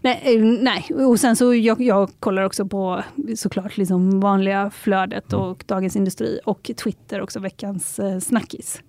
Nej, 0.00 0.20
eh, 0.36 0.42
nej. 0.44 0.84
och 1.06 1.20
sen 1.20 1.36
så 1.36 1.54
jag, 1.54 1.80
jag 1.80 2.10
kollar 2.20 2.42
också 2.42 2.66
på 2.66 3.02
såklart 3.36 3.76
liksom 3.76 4.20
vanliga 4.20 4.70
flödet 4.70 5.32
och 5.32 5.64
Dagens 5.66 5.96
Industri 5.96 6.40
och 6.44 6.70
Twitter 6.84 7.20
också, 7.22 7.40
veckans 7.40 7.98
eh, 7.98 8.18
snackis. 8.18 8.80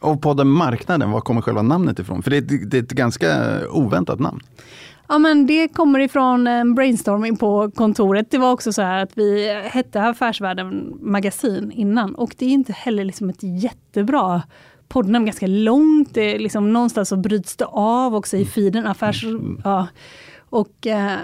Och 0.00 0.22
podden 0.22 0.48
Marknaden, 0.48 1.10
var 1.10 1.20
kommer 1.20 1.40
själva 1.42 1.62
namnet 1.62 1.98
ifrån? 1.98 2.22
För 2.22 2.30
det 2.30 2.36
är, 2.36 2.42
ett- 2.42 2.70
det 2.70 2.78
är 2.78 2.82
ett 2.82 2.92
ganska 2.92 3.58
oväntat 3.70 4.18
namn. 4.20 4.40
Ja, 5.08 5.18
men 5.18 5.46
det 5.46 5.68
kommer 5.68 5.98
ifrån 6.00 6.46
en 6.46 6.74
brainstorming 6.74 7.36
på 7.36 7.70
kontoret. 7.70 8.30
Det 8.30 8.38
var 8.38 8.52
också 8.52 8.72
så 8.72 8.82
här 8.82 9.02
att 9.02 9.18
vi 9.18 9.54
hette 9.64 10.02
Affärsvärlden 10.02 10.98
Magasin 11.00 11.72
innan 11.72 12.14
och 12.14 12.34
det 12.38 12.44
är 12.46 12.50
inte 12.50 12.72
heller 12.72 13.04
liksom 13.04 13.30
ett 13.30 13.42
jättebra 13.42 14.42
poddnamn, 14.90 15.24
ganska 15.24 15.46
långt. 15.46 16.14
Det 16.14 16.34
är 16.34 16.38
liksom, 16.38 16.72
någonstans 16.72 17.08
så 17.08 17.16
bryts 17.16 17.56
det 17.56 17.66
av 17.66 18.14
också 18.14 18.36
i 18.36 18.44
feeden. 18.44 18.86
Affärs... 18.86 19.24
Ja. 19.64 19.88
Och 20.50 20.86
eh, 20.86 21.18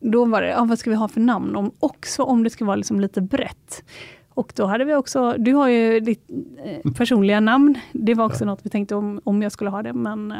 då 0.00 0.24
var 0.24 0.42
det, 0.42 0.48
ja, 0.48 0.64
vad 0.64 0.78
ska 0.78 0.90
vi 0.90 0.96
ha 0.96 1.08
för 1.08 1.20
namn? 1.20 1.56
Om, 1.56 1.70
också 1.78 2.22
om 2.22 2.44
det 2.44 2.50
ska 2.50 2.64
vara 2.64 2.76
liksom 2.76 3.00
lite 3.00 3.20
brett. 3.20 3.84
Och 4.34 4.52
då 4.56 4.66
hade 4.66 4.84
vi 4.84 4.94
också, 4.94 5.34
du 5.38 5.54
har 5.54 5.68
ju 5.68 6.00
ditt 6.00 6.30
eh, 6.64 6.92
personliga 6.92 7.40
namn. 7.40 7.78
Det 7.92 8.14
var 8.14 8.24
också 8.24 8.44
något 8.44 8.60
vi 8.62 8.70
tänkte 8.70 8.94
om, 8.94 9.20
om 9.24 9.42
jag 9.42 9.52
skulle 9.52 9.70
ha 9.70 9.82
det, 9.82 9.92
men 9.92 10.32
eh, 10.32 10.38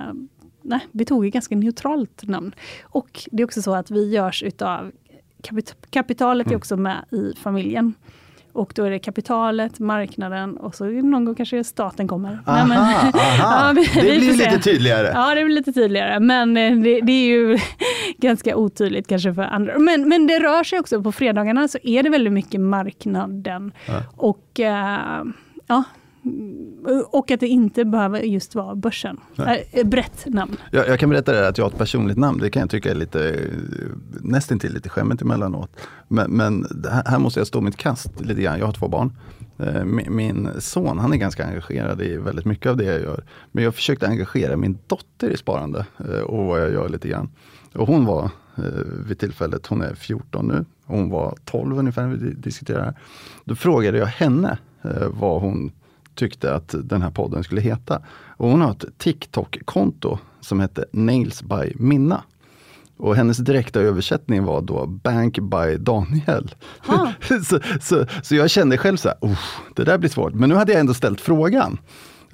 nej, 0.63 0.81
vi 0.93 1.05
tog 1.05 1.27
ett 1.27 1.33
ganska 1.33 1.57
neutralt 1.57 2.29
namn. 2.29 2.55
Och 2.83 3.29
det 3.31 3.43
är 3.43 3.45
också 3.45 3.63
så 3.63 3.75
att 3.75 3.91
vi 3.91 4.11
görs 4.11 4.43
utav 4.43 4.93
kapit 5.43 5.77
kapitalet 5.91 6.51
är 6.51 6.57
också 6.57 6.77
med 6.77 7.05
i 7.11 7.33
familjen. 7.37 7.95
Och 8.57 8.73
då 8.77 8.85
är 8.85 8.91
det 8.91 8.99
kapitalet, 8.99 9.79
marknaden 9.79 10.57
och 10.57 10.75
så 10.75 10.85
någon 10.85 11.25
gång 11.25 11.35
kanske 11.35 11.65
staten 11.65 12.09
kommer. 12.09 12.39
Aha, 12.47 12.57
Nej, 12.57 12.67
men- 12.69 12.79
aha. 12.79 13.13
Ja, 13.39 13.73
vi- 13.77 14.01
det 14.01 14.11
vi 14.11 14.19
blir 14.19 14.33
lite 14.33 14.59
tydligare. 14.59 15.11
Ja, 15.15 15.35
det 15.35 15.45
blir 15.45 15.55
lite 15.55 15.73
tydligare, 15.73 16.21
men 16.21 16.57
eh, 16.57 16.73
det, 16.77 17.01
det 17.01 17.13
är 17.13 17.27
ju 17.27 17.59
ganska 18.19 18.57
otydligt 18.57 19.09
kanske 19.09 19.35
för 19.35 19.43
andra. 19.43 19.79
Men, 19.79 20.09
men 20.09 20.27
det 20.27 20.39
rör 20.39 20.65
sig 20.65 20.79
också, 20.81 21.03
på 21.03 21.13
fredagarna 21.13 21.69
så 21.69 21.79
är 21.83 22.03
det 22.03 22.11
väldigt 22.11 22.33
mycket 22.33 22.61
marknaden. 22.61 23.73
Och 24.17 24.61
eh, 24.61 25.25
ja, 25.67 25.83
och 27.11 27.31
att 27.31 27.41
det 27.41 27.49
inte 27.49 27.85
behöver 27.85 28.21
just 28.21 28.55
vara 28.55 28.75
börsen. 28.75 29.21
Äh, 29.73 29.87
brett 29.87 30.27
namn. 30.27 30.57
Jag, 30.71 30.89
jag 30.89 31.01
kan 31.01 31.11
berätta 31.11 31.33
det 31.33 31.39
här 31.39 31.49
att 31.49 31.59
jag 31.59 31.65
har 31.65 31.71
ett 31.71 31.79
personligt 31.79 32.19
namn. 32.19 32.39
Det 32.39 32.51
kan 32.51 32.61
jag 32.61 32.71
tycka 32.71 32.91
är 32.91 32.95
lite, 32.95 33.31
eh, 33.31 33.41
nästan 34.21 34.59
till 34.59 34.73
lite 34.73 34.89
skämmigt 34.89 35.23
emellanåt. 35.23 35.71
Men, 36.09 36.31
men 36.31 36.67
här, 37.07 37.19
måste 37.19 37.41
jag 37.41 37.47
stå 37.47 37.61
mitt 37.61 37.77
kast 37.77 38.21
lite 38.21 38.43
grann. 38.43 38.59
Jag 38.59 38.67
har 38.67 38.73
två 38.73 38.89
barn. 38.89 39.13
Eh, 39.59 39.85
Min, 39.85 40.49
son 40.59 40.99
han 40.99 41.13
är 41.13 41.17
ganska 41.17 41.47
engagerad 41.47 42.03
i 42.03 42.17
väldigt 42.17 42.45
mycket 42.45 42.71
av 42.71 42.77
det 42.77 42.85
jag 42.85 43.01
gör. 43.01 43.25
Men 43.53 43.65
jag 43.65 43.75
försökte 43.75 44.07
engagera 44.07 44.57
min 44.57 44.79
dotter 44.87 45.31
i 45.31 45.37
sparande 45.37 45.87
eh, 45.99 46.21
och 46.21 46.45
vad 46.45 46.61
jag 46.61 46.73
gör 46.73 46.89
lite 46.89 47.09
grann. 47.09 47.31
Och 47.75 47.87
hon 47.87 48.05
var 48.05 48.25
eh, 48.57 48.65
vid 49.07 49.19
tillfället, 49.19 49.67
hon 49.67 49.83
är 49.83 49.95
14 49.95 50.49
nu, 50.49 50.65
hon 50.85 51.11
var 51.11 51.37
12 51.45 51.79
ungefär 51.79 52.07
när 52.07 52.17
vi 52.17 52.31
diskuterade 52.31 52.83
det 52.83 52.87
här. 52.87 52.99
Då 53.45 53.55
frågade 53.55 53.99
jag 53.99 54.07
henne 54.07 54.59
vad 55.11 55.41
hon 55.41 55.73
tyckte 56.17 56.55
att 56.55 56.75
den 56.85 57.03
här 57.03 57.11
podden 57.11 57.45
skulle 57.45 57.61
heta. 57.61 58.03
Och 58.37 58.51
hon 58.51 58.61
har 58.61 58.71
ett 58.71 58.85
TikTok-konto 58.99 60.19
som 60.41 60.61
heter 60.61 60.85
Nails 60.93 61.43
by 61.43 61.73
Minna. 61.75 62.23
Och 62.99 63.17
hennes 63.17 63.37
direkta 63.39 63.81
översättning 63.81 64.45
var 64.45 64.61
då 64.63 64.87
Bank 64.87 65.39
by 65.39 65.77
Daniel. 65.79 66.55
Så, 67.45 67.61
så, 67.81 68.07
så 68.23 68.35
jag 68.35 68.51
kände 68.51 68.79
själv 68.79 68.97
så 68.97 69.09
här, 69.09 69.19
"Oh, 69.21 69.39
det 69.77 69.85
där 69.85 69.99
blir 69.99 70.11
svårt. 70.11 70.35
Men 70.35 70.49
nu 70.49 70.55
hade 70.55 70.73
jag 70.73 70.81
ändå 70.81 70.95
ställt 70.95 71.21
frågan. 71.21 71.79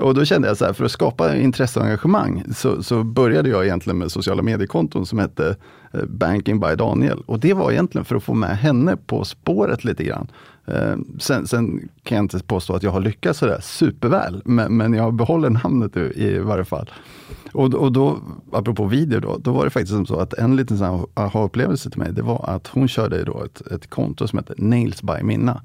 Och 0.02 0.14
då 0.14 0.24
kände 0.24 0.48
jag 0.48 0.56
så 0.56 0.64
här, 0.64 0.72
för 0.72 0.84
att 0.84 0.90
skapa 0.90 1.36
intresse 1.36 1.80
och 1.80 1.86
engagemang 1.86 2.44
så, 2.54 2.82
så 2.82 3.02
började 3.04 3.48
jag 3.48 3.64
egentligen 3.64 3.98
med 3.98 4.12
sociala 4.12 4.42
mediekonton 4.42 5.06
som 5.06 5.18
hette 5.18 5.56
eh, 5.92 6.04
Banking 6.04 6.60
by 6.60 6.74
Daniel. 6.76 7.22
Och 7.26 7.40
det 7.40 7.54
var 7.54 7.72
egentligen 7.72 8.04
för 8.04 8.16
att 8.16 8.22
få 8.22 8.34
med 8.34 8.58
henne 8.58 8.96
på 8.96 9.24
spåret 9.24 9.84
lite 9.84 10.04
grann. 10.04 10.26
Eh, 10.66 10.96
sen, 11.18 11.46
sen 11.46 11.88
kan 12.02 12.16
jag 12.16 12.24
inte 12.24 12.38
påstå 12.38 12.74
att 12.74 12.82
jag 12.82 12.90
har 12.90 13.00
lyckats 13.00 13.38
sådär 13.38 13.60
superväl, 13.62 14.42
men, 14.44 14.76
men 14.76 14.94
jag 14.94 15.14
behåller 15.14 15.50
namnet 15.50 15.96
i, 15.96 16.00
i 16.00 16.38
varje 16.38 16.64
fall. 16.64 16.90
Och, 17.52 17.74
och 17.74 17.92
då, 17.92 18.18
apropå 18.52 18.84
video 18.84 19.20
då, 19.20 19.38
då 19.38 19.52
var 19.52 19.64
det 19.64 19.70
faktiskt 19.70 19.92
som 19.92 20.06
så 20.06 20.20
att 20.20 20.34
en 20.34 20.56
liten 20.56 20.78
sån 20.78 21.06
aha-upplevelse 21.14 21.90
till 21.90 21.98
mig, 21.98 22.12
det 22.12 22.22
var 22.22 22.44
att 22.48 22.66
hon 22.66 22.88
körde 22.88 23.24
då 23.24 23.44
ett, 23.44 23.60
ett 23.60 23.90
konto 23.90 24.28
som 24.28 24.38
heter 24.38 24.54
Nails 24.58 25.02
by 25.02 25.22
Minna 25.22 25.62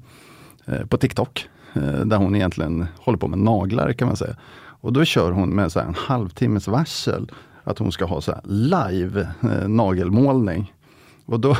eh, 0.66 0.86
på 0.86 0.96
TikTok. 0.96 1.48
Eh, 1.78 2.06
där 2.06 2.16
hon 2.16 2.36
egentligen 2.36 2.86
håller 2.96 3.18
på 3.18 3.28
med 3.28 3.38
naglar 3.38 3.92
kan 3.92 4.08
man 4.08 4.16
säga. 4.16 4.36
Och 4.80 4.92
då 4.92 5.04
kör 5.04 5.32
hon 5.32 5.50
med 5.50 5.72
så 5.72 5.80
här 5.80 5.86
en 5.86 5.94
halvtimmes 5.94 6.68
varsel 6.68 7.30
att 7.64 7.78
hon 7.78 7.92
ska 7.92 8.04
ha 8.04 8.20
så 8.20 8.32
här 8.32 8.40
live 8.44 9.28
eh, 9.42 9.68
nagelmålning. 9.68 10.72
Och 11.26 11.40
då, 11.40 11.56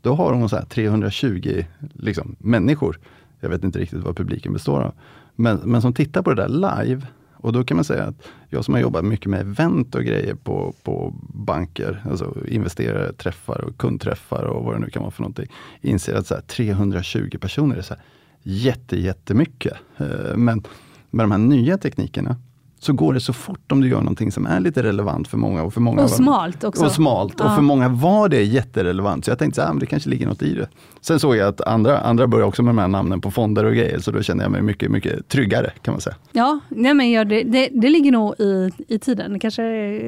då 0.00 0.14
har 0.14 0.32
hon 0.32 0.48
så 0.48 0.56
här 0.56 0.64
320 0.64 1.64
liksom, 1.92 2.36
människor. 2.38 2.98
Jag 3.40 3.48
vet 3.48 3.64
inte 3.64 3.78
riktigt 3.78 4.02
vad 4.02 4.16
publiken 4.16 4.52
består 4.52 4.80
av. 4.80 4.94
Men, 5.36 5.56
men 5.56 5.82
som 5.82 5.92
tittar 5.92 6.22
på 6.22 6.34
det 6.34 6.42
där 6.42 6.48
live. 6.48 7.06
Och 7.32 7.52
då 7.52 7.64
kan 7.64 7.76
man 7.76 7.84
säga 7.84 8.04
att 8.04 8.28
jag 8.48 8.64
som 8.64 8.74
har 8.74 8.80
jobbat 8.80 9.04
mycket 9.04 9.26
med 9.26 9.40
event 9.40 9.94
och 9.94 10.04
grejer 10.04 10.34
på, 10.34 10.74
på 10.82 11.14
banker, 11.22 12.02
alltså 12.10 12.34
investerare, 12.48 13.12
träffar 13.12 13.60
och 13.60 13.76
kundträffar 13.76 14.42
och 14.42 14.64
vad 14.64 14.74
det 14.74 14.78
nu 14.78 14.90
kan 14.90 15.02
vara 15.02 15.10
för 15.10 15.22
någonting, 15.22 15.48
inser 15.80 16.14
att 16.14 16.26
så 16.26 16.34
här 16.34 16.42
320 16.42 17.38
personer 17.40 17.76
är 17.76 17.82
så 17.82 17.94
här 17.94 18.02
jätte, 18.44 19.00
jättemycket. 19.00 19.72
Eh, 19.96 20.36
Men 20.36 20.62
med 21.10 21.24
de 21.24 21.30
här 21.30 21.38
nya 21.38 21.78
teknikerna 21.78 22.36
så 22.84 22.92
går 22.92 23.14
det 23.14 23.20
så 23.20 23.32
fort 23.32 23.72
om 23.72 23.80
du 23.80 23.88
gör 23.88 23.98
någonting 23.98 24.32
som 24.32 24.46
är 24.46 24.60
lite 24.60 24.82
relevant 24.82 25.28
för 25.28 25.38
många. 25.38 25.62
Och, 25.62 25.74
för 25.74 25.80
många 25.80 26.02
och 26.02 26.10
smalt 26.10 26.64
också. 26.64 26.84
Och 26.84 26.92
smalt. 26.92 27.34
Ja. 27.38 27.44
Och 27.44 27.54
för 27.54 27.62
många 27.62 27.88
var 27.88 28.28
det 28.28 28.42
jätterelevant. 28.42 29.24
Så 29.24 29.30
jag 29.30 29.38
tänkte 29.38 29.64
att 29.64 29.70
ah, 29.70 29.74
det 29.74 29.86
kanske 29.86 30.10
ligger 30.10 30.26
något 30.26 30.42
i 30.42 30.54
det. 30.54 30.68
Sen 31.00 31.20
såg 31.20 31.36
jag 31.36 31.48
att 31.48 31.60
andra, 31.60 31.98
andra 31.98 32.26
började 32.26 32.48
också 32.48 32.62
med 32.62 32.74
de 32.74 32.78
här 32.78 32.88
namnen 32.88 33.20
på 33.20 33.30
fonder 33.30 33.64
och 33.64 33.72
grejer. 33.72 33.98
Så 33.98 34.10
då 34.10 34.22
kände 34.22 34.44
jag 34.44 34.50
mig 34.50 34.62
mycket, 34.62 34.90
mycket 34.90 35.28
tryggare 35.28 35.72
kan 35.82 35.94
man 35.94 36.00
säga. 36.00 36.16
Ja, 36.32 36.60
nej 36.68 36.94
men 36.94 37.10
ja, 37.10 37.24
det, 37.24 37.42
det, 37.42 37.68
det 37.72 37.88
ligger 37.88 38.12
nog 38.12 38.34
i, 38.40 38.70
i 38.88 38.98
tiden. 38.98 39.32
Det 39.32 39.38
kanske 39.38 39.62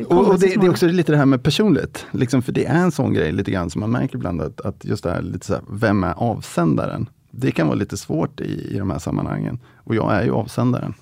Och, 0.05 0.29
och 0.29 0.41
det, 0.41 0.47
det 0.47 0.67
är 0.67 0.71
också 0.71 0.87
lite 0.87 1.13
det 1.13 1.19
här 1.19 1.27
med 1.27 1.43
personligt. 1.43 2.07
Liksom, 2.13 2.43
för 2.43 2.53
det 2.53 2.67
är 2.67 2.75
en 2.83 2.93
sån 2.93 3.13
grej 3.15 3.33
lite 3.33 3.51
grann 3.51 3.71
som 3.71 3.81
man 3.81 3.91
märker 3.91 4.17
ibland 4.17 4.41
att, 4.41 4.61
att 4.61 4.85
just 4.85 5.05
det 5.05 5.11
här, 5.11 5.23
lite 5.23 5.47
så 5.47 5.53
här, 5.53 5.63
vem 5.71 6.05
är 6.05 6.15
avsändaren? 6.17 7.07
Det 7.39 7.51
kan 7.53 7.67
vara 7.67 7.77
lite 7.77 7.97
svårt 7.97 8.41
i, 8.41 8.75
i 8.75 8.79
de 8.79 8.91
här 8.91 8.99
sammanhangen. 8.99 9.59
Och 9.77 9.95
jag 9.95 10.15
är 10.15 10.25
ju 10.25 10.31
avsändaren. 10.31 10.95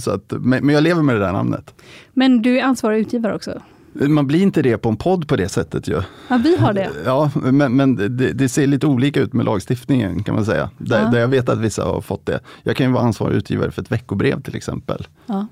Så 0.00 0.10
att, 0.10 0.32
men, 0.40 0.66
men 0.66 0.74
jag 0.74 0.82
lever 0.84 1.02
med 1.02 1.14
det 1.14 1.20
där 1.20 1.32
namnet. 1.32 1.74
Men 2.12 2.42
du 2.42 2.58
är 2.58 2.62
ansvarig 2.64 3.00
utgivare 3.00 3.34
också? 3.34 3.62
Man 3.92 4.26
blir 4.26 4.42
inte 4.42 4.62
det 4.62 4.78
på 4.78 4.88
en 4.88 4.96
podd 4.96 5.28
på 5.28 5.36
det 5.36 5.48
sättet 5.48 5.88
ju. 5.88 6.00
Ja, 6.28 6.36
vi 6.44 6.56
har 6.56 6.72
det. 6.72 6.90
Ja, 7.04 7.30
men, 7.34 7.76
men 7.76 7.96
det, 7.96 8.08
det 8.32 8.48
ser 8.48 8.66
lite 8.66 8.86
olika 8.86 9.20
ut 9.20 9.32
med 9.32 9.44
lagstiftningen 9.44 10.22
kan 10.22 10.34
man 10.34 10.44
säga. 10.44 10.70
Där, 10.78 11.02
Ja. 11.02 11.10
där 11.10 11.20
jag 11.20 11.28
vet 11.28 11.48
att 11.48 11.58
vissa 11.58 11.84
har 11.84 12.00
fått 12.00 12.26
det. 12.26 12.40
Jag 12.62 12.76
kan 12.76 12.86
ju 12.86 12.92
vara 12.92 13.04
ansvarig 13.04 13.36
utgivare 13.36 13.70
för 13.70 13.82
ett 13.82 13.92
veckobrev 13.92 14.42
till 14.42 14.56
exempel. 14.56 15.06
Ja. 15.26 15.46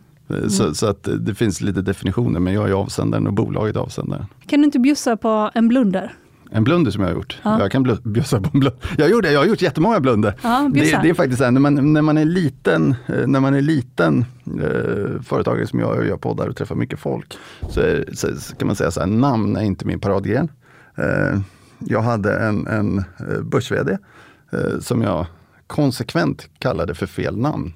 Så, 0.49 0.75
så 0.75 0.87
att 0.87 1.09
det 1.21 1.35
finns 1.35 1.61
lite 1.61 1.83
definitioner, 1.83 2.41
men 2.41 2.55
jag 2.55 2.69
är 2.69 2.73
avsändaren 2.73 3.27
och 3.27 3.33
bolaget 3.33 3.77
är 3.77 3.81
avsändaren. 3.81 4.27
Kan 4.47 4.61
du 4.61 4.65
inte 4.65 4.79
bjussa 4.79 5.17
på 5.17 5.51
en 5.55 5.69
blunder? 5.69 6.13
En 6.55 6.65
blunder 6.65 6.91
som 6.91 7.03
jag 7.03 7.09
har 7.11 7.15
gjort. 7.15 7.39
Ja. 7.43 7.59
Jag 7.61 7.71
kan 7.73 7.99
bjussa 8.05 8.41
på 8.41 8.51
en 8.55 8.61
blunder. 8.61 8.81
Jag, 8.99 9.11
gjorde, 9.11 9.33
jag 9.33 9.41
har 9.41 9.47
gjort 9.47 9.63
jättemånga 9.63 10.01
blunder. 10.01 10.35
Ja, 10.43 10.71
det, 10.75 10.81
det 11.03 11.11
är 11.11 11.15
faktiskt 11.15 11.39
så 11.39 11.45
här, 11.45 11.51
när 11.51 11.61
man, 11.61 11.93
när 11.93 12.03
man 12.03 12.19
är 12.19 12.25
liten, 12.25 12.95
eh, 13.07 13.27
när 13.27 13.41
man 13.41 13.55
är 13.55 13.61
liten 13.61 14.25
eh, 14.47 15.23
företagare 15.23 15.67
som 15.67 15.79
jag, 15.81 16.07
gör 16.07 16.17
poddar 16.17 16.49
och 16.49 16.57
träffar 16.57 16.75
mycket 16.75 16.99
folk, 16.99 17.35
så, 17.71 17.81
är, 17.81 18.05
så, 18.13 18.37
så 18.37 18.57
kan 18.57 18.67
man 18.67 18.77
säga 18.77 18.91
så 18.91 19.01
här, 19.01 19.07
namn 19.07 19.57
är 19.57 19.63
inte 19.63 19.87
min 19.87 20.01
paradgren. 20.01 20.49
Eh, 20.97 21.41
jag 21.79 22.03
hade 22.03 22.39
en, 22.39 22.67
en 22.67 22.99
eh, 22.99 23.41
börs-VD 23.43 23.99
eh, 24.53 24.79
som 24.81 25.03
jag 25.03 25.27
konsekvent 25.67 26.49
kallade 26.59 26.95
för 26.95 27.07
fel 27.07 27.37
namn, 27.39 27.73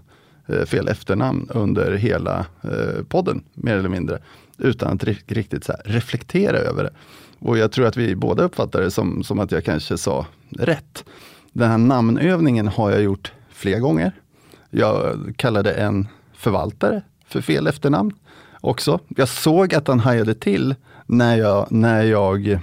eh, 0.47 0.64
fel 0.64 0.89
efternamn 0.89 1.49
under 1.55 1.93
hela 1.93 2.47
eh, 2.62 3.05
podden, 3.09 3.43
mer 3.55 3.77
eller 3.77 3.89
mindre, 3.89 4.18
utan 4.59 4.93
att 4.95 5.05
ri- 5.05 5.22
riktigt 5.35 5.64
så 5.64 5.72
här, 5.72 5.83
reflektera 5.85 6.57
över 6.57 6.85
det. 6.85 6.91
Och 7.39 7.59
jag 7.59 7.72
tror 7.72 7.87
att 7.87 7.97
vi 7.97 8.16
båda 8.16 8.43
uppfattar 8.43 8.80
det 8.80 8.91
som, 8.91 9.24
som 9.24 9.41
att 9.41 9.53
jag 9.53 9.64
kanske 9.64 9.99
sa 9.99 10.26
rätt. 10.51 11.05
Den 11.53 11.70
här 11.70 11.78
namnövningen 11.78 12.68
har 12.68 12.91
jag 12.91 13.03
gjort 13.03 13.32
flera 13.51 13.78
gånger. 13.78 14.12
Jag 14.70 15.16
kallade 15.37 15.72
en 15.72 16.09
förvaltare 16.34 17.03
för 17.28 17.41
fel 17.41 17.66
efternamn 17.66 18.12
också. 18.61 19.01
Jag 19.09 19.28
såg 19.28 19.74
att 19.74 19.89
han 19.89 20.01
hajade 20.01 20.34
till 20.34 20.74
när 21.07 21.37
jag, 21.37 21.66
när 21.72 22.03
jag 22.03 22.59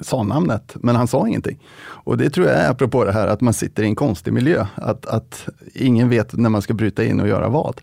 sa 0.00 0.22
namnet, 0.22 0.72
men 0.74 0.96
han 0.96 1.08
sa 1.08 1.28
ingenting. 1.28 1.58
Och 1.82 2.18
det 2.18 2.30
tror 2.30 2.46
jag 2.46 2.56
är 2.56 2.70
apropå 2.70 3.04
det 3.04 3.12
här 3.12 3.26
att 3.26 3.40
man 3.40 3.54
sitter 3.54 3.82
i 3.82 3.86
en 3.86 3.94
konstig 3.94 4.32
miljö, 4.32 4.66
att, 4.74 5.06
att 5.06 5.48
ingen 5.74 6.08
vet 6.08 6.32
när 6.32 6.50
man 6.50 6.62
ska 6.62 6.74
bryta 6.74 7.04
in 7.04 7.20
och 7.20 7.28
göra 7.28 7.48
vad. 7.48 7.80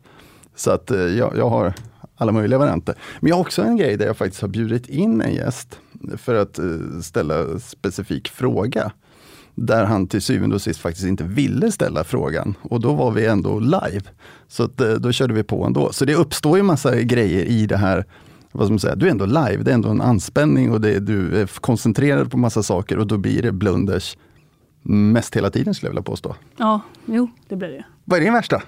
Så 0.56 0.72
att 0.72 0.92
eh, 0.92 1.02
jag, 1.02 1.38
jag 1.38 1.50
har 1.50 1.74
alla 2.16 2.32
möjliga 2.32 2.60
varianter. 2.60 2.96
Men 3.20 3.30
jag 3.30 3.36
har 3.36 3.42
också 3.42 3.62
en 3.62 3.78
grej 3.78 3.98
där 3.98 4.06
jag 4.06 4.18
faktiskt 4.18 4.42
har 4.42 4.50
bjudit 4.50 4.90
in 4.90 5.22
en 5.22 5.34
gäst 5.34 5.80
för 6.18 6.36
att 6.36 6.60
eh, 6.60 6.66
ställa 7.02 7.60
specifik 7.60 8.30
fråga. 8.30 8.92
Där 9.56 9.86
han 9.86 10.08
till 10.08 10.22
syvende 10.22 10.56
och 10.56 10.62
sist 10.62 10.80
faktiskt 10.80 11.08
inte 11.08 11.24
ville 11.24 11.72
ställa 11.72 12.04
frågan. 12.04 12.56
Och 12.62 12.80
då 12.80 12.94
var 12.94 13.12
vi 13.12 13.26
ändå 13.26 13.60
live. 13.60 14.02
Så 14.48 14.64
att, 14.64 14.82
eh, 14.82 14.94
då 14.94 15.12
körde 15.12 15.34
vi 15.34 15.44
på 15.44 15.66
ändå. 15.66 15.94
Så 15.94 16.06
det 16.06 16.16
uppstår 16.16 16.58
ju 16.58 16.64
massa 16.64 17.02
grejer 17.02 17.46
i 17.46 17.66
det 17.66 17.78
här 17.78 18.06
vad 18.52 18.66
ska 18.68 18.72
man 18.72 18.80
säga, 18.80 18.96
du 18.96 19.08
är 19.08 19.12
ändå 19.12 19.26
live, 19.26 19.58
det 19.58 19.72
är 19.72 19.76
ändå 19.76 19.90
en 19.90 20.02
anspänning 20.02 20.72
och 20.72 20.82
det, 20.82 21.00
du 21.00 21.42
är 21.42 21.48
koncentrerad 21.48 22.32
på 22.32 22.38
massa 22.38 22.64
saker 22.64 22.98
och 22.98 23.08
då 23.08 23.18
blir 23.18 23.42
det 23.42 23.52
blunders 23.52 24.18
mest 24.84 25.36
hela 25.36 25.50
tiden 25.50 25.74
skulle 25.74 25.88
jag 25.88 25.92
vilja 25.92 26.04
påstå. 26.04 26.36
Ja, 26.58 26.82
jo, 27.06 27.30
det 27.48 27.56
blir 27.56 27.70
det. 27.70 27.86
Vad 28.06 28.20
är 28.20 28.24
din 28.24 28.34
värsta? 28.34 28.62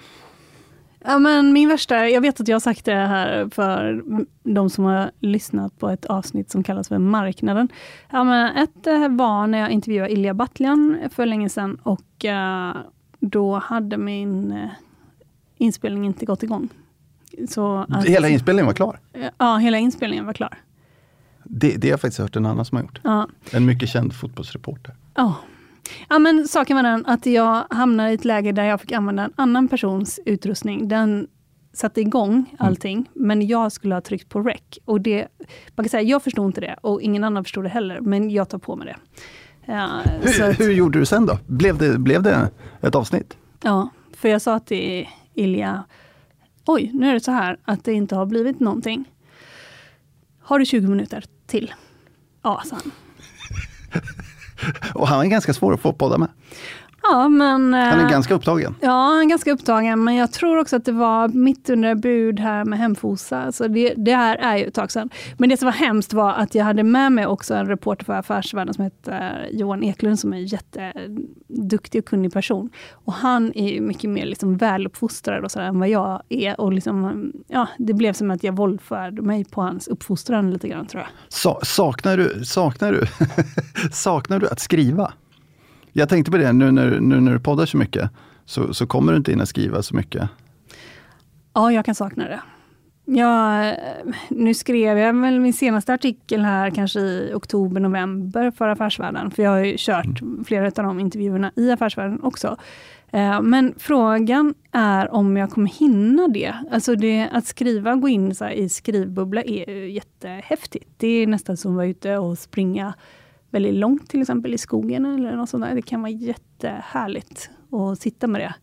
Ja, 1.04 1.20
men 1.20 1.54
min 1.54 1.70
värsta, 1.70 2.10
jag 2.10 2.22
vet 2.22 2.42
att 2.42 2.48
jag 2.48 2.56
har 2.56 2.60
sagt 2.60 2.86
det 2.86 2.96
här 2.96 3.50
för 3.52 4.04
de 4.44 4.70
som 4.70 4.84
har 4.84 5.12
lyssnat 5.20 5.80
på 5.80 5.90
ett 5.90 6.06
avsnitt 6.06 6.52
som 6.52 6.64
kallas 6.64 6.88
för 6.88 6.98
Marknaden. 6.98 7.70
Ja, 8.10 8.24
men 8.24 8.56
ett 8.58 8.88
eh, 8.88 9.10
var 9.10 9.48
när 9.48 9.58
jag 9.58 9.72
intervjuade 9.72 10.14
Ilja 10.14 10.34
Batljan 10.34 11.00
för 11.12 11.26
länge 11.26 11.50
sedan 11.50 11.78
och 11.84 12.26
eh, 12.26 12.76
då 13.20 13.58
hade 13.58 13.98
min 13.98 14.52
eh, 14.52 14.70
inspelning 15.58 16.06
inte 16.06 16.26
gått 16.26 16.44
igång. 16.44 16.70
Så 17.50 17.86
att, 17.90 18.06
Hela 18.06 18.30
inspelningen 18.30 18.66
var 18.66 18.74
klar. 18.74 19.00
Ja, 19.38 19.58
hela 19.58 19.78
inspelningen 19.78 20.26
var 20.26 20.34
klar. 20.34 20.58
Det, 21.44 21.76
det 21.78 21.88
har 21.88 21.92
jag 21.92 22.02
faktiskt 22.02 22.20
hört 22.20 22.36
en 22.36 22.46
annan 22.46 22.66
som 22.66 22.76
har 22.76 22.84
gjort. 22.84 23.00
Ja. 23.04 23.28
En 23.52 23.66
mycket 23.66 23.90
känd 23.90 24.14
fotbollsreporter. 24.14 24.96
Ja. 25.16 25.36
Ja, 26.10 26.20
men 26.20 26.48
saken 26.48 26.76
var 26.76 26.84
den 26.84 27.06
att 27.06 27.26
jag 27.26 27.66
hamnade 27.70 28.12
i 28.12 28.14
ett 28.14 28.26
läge 28.26 28.52
där 28.52 28.64
jag 28.64 28.82
fick 28.82 28.92
använda 28.92 29.24
en 29.24 29.34
annan 29.36 29.68
persons 29.68 30.20
utrustning. 30.26 30.88
Den 30.88 31.28
satte 31.74 32.02
igång 32.02 32.56
allting, 32.60 33.10
men 33.14 33.48
jag 33.48 33.72
skulle 33.72 33.96
ha 33.96 34.02
tryckt 34.02 34.30
på 34.30 34.40
rec. 34.42 34.62
Och 34.86 35.02
det, 35.02 35.28
man 35.76 35.84
kan 35.84 35.90
säga, 35.90 36.02
jag 36.04 36.24
förstod 36.24 36.46
inte 36.46 36.62
det 36.62 36.76
och 36.82 37.02
ingen 37.02 37.24
annan 37.24 37.44
förstod 37.44 37.64
det 37.66 37.70
heller, 37.70 38.00
men 38.00 38.30
jag 38.30 38.50
tar 38.50 38.58
på 38.58 38.76
mig 38.76 38.88
det. 38.88 38.96
Ja, 39.74 39.90
Hur, 40.22 40.44
att- 40.50 40.60
hur 40.60 40.72
gjorde 40.72 41.00
du 41.00 41.06
sen 41.06 41.26
då? 41.26 41.38
Blev 41.48 41.78
det, 41.78 41.98
blev 42.00 42.24
det 42.24 42.50
ett 42.82 42.96
avsnitt? 42.96 43.38
Ja, 43.64 43.90
för 44.18 44.30
jag 44.30 44.42
sa 44.42 44.60
till 44.60 45.08
Ilja, 45.34 45.84
oj, 46.66 46.92
nu 46.94 47.10
är 47.10 47.14
det 47.14 47.20
så 47.20 47.32
här 47.32 47.58
att 47.66 47.84
det 47.84 47.94
inte 47.94 48.16
har 48.16 48.26
blivit 48.26 48.60
någonting. 48.60 49.06
Har 50.42 50.60
du 50.60 50.66
20 50.66 50.88
minuter 50.88 51.24
till? 51.48 51.74
Ja, 52.42 52.62
sa 52.66 52.76
han. 52.84 52.92
Och 54.94 55.08
han 55.08 55.26
är 55.26 55.26
ganska 55.26 55.54
svår 55.54 55.74
att 55.74 55.82
få 55.82 55.94
podda 55.94 56.18
med. 56.18 56.30
Ja, 57.04 57.30
men... 57.30 57.74
Han 57.74 58.00
är 58.00 58.04
eh, 58.04 58.10
ganska 58.10 58.34
upptagen. 58.34 58.76
Ja, 58.82 58.90
han 58.92 59.22
är 59.22 59.26
ganska 59.26 59.52
upptagen, 59.52 60.04
men 60.04 60.16
jag 60.16 60.32
tror 60.32 60.58
också 60.58 60.76
att 60.76 60.86
det 60.86 60.92
var 60.92 61.28
mitt 61.28 61.70
under 61.70 61.96
bud 61.96 62.40
här 62.40 62.66
med 62.66 62.80
Hemfosa. 62.80 63.52
Så 63.52 63.68
det, 63.68 63.94
det 63.98 64.16
här 64.16 64.36
är 64.36 64.58
ju 64.58 64.66
ett 64.66 64.74
tag 64.74 64.92
sedan. 64.92 65.10
Men 65.38 65.50
det 65.50 65.58
som 65.58 65.66
var 65.66 65.74
hemskt 65.74 66.14
var 66.14 66.34
att 66.34 66.56
jag 66.56 66.66
hade 66.66 66.84
med 66.84 67.12
mig 67.12 67.26
också 67.26 67.54
en 67.54 67.66
reporter 67.66 68.06
för 68.06 68.14
Affärsvärlden 68.14 68.74
som 68.74 68.84
heter 68.84 69.50
Johan 69.52 69.84
Eklund, 69.84 70.20
som 70.20 70.34
är 70.34 70.38
en 70.38 70.46
jätteduktig 70.46 72.00
och 72.00 72.06
kunnig 72.06 72.34
person. 72.34 72.70
Och 72.92 73.14
han 73.14 73.52
är 73.56 73.70
ju 73.70 73.82
mycket 73.82 74.10
mer 74.10 74.26
liksom 74.26 74.58
väluppfostrad 74.58 75.44
och 75.44 75.52
sådär 75.52 75.66
än 75.66 75.80
vad 75.80 75.90
jag 75.90 76.22
är. 76.30 76.62
Och 76.62 76.74
liksom, 76.74 77.32
ja, 77.48 77.68
det 77.78 77.94
blev 77.94 78.14
som 78.14 78.32
att 78.32 78.44
jag 78.44 78.56
våldförde 78.56 79.22
mig 79.22 79.46
på 79.46 79.62
hans 79.62 79.88
uppfostran 79.88 80.52
lite 80.52 80.68
grann, 80.68 80.88
tror 80.88 81.02
jag. 81.02 81.10
Sa, 81.28 81.60
saknar 81.64 82.18
du, 82.18 82.46
saknar 82.46 82.92
du, 82.92 83.06
saknar 83.92 84.40
du 84.40 84.48
att 84.48 84.60
skriva? 84.60 85.14
Jag 85.94 86.10
tänkte 86.10 86.32
på 86.32 86.38
det 86.38 86.54
nu 86.54 86.72
när, 86.72 87.00
nu 87.00 87.20
när 87.20 87.34
du 87.34 87.40
poddar 87.40 87.66
så 87.66 87.78
mycket, 87.78 88.10
så, 88.46 88.74
så 88.74 88.88
kommer 88.88 89.12
du 89.12 89.18
inte 89.18 89.32
in 89.32 89.42
att 89.42 89.50
skriva 89.50 89.82
så 89.82 89.96
mycket. 89.96 90.30
Ja, 91.54 91.72
jag 91.72 91.86
kan 91.86 91.96
sakna 91.96 92.24
det. 92.24 92.42
Jag, 93.06 93.76
nu 94.30 94.54
skrev 94.54 94.98
jag 94.98 95.14
väl 95.14 95.40
min 95.40 95.54
senaste 95.54 95.94
artikel 95.94 96.42
här 96.42 96.70
kanske 96.70 97.00
i 97.00 97.32
oktober, 97.34 97.82
november 97.82 98.52
för 98.52 98.68
Affärsvärlden. 98.68 99.32
För 99.32 99.44
jag 99.44 99.52
har 99.52 99.64
ju 99.64 99.76
kört 99.78 100.22
flera 100.46 100.66
av 100.66 100.72
de 100.72 101.00
intervjuerna 101.00 101.52
i 101.56 101.72
Affärsvärlden 101.72 102.24
också. 102.24 102.58
Eh, 103.12 103.42
Men 103.42 103.74
frågan 103.78 104.54
är 104.72 105.14
om 105.14 105.38
jag 105.38 105.50
kommer 105.50 105.70
hinna 105.70 106.28
det. 106.28 106.56
Alltså 106.72 106.96
det, 106.96 107.30
att 107.32 107.46
skriva, 107.46 107.96
gå 107.96 108.10
in 108.10 108.34
i 108.56 108.70
skrivbubbla 108.70 109.42
är 109.42 109.70
ju 109.70 109.92
jättehäftigt. 109.92 110.90
Det 110.98 111.08
är 111.08 111.28
nästan 111.28 111.58
som 111.58 111.72
att 111.72 111.76
vara 111.76 111.88
ute 111.88 112.18
och 112.18 112.38
springa 112.38 112.94
väldigt 113.52 113.74
långt, 113.74 114.10
till 114.10 114.22
exempel 114.22 114.54
i 114.54 114.58
skogen 114.58 115.06
eller 115.06 115.36
något 115.36 115.50
sånt 115.50 115.64
där. 115.64 115.76
Det 115.76 115.82
kan 115.82 116.02
vara 116.02 116.12
jättehärligt 116.12 117.50
att 117.72 118.00
sitta 118.00 118.28
med 118.28 118.42
det. 118.42 118.54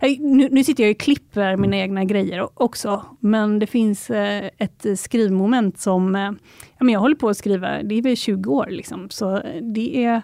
Nej, 0.00 0.18
Nu, 0.20 0.48
nu 0.52 0.64
sitter 0.64 0.84
jag 0.84 0.90
och 0.90 0.98
klipper 0.98 1.56
mina 1.56 1.76
egna 1.76 2.04
grejer 2.04 2.48
också, 2.62 3.04
men 3.20 3.58
det 3.58 3.66
finns 3.66 4.10
eh, 4.10 4.50
ett 4.58 4.86
skrivmoment 4.98 5.80
som... 5.80 6.16
Eh, 6.16 6.32
ja, 6.78 6.90
jag 6.90 7.00
håller 7.00 7.16
på 7.16 7.28
att 7.28 7.36
skriva, 7.36 7.82
det 7.82 7.94
är 7.94 8.02
väl 8.02 8.16
20 8.16 8.52
år, 8.52 8.66
liksom, 8.70 9.10
så 9.10 9.42
det 9.74 10.04
är... 10.04 10.22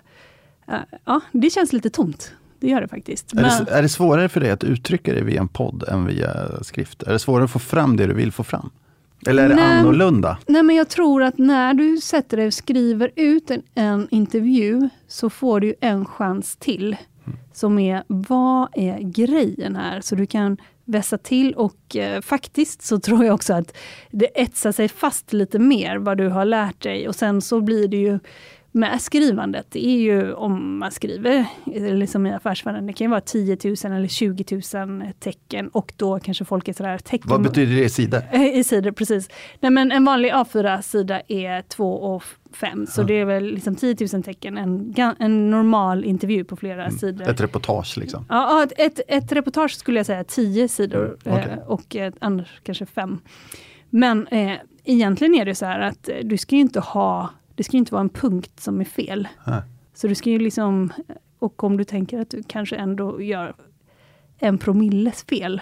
eh, 0.69 0.75
ja, 1.05 1.21
det 1.33 1.51
känns 1.51 1.73
lite 1.73 1.91
tomt. 1.91 2.35
Det 2.61 2.69
gör 2.69 2.81
det 2.81 2.89
faktiskt. 2.89 3.33
Är, 3.33 3.65
det, 3.65 3.71
är 3.71 3.83
det 3.83 3.89
svårare 3.89 4.29
för 4.29 4.41
dig 4.41 4.51
att 4.51 4.65
uttrycka 4.65 5.13
dig 5.13 5.25
via 5.25 5.41
en 5.41 5.49
podd 5.49 5.85
än 5.89 6.07
via 6.07 6.63
skrift? 6.63 7.03
Är 7.03 7.13
det 7.13 7.19
svårare 7.19 7.45
att 7.45 7.51
få 7.51 7.59
fram 7.59 7.97
det 7.97 8.07
du 8.07 8.15
vill 8.15 8.33
få 8.33 8.45
fram? 8.45 8.71
Eller 9.27 9.45
är 9.45 9.49
det 9.49 9.55
Nej. 9.55 9.79
annorlunda? 9.79 10.39
Nej, 10.47 10.63
men 10.63 10.77
jag 10.77 10.89
tror 10.89 11.23
att 11.23 11.39
när 11.39 11.75
du 11.75 11.97
sätter 12.01 12.37
dig 12.37 12.47
och 12.47 12.55
skriver 12.55 13.11
ut 13.17 13.51
en, 13.51 13.63
en 13.75 14.09
intervju, 14.11 14.89
så 15.09 15.31
får 15.31 15.61
du 15.61 15.75
en 15.81 16.05
chans 16.05 16.57
till. 16.57 16.97
Som 17.53 17.79
är, 17.79 18.05
vad 18.07 18.69
är 18.73 18.99
grejen 18.99 19.77
här? 19.77 20.01
Så 20.01 20.15
du 20.15 20.27
kan 20.27 20.57
vässa 20.85 21.19
till 21.19 21.55
och 21.55 21.97
eh, 21.97 22.21
faktiskt 22.21 22.83
så 22.83 23.01
tror 23.01 23.25
jag 23.25 23.35
också 23.35 23.55
att 23.55 23.77
det 24.11 24.43
etsar 24.43 24.73
sig 24.73 24.89
fast 24.89 25.33
lite 25.33 25.59
mer 25.59 25.97
vad 25.97 26.19
du 26.19 26.29
har 26.29 26.45
lärt 26.45 26.83
dig. 26.83 27.09
Och 27.09 27.15
sen 27.15 27.41
så 27.41 27.61
blir 27.61 27.89
det 27.89 27.97
ju 27.97 28.19
med 28.75 29.01
skrivandet, 29.03 29.67
det 29.71 29.87
är 29.87 29.99
ju 29.99 30.33
om 30.33 30.79
man 30.79 30.91
skriver, 30.93 31.47
liksom 31.95 32.27
i 32.27 32.33
affärsvärlden, 32.33 32.87
det 32.87 32.93
kan 32.93 33.05
ju 33.05 33.11
vara 33.11 33.21
10 33.21 33.57
000 33.65 33.75
eller 33.93 34.09
20 34.09 34.45
000 34.75 35.03
tecken 35.21 35.69
och 35.69 35.93
då 35.97 36.19
kanske 36.21 36.45
folk 36.45 36.69
är 36.69 36.73
sådär 36.73 36.99
tecken... 36.99 37.31
Vad 37.31 37.43
betyder 37.43 37.75
det 37.77 37.85
i 37.85 37.89
sidor? 37.91 38.23
I 38.55 38.65
sidor, 38.65 38.91
precis. 38.91 39.29
Nej, 39.61 39.71
men 39.71 39.93
en 39.93 40.05
vanlig 40.05 40.33
A4-sida 40.33 41.21
är 41.29 41.63
2 41.63 41.95
och 41.95 42.23
5, 42.55 42.87
så 42.87 43.01
Ja. 43.01 43.05
det 43.07 43.15
är 43.15 43.25
väl 43.25 43.45
liksom 43.45 43.75
10 43.77 43.97
000 44.13 44.23
tecken, 44.23 44.59
en, 44.59 44.95
en 45.19 45.51
normal 45.51 46.05
intervju 46.05 46.45
på 46.45 46.57
flera 46.57 46.91
sidor. 46.91 47.29
Ett 47.31 47.41
reportage 47.41 47.99
liksom? 47.99 48.25
Ja, 48.29 48.63
ett, 48.63 48.73
ett, 48.77 49.01
ett 49.09 49.33
reportage 49.33 49.71
skulle 49.77 49.99
jag 49.99 50.07
säga 50.07 50.25
10 50.25 50.69
sidor 50.69 51.17
Mm, 51.25 51.39
okej. 51.39 51.53
eh, 51.53 51.69
och 51.69 51.97
ett 51.97 52.15
annars 52.21 52.61
kanske 52.63 52.87
5. 52.87 53.19
Men 53.91 54.27
eh, 54.27 54.53
egentligen 54.85 55.35
är 55.35 55.45
det 55.45 55.55
så 55.55 55.67
här 55.67 55.81
att 55.81 56.09
eh, 56.09 56.15
du 56.23 56.37
ska 56.39 56.55
ju 56.55 56.61
inte 56.61 56.81
ha, 56.81 57.31
det 57.55 57.63
ska 57.65 57.73
ju 57.73 57.79
inte 57.79 57.93
vara 57.95 58.01
en 58.01 58.09
punkt 58.09 58.61
som 58.61 58.81
är 58.81 58.85
fel. 58.85 59.29
Nej. 59.47 59.61
Så 59.95 60.09
du 60.09 60.15
ska 60.15 60.31
ju 60.31 60.39
liksom, 60.39 60.93
och 61.39 61.65
om 61.65 61.77
du 61.77 61.85
tänker 61.85 62.21
att 62.21 62.31
du 62.31 62.43
kanske 62.49 62.77
ändå 62.77 63.23
gör 63.23 63.55
en 64.39 64.59
promilles 64.59 65.23
fel, 65.25 65.61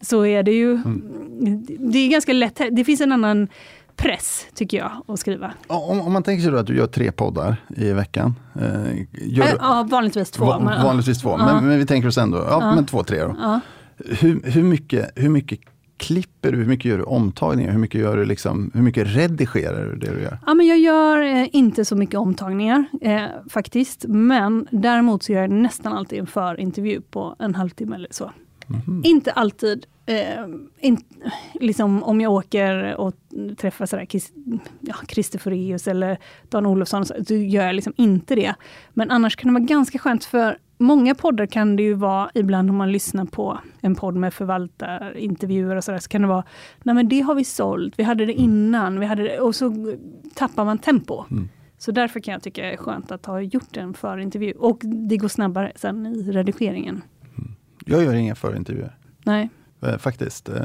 så 0.00 0.26
är 0.26 0.42
det 0.42 0.52
ju, 0.52 0.70
Mm. 0.72 1.66
det 1.78 1.98
är 1.98 2.08
ganska 2.10 2.32
lätt, 2.32 2.60
det 2.72 2.84
finns 2.84 3.00
en 3.00 3.12
annan 3.12 3.48
press 3.96 4.46
tycker 4.54 4.76
jag 4.78 4.90
att 5.08 5.18
skriva. 5.20 5.52
Om, 5.66 6.00
om 6.00 6.12
man 6.12 6.22
tänker 6.22 6.42
sig 6.50 6.58
att 6.58 6.66
du 6.66 6.76
gör 6.76 6.86
tre 6.86 7.12
poddar 7.12 7.56
i 7.76 7.92
veckan. 7.92 8.34
Eh, 8.54 8.96
gör 9.12 9.44
Äh, 9.46 9.52
ja, 9.58 9.86
vanligtvis 9.90 10.30
två. 10.30 10.44
va, 10.44 10.58
men- 10.60 10.82
vanligtvis 10.84 11.20
två, 11.22 11.30
Ja. 11.38 11.44
men, 11.54 11.66
men 11.66 11.78
vi 11.78 11.86
tänker 11.86 12.08
oss 12.08 12.18
ändå, 12.18 12.38
ja, 12.38 12.58
Ja. 12.60 12.74
men 12.74 12.86
två, 12.86 13.04
tre 13.04 13.20
då. 13.22 13.36
Ja. 13.38 13.60
Hur, 14.20 14.40
hur, 14.50 14.62
mycket, 14.62 15.10
hur 15.16 15.28
mycket 15.28 15.60
klipper 15.98 16.52
du, 16.52 16.58
hur 16.58 16.64
mycket 16.66 16.84
gör 16.84 16.98
du 16.98 17.04
omtagningar, 17.04 17.72
hur 17.72 17.78
mycket, 17.78 18.00
gör 18.00 18.16
du 18.16 18.24
liksom, 18.24 18.70
hur 18.74 18.82
mycket 18.82 19.16
redigerar 19.16 19.84
du 19.86 19.96
det 19.96 20.14
du 20.14 20.22
gör? 20.22 20.38
Ja, 20.46 20.54
men 20.54 20.66
jag 20.66 20.78
gör 20.78 21.22
eh, 21.22 21.46
inte 21.52 21.84
så 21.84 21.96
mycket 21.96 22.14
omtagningar 22.20 22.84
eh, 23.00 23.22
faktiskt. 23.50 24.04
Men 24.08 24.66
däremot 24.70 25.22
så 25.22 25.32
gör 25.32 25.40
jag 25.40 25.50
nästan 25.50 25.92
alltid 25.92 26.18
en 26.18 26.26
förintervju 26.26 27.00
på 27.00 27.36
en 27.38 27.54
halvtimme 27.54 27.96
eller 27.96 28.08
så. 28.10 28.32
Mhm. 28.66 29.02
Inte 29.04 29.32
alltid. 29.32 29.86
Eh, 30.06 30.44
in, 30.80 30.98
liksom 31.54 32.02
om 32.02 32.20
jag 32.20 32.32
åker 32.32 32.94
och 32.96 33.14
träffar 33.58 33.86
sådär, 33.86 34.04
Chris- 34.04 34.32
ja, 34.80 34.94
Christer 35.08 35.38
Foreus 35.38 35.88
eller 35.88 36.18
Dan 36.48 36.66
Olofsson, 36.66 37.06
så, 37.06 37.14
så 37.28 37.34
gör 37.34 37.66
jag 37.66 37.74
liksom 37.74 37.92
inte 37.96 38.34
det. 38.34 38.54
Men 38.94 39.10
annars 39.10 39.36
kan 39.36 39.48
det 39.48 39.60
vara 39.60 39.64
ganska 39.68 39.98
skönt 39.98 40.24
för 40.24 40.58
Många 40.78 41.14
poddar 41.14 41.46
kan 41.46 41.76
det 41.76 41.82
ju 41.82 41.94
vara, 41.94 42.30
ibland 42.34 42.70
om 42.70 42.76
man 42.76 42.92
lyssnar 42.92 43.24
på 43.24 43.58
en 43.80 43.94
podd 43.94 44.14
med 44.14 44.34
förvaltarintervjuer 44.34 45.76
och 45.76 45.84
sådär, 45.84 45.98
så 45.98 46.08
kan 46.08 46.22
det 46.22 46.28
vara, 46.28 46.44
nej 46.82 46.94
men 46.94 47.08
det 47.08 47.20
har 47.20 47.34
vi 47.34 47.44
sålt, 47.44 47.94
vi 47.96 48.02
hade 48.02 48.26
det 48.26 48.32
innan, 48.32 49.00
vi 49.00 49.06
hade 49.06 49.22
det, 49.22 49.40
och 49.40 49.54
så 49.54 49.96
tappar 50.34 50.64
man 50.64 50.78
tempo. 50.78 51.24
Mm. 51.30 51.48
Så 51.78 51.92
därför 51.92 52.20
kan 52.20 52.32
jag 52.32 52.42
tycka 52.42 52.62
det 52.62 52.72
är 52.72 52.76
skönt 52.76 53.10
att 53.10 53.26
ha 53.26 53.40
gjort 53.40 53.76
en 53.76 53.94
förintervju. 53.94 54.52
Och 54.52 54.80
det 54.82 55.16
går 55.16 55.28
snabbare 55.28 55.72
sen 55.76 56.06
i 56.06 56.32
redigeringen. 56.32 57.02
Jag 57.84 58.04
gör 58.04 58.14
inga 58.14 58.34
förintervjuer. 58.34 58.96
Nej. 59.24 59.48
Eh, 59.80 59.96
faktiskt. 59.96 60.48
Eh, 60.48 60.62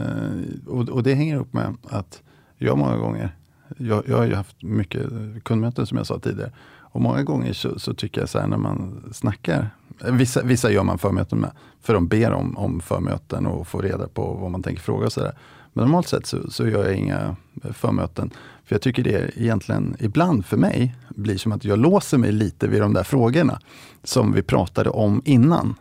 och, 0.67 1.03
det 1.03 1.13
hänger 1.13 1.37
upp 1.37 1.53
med 1.53 1.77
att 1.83 2.23
jag 2.57 2.77
många 2.77 2.97
gånger, 2.97 3.35
jag, 3.77 4.03
jag 4.07 4.17
har 4.17 4.25
ju 4.25 4.35
haft 4.35 4.63
mycket 4.63 5.09
kundmöten 5.43 5.87
som 5.87 5.97
jag 5.97 6.07
sa 6.07 6.19
tidigare. 6.19 6.51
Och 6.93 7.01
många 7.01 7.23
gånger 7.23 7.53
så, 7.53 7.79
så 7.79 7.93
tycker 7.93 8.21
jag 8.21 8.29
så 8.29 8.39
här 8.39 8.47
när 8.47 8.57
man 8.57 9.09
snackar, 9.13 9.69
vissa, 10.11 10.43
vissa 10.43 10.71
gör 10.71 10.83
man 10.83 10.97
förmöten 10.97 11.39
med, 11.39 11.51
för 11.81 11.93
de 11.93 12.07
ber 12.07 12.31
om, 12.31 12.57
om 12.57 12.81
förmöten 12.81 13.45
och 13.45 13.67
får 13.67 13.81
reda 13.81 14.07
på 14.07 14.33
vad 14.33 14.51
man 14.51 14.63
tänker 14.63 14.81
fråga 14.81 15.05
och 15.05 15.13
sådär. 15.13 15.33
Men 15.73 15.85
normalt 15.85 16.07
sett 16.07 16.25
så, 16.25 16.51
så 16.51 16.67
gör 16.67 16.85
jag 16.85 16.95
inga 16.95 17.35
eh, 17.63 17.71
förmöten. 17.71 18.31
För 18.65 18.75
jag 18.75 18.81
tycker 18.81 19.03
det 19.03 19.31
egentligen, 19.35 19.95
ibland 19.99 20.45
för 20.45 20.57
mig, 20.57 20.95
blir 21.09 21.37
som 21.37 21.51
att 21.51 21.65
jag 21.65 21.79
låser 21.79 22.17
mig 22.17 22.31
lite 22.31 22.67
vid 22.67 22.81
de 22.81 22.93
där 22.93 23.03
frågorna 23.03 23.59
som 24.03 24.33
vi 24.33 24.41
pratade 24.41 24.89
om 24.89 25.21
innan. 25.25 25.75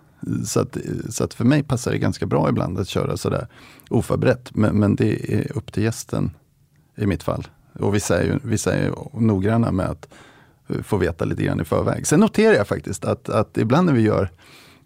Så 0.44 0.60
att, 0.60 0.76
så 1.08 1.24
att 1.24 1.34
för 1.34 1.44
mig 1.44 1.62
passar 1.62 1.90
det 1.90 1.98
ganska 1.98 2.26
bra 2.26 2.48
ibland 2.48 2.78
att 2.78 2.88
köra 2.88 3.16
sådär 3.16 3.46
oförberett. 3.90 4.54
Men, 4.54 4.78
men 4.78 4.96
det 4.96 5.34
är 5.34 5.56
upp 5.56 5.72
till 5.72 5.82
gästen 5.82 6.30
i 6.96 7.06
mitt 7.06 7.22
fall. 7.22 7.46
Och 7.78 7.94
vissa 7.94 8.20
är 8.20 8.24
ju 8.24 8.38
vissa 8.42 8.74
är 8.74 8.84
ju 8.84 8.92
noggranna 9.20 9.72
med 9.72 9.86
att 9.86 10.08
få 10.82 10.96
veta 10.96 11.24
lite 11.24 11.42
grann 11.42 11.60
i 11.60 11.64
förväg. 11.64 12.06
Sen 12.06 12.20
noterar 12.20 12.54
jag 12.54 12.68
faktiskt 12.68 13.04
att, 13.04 13.28
att 13.28 13.58
ibland 13.58 13.86
när 13.86 13.92
vi 13.94 14.02
gör 14.02 14.30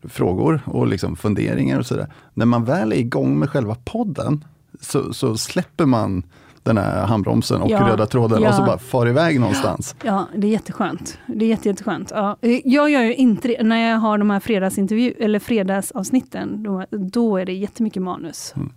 frågor 0.02 0.60
och 0.64 0.86
liksom 0.86 1.16
funderingar 1.16 1.78
och 1.78 1.86
sådär. 1.86 2.06
När 2.34 2.46
man 2.46 2.64
väl 2.64 2.92
är 2.92 2.96
igång 2.96 3.38
med 3.38 3.50
själva 3.50 3.76
podden 3.84 4.44
så, 4.80 5.12
så 5.14 5.36
släpper 5.36 5.86
man 5.86 6.22
den 6.62 6.78
här 6.78 7.06
handbromsen 7.06 7.62
och 7.62 7.70
Ja, 7.70 7.80
röda 7.88 8.06
tråden 8.06 8.42
ja. 8.42 8.48
och 8.48 8.54
så 8.54 8.62
bara 8.62 8.78
far 8.78 9.08
iväg 9.08 9.40
någonstans. 9.40 9.96
Ja, 10.02 10.26
det 10.36 10.46
är 10.46 10.50
jätteskönt. 10.50 11.18
Det 11.26 11.44
är 11.44 11.48
jätte, 11.48 11.68
jätteskönt. 11.68 12.10
Ja. 12.14 12.36
eh, 12.40 12.60
Jag 12.64 12.90
gör 12.90 13.02
ju 13.02 13.14
inte 13.14 13.48
det, 13.48 13.62
när 13.62 13.90
jag 13.90 13.98
har 13.98 14.18
de 14.18 14.30
här 14.30 14.40
fredagsintervju 14.40 15.14
eller 15.20 15.38
fredagsavsnitten, 15.38 16.62
då, 16.62 16.84
då 16.90 17.36
är 17.36 17.44
det 17.46 17.52
jättemycket 17.52 18.02
manus. 18.02 18.52
Mm. 18.56 18.72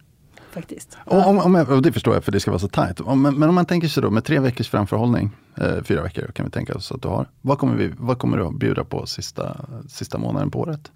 Faktiskt. 0.52 0.98
Och, 1.06 1.28
om, 1.28 1.40
om 1.40 1.56
jag, 1.56 1.70
och 1.70 1.82
det 1.82 1.92
förstår 1.92 2.14
jag, 2.14 2.24
för 2.24 2.32
det 2.32 2.40
ska 2.40 2.52
vara 2.52 2.60
så 2.60 2.68
tajt. 2.68 3.00
Om, 3.00 3.22
men, 3.22 3.40
men 3.40 3.50
om 3.50 3.56
man 3.56 3.66
tänker 3.66 3.88
sig 3.88 4.04
då 4.04 4.10
med 4.10 4.24
tre 4.24 4.40
veckors 4.40 4.70
framförhållning, 4.70 5.30
eh, 5.58 5.84
fyra 5.84 6.02
veckor 6.04 6.28
kan 6.36 6.46
vi 6.46 6.52
tänka 6.52 6.74
oss 6.76 6.92
att 6.92 7.02
du 7.02 7.08
har. 7.08 7.30
Vad 7.42 7.58
kommer, 7.60 7.76
vi, 7.76 7.92
vad 7.98 8.18
kommer 8.20 8.38
du 8.38 8.46
att 8.46 8.60
bjuda 8.60 8.84
på 8.84 9.06
sista, 9.06 9.58
sista 9.90 10.18
månaden 10.18 10.52
på 10.52 10.60
året? 10.60 10.92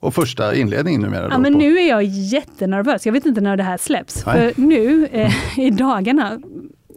Och 0.00 0.14
första 0.14 0.54
inledningen 0.54 1.00
numera. 1.00 1.28
Ja, 1.30 1.38
men 1.38 1.52
på, 1.52 1.58
nu 1.58 1.78
är 1.78 1.88
jag 1.88 2.02
jättenervös. 2.04 3.06
Jag 3.06 3.12
vet 3.12 3.26
inte 3.26 3.40
när 3.40 3.56
det 3.56 3.62
här 3.62 3.76
släpps. 3.76 4.26
Nej. 4.26 4.54
För 4.54 4.62
nu 4.62 5.06
eh, 5.06 5.58
i 5.58 5.70
dagarna, 5.70 6.40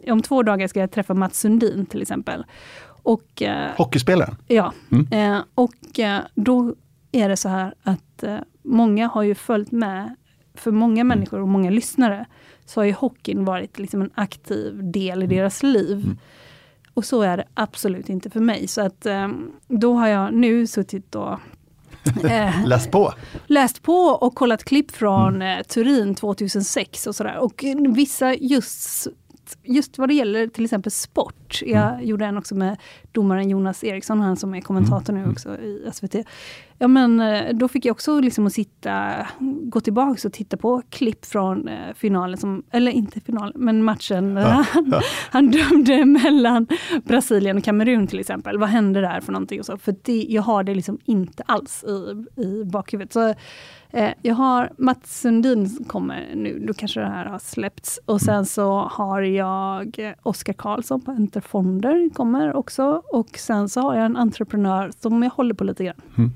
om 0.08 0.22
två 0.22 0.42
dagar 0.42 0.68
ska 0.68 0.80
jag 0.80 0.90
träffa 0.90 1.14
Mats 1.14 1.40
Sundin 1.40 1.86
till 1.86 2.02
exempel. 2.02 2.44
Och, 2.86 3.42
eh, 3.42 3.70
Hockeyspelaren? 3.76 4.36
Ja, 4.46 4.72
Mm. 4.92 5.32
eh, 5.36 5.42
och 5.54 5.98
eh, 6.00 6.20
då 6.34 6.74
är 7.12 7.28
det 7.28 7.36
så 7.36 7.48
här 7.48 7.74
att 7.82 8.22
eh, 8.22 8.36
många 8.62 9.06
har 9.08 9.22
ju 9.22 9.34
följt 9.34 9.72
med, 9.72 10.14
för 10.60 10.70
många 10.70 11.00
Mm. 11.00 11.08
människor 11.18 11.40
och 11.40 11.48
många 11.48 11.70
lyssnare, 11.70 12.26
så 12.66 12.80
har 12.80 12.84
ju 12.84 12.92
hockeyn 12.92 13.44
varit 13.44 13.78
liksom 13.78 14.00
en 14.02 14.10
aktiv 14.14 14.80
del 14.92 15.18
Mm. 15.22 15.32
i 15.32 15.36
deras 15.36 15.62
liv. 15.62 16.16
Och 16.94 17.04
så 17.04 17.22
är 17.22 17.36
det 17.36 17.44
absolut 17.54 18.08
inte 18.08 18.30
för 18.30 18.40
mig. 18.40 18.68
Så 18.68 18.80
att 18.80 19.06
eh, 19.06 19.28
då 19.68 19.94
har 19.94 20.08
jag 20.08 20.34
nu 20.34 20.66
suttit 20.66 21.14
och 21.14 21.38
eh, 22.30 22.66
Läs 22.66 22.86
på! 22.90 23.12
läst 23.46 23.82
på 23.82 23.92
och 23.96 24.34
kollat 24.34 24.64
klipp 24.64 24.90
från 24.90 25.34
Mm. 25.34 25.58
eh, 25.58 25.62
Turin 25.64 26.14
2006 26.14 27.06
och 27.06 27.14
sådär. 27.16 27.36
Och 27.38 27.64
vissa 27.94 28.34
just, 28.34 29.06
just 29.62 29.98
vad 29.98 30.08
det 30.08 30.14
gäller 30.14 30.46
till 30.46 30.64
exempel 30.64 30.92
sport. 30.92 31.60
Jag 31.66 31.92
Mm. 31.94 32.06
gjorde 32.06 32.24
en 32.24 32.38
också 32.38 32.54
med 32.54 32.76
domaren 33.12 33.48
Jonas 33.50 33.84
Eriksson, 33.84 34.20
han 34.20 34.36
som 34.36 34.54
är 34.54 34.60
kommentator 34.60 35.12
Mm. 35.12 35.24
nu 35.24 35.30
också 35.32 35.56
i 35.58 35.88
SVT. 35.92 36.14
Ja 36.78 36.88
men 36.88 37.20
eh, 37.20 37.54
då 37.54 37.68
fick 37.68 37.84
jag 37.84 37.92
också 37.92 38.20
liksom 38.20 38.46
att 38.46 38.52
sitta, 38.52 39.12
gå 39.62 39.80
tillbaka 39.80 40.28
och 40.28 40.32
titta 40.32 40.56
på 40.56 40.82
klipp 40.90 41.24
från 41.26 41.68
eh, 41.68 41.94
finalen, 41.94 42.38
som, 42.38 42.62
eller 42.70 42.92
inte 42.92 43.20
finalen, 43.20 43.52
men 43.56 43.84
matchen. 43.84 44.36
Ja, 44.36 44.64
Han, 44.72 44.88
ja. 44.92 45.00
han 45.30 45.50
dömde 45.50 46.04
mellan 46.04 46.66
Brasilien 47.04 47.56
och 47.56 47.64
Kamerun 47.64 48.06
till 48.06 48.20
exempel. 48.20 48.58
Vad 48.58 48.68
hände 48.68 49.00
där 49.00 49.20
för 49.20 49.32
någonting? 49.32 49.60
Och 49.60 49.66
så? 49.66 49.78
För 49.78 49.94
det, 50.02 50.26
jag 50.28 50.42
har 50.42 50.62
det 50.64 50.74
liksom 50.74 50.98
inte 51.04 51.42
alls 51.46 51.84
i, 51.84 52.24
i 52.42 52.64
bakhuvudet. 52.64 53.12
Så, 53.12 53.34
eh, 53.96 54.12
jag 54.22 54.34
har 54.34 54.72
Mats 54.78 55.20
Sundin 55.20 55.84
kommer 55.86 56.34
nu, 56.34 56.64
då 56.66 56.74
kanske 56.74 57.00
det 57.00 57.06
här 57.06 57.26
har 57.26 57.38
släppts. 57.38 58.00
Och 58.04 58.20
sen 58.20 58.46
så 58.46 58.78
har 58.80 59.22
jag 59.22 60.14
Oskar 60.22 60.52
Karlsson 60.52 61.00
på 61.00 61.10
Enterfonder 61.10 62.10
kommer 62.14 62.56
också. 62.56 63.02
Och 63.12 63.38
sen 63.38 63.68
så 63.68 63.80
har 63.80 63.94
jag 63.94 64.04
en 64.04 64.16
entreprenör 64.16 64.92
som 65.00 65.22
jag 65.22 65.30
håller 65.30 65.54
på 65.54 65.64
lite 65.64 65.84
grann. 65.84 66.00
Mm. 66.16 66.32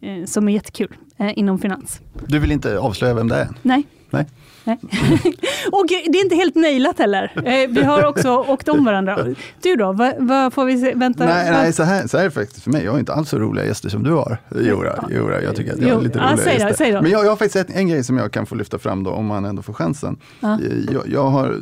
Eh, 0.00 0.26
som 0.26 0.48
är 0.48 0.52
jättekul 0.52 0.96
eh, 1.16 1.38
inom 1.38 1.58
finans. 1.58 2.00
Du 2.26 2.38
vill 2.38 2.52
inte 2.52 2.78
avslöja 2.78 3.14
vem 3.14 3.28
det 3.28 3.36
är? 3.36 3.48
Nej. 3.62 3.86
Nej. 4.10 4.26
Nej. 4.64 4.78
och 5.72 5.86
det 5.88 6.18
är 6.18 6.22
inte 6.24 6.34
helt 6.34 6.54
nailat 6.54 6.98
heller. 6.98 7.32
Eh, 7.36 7.68
Vi 7.70 7.82
har 7.82 8.04
också 8.06 8.36
åkt 8.36 8.68
om 8.68 8.84
varandra. 8.84 9.26
Du 9.62 9.76
då, 9.76 9.92
vad, 9.92 10.14
vad 10.18 10.52
får 10.52 10.64
vi 10.64 10.80
se? 10.80 10.94
Vänta. 10.94 11.24
Nej, 11.24 11.50
nej 11.50 11.72
så, 11.72 11.82
här, 11.82 12.06
så 12.06 12.16
här 12.16 12.24
är 12.24 12.28
det 12.28 12.34
faktiskt 12.34 12.62
för 12.62 12.70
mig. 12.70 12.84
Jag 12.84 12.92
har 12.92 12.98
inte 12.98 13.12
alls 13.12 13.28
så 13.28 13.38
roliga 13.38 13.64
gäster 13.66 13.88
som 13.88 14.02
du 14.02 14.10
har. 14.10 14.38
Jora, 14.60 15.04
Jora 15.10 15.42
jag 15.42 15.56
tycker 15.56 15.72
att 15.72 15.78
jag 15.80 15.94
har 15.94 16.02
lite 16.02 16.18
roliga 16.18 16.36
säg 16.36 16.58
då, 16.58 16.68
gäster. 16.68 16.84
säg 16.84 16.92
då. 16.92 17.02
Men 17.02 17.10
jag, 17.10 17.24
jag 17.24 17.30
har 17.30 17.36
faktiskt 17.36 17.70
en, 17.70 17.76
en 17.76 17.88
grej 17.88 18.04
som 18.04 18.18
jag 18.18 18.32
kan 18.32 18.46
få 18.46 18.54
lyfta 18.54 18.78
fram 18.78 19.02
då, 19.04 19.10
om 19.10 19.26
man 19.26 19.44
ändå 19.44 19.62
får 19.62 19.72
chansen. 19.72 20.16
Ja. 20.40 20.52
Eh, 20.60 20.92
Jag, 20.92 21.02
jag 21.08 21.24
har 21.30 21.58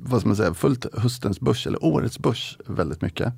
vad 0.00 0.20
ska 0.20 0.28
man 0.28 0.36
säga, 0.36 0.54
följt 0.54 0.86
höstens 0.98 1.40
börs, 1.40 1.66
eller 1.66 1.84
årets 1.84 2.18
börs, 2.18 2.58
väldigt 2.66 3.02
mycket. 3.02 3.32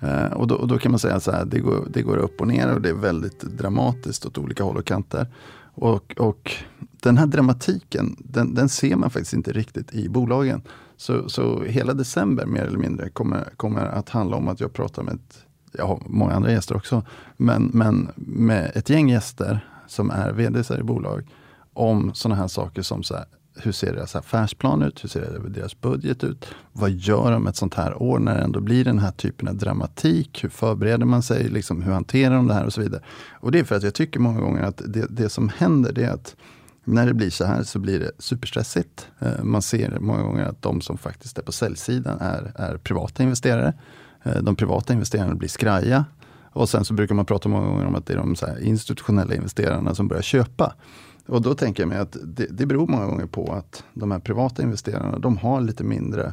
Eh, 0.00 0.32
och, 0.32 0.46
då, 0.46 0.54
och 0.54 0.68
då 0.68 0.78
kan 0.78 0.90
man 0.92 0.98
säga 0.98 1.20
så 1.20 1.30
här, 1.32 1.44
det 1.44 1.58
går, 1.60 1.84
det 1.90 2.02
går 2.02 2.16
upp 2.16 2.40
och 2.40 2.48
ner 2.48 2.74
och 2.74 2.80
det 2.80 2.88
är 2.88 2.94
väldigt 2.94 3.40
dramatiskt 3.40 4.26
åt 4.26 4.38
olika 4.38 4.64
håll 4.64 4.76
och 4.76 4.84
kanter. 4.84 5.26
Och, 5.74 6.14
och 6.18 6.52
den 7.02 7.18
här 7.18 7.26
dramatiken, 7.26 8.16
den, 8.18 8.54
den 8.54 8.68
ser 8.68 8.96
man 8.96 9.10
faktiskt 9.10 9.32
inte 9.32 9.52
riktigt 9.52 9.94
i 9.94 10.08
bolagen. 10.08 10.62
Så, 10.96 11.28
så 11.28 11.62
hela 11.62 11.94
december 11.94 12.46
mer 12.46 12.62
eller 12.62 12.78
mindre 12.78 13.08
kommer, 13.08 13.48
kommer 13.56 13.86
att 13.86 14.08
handla 14.08 14.36
om 14.36 14.48
att 14.48 14.60
jag 14.60 14.72
pratar 14.72 15.02
med 15.02 15.14
ett, 15.14 15.44
jag 15.72 15.86
har 15.86 16.02
många 16.06 16.32
andra 16.32 16.50
gäster 16.50 16.76
också, 16.76 17.06
men, 17.36 17.70
men 17.74 18.08
med 18.16 18.72
ett 18.74 18.90
gäng 18.90 19.08
gäster 19.08 19.68
som 19.86 20.10
är 20.10 20.32
vd 20.32 20.62
i 20.78 20.82
bolag 20.82 21.28
om 21.72 22.14
sådana 22.14 22.40
här 22.40 22.48
saker 22.48 22.82
som 22.82 23.02
så 23.02 23.14
här, 23.14 23.24
hur 23.58 23.72
ser 23.72 23.92
deras 23.94 24.16
affärsplan 24.16 24.82
ut? 24.82 25.04
Hur 25.04 25.08
ser 25.08 25.38
deras 25.48 25.80
budget 25.80 26.24
ut? 26.24 26.46
Vad 26.72 26.90
gör 26.90 27.32
de 27.32 27.46
ett 27.46 27.56
sånt 27.56 27.74
här 27.74 28.02
år 28.02 28.18
när 28.18 28.34
det 28.34 28.42
ändå 28.42 28.60
blir 28.60 28.84
den 28.84 28.98
här 28.98 29.10
typen 29.10 29.48
av 29.48 29.56
dramatik? 29.56 30.44
Hur 30.44 30.48
förbereder 30.48 31.06
man 31.06 31.22
sig? 31.22 31.48
Liksom, 31.48 31.82
hur 31.82 31.92
hanterar 31.92 32.34
de 32.34 32.46
det 32.46 32.54
här 32.54 32.64
och 32.64 32.72
så 32.72 32.80
vidare. 32.80 33.02
Och 33.32 33.52
det 33.52 33.58
är 33.58 33.64
för 33.64 33.74
att 33.74 33.82
jag 33.82 33.94
tycker 33.94 34.20
många 34.20 34.40
gånger 34.40 34.62
att 34.62 34.82
det, 34.86 35.06
det 35.10 35.28
som 35.28 35.48
händer 35.48 35.92
det 35.92 36.04
är 36.04 36.10
att 36.10 36.36
när 36.86 37.06
det 37.06 37.14
blir 37.14 37.30
så 37.30 37.44
här 37.44 37.62
så 37.62 37.78
blir 37.78 38.00
det 38.00 38.10
superstressigt. 38.18 39.08
Eh, 39.18 39.42
man 39.44 39.62
ser 39.62 39.98
många 40.00 40.22
gånger 40.22 40.44
att 40.44 40.62
de 40.62 40.80
som 40.80 40.98
faktiskt 40.98 41.38
är 41.38 41.42
på 41.42 41.52
säljsidan 41.52 42.18
är, 42.20 42.52
är 42.54 42.76
privata 42.76 43.22
investerare. 43.22 43.74
Eh, 44.22 44.42
de 44.42 44.56
privata 44.56 44.92
investerarna 44.92 45.34
blir 45.34 45.48
skraja. 45.48 46.04
Och 46.52 46.68
sen 46.68 46.84
så 46.84 46.94
brukar 46.94 47.14
man 47.14 47.24
prata 47.24 47.48
många 47.48 47.66
gånger 47.68 47.86
om 47.86 47.94
att 47.94 48.06
det 48.06 48.12
är 48.12 48.16
de 48.16 48.36
institutionella 48.60 49.34
investerarna 49.34 49.94
som 49.94 50.08
börjar 50.08 50.22
köpa. 50.22 50.74
Och 51.26 51.42
då 51.42 51.54
tänker 51.54 51.82
jag 51.82 51.88
mig 51.88 51.98
att 51.98 52.16
det, 52.24 52.46
det 52.50 52.66
beror 52.66 52.86
många 52.86 53.06
gånger 53.06 53.26
på 53.26 53.52
att 53.52 53.84
de 53.94 54.10
här 54.10 54.18
privata 54.18 54.62
investerarna, 54.62 55.18
de 55.18 55.36
har 55.36 55.60
lite 55.60 55.84
mindre, 55.84 56.32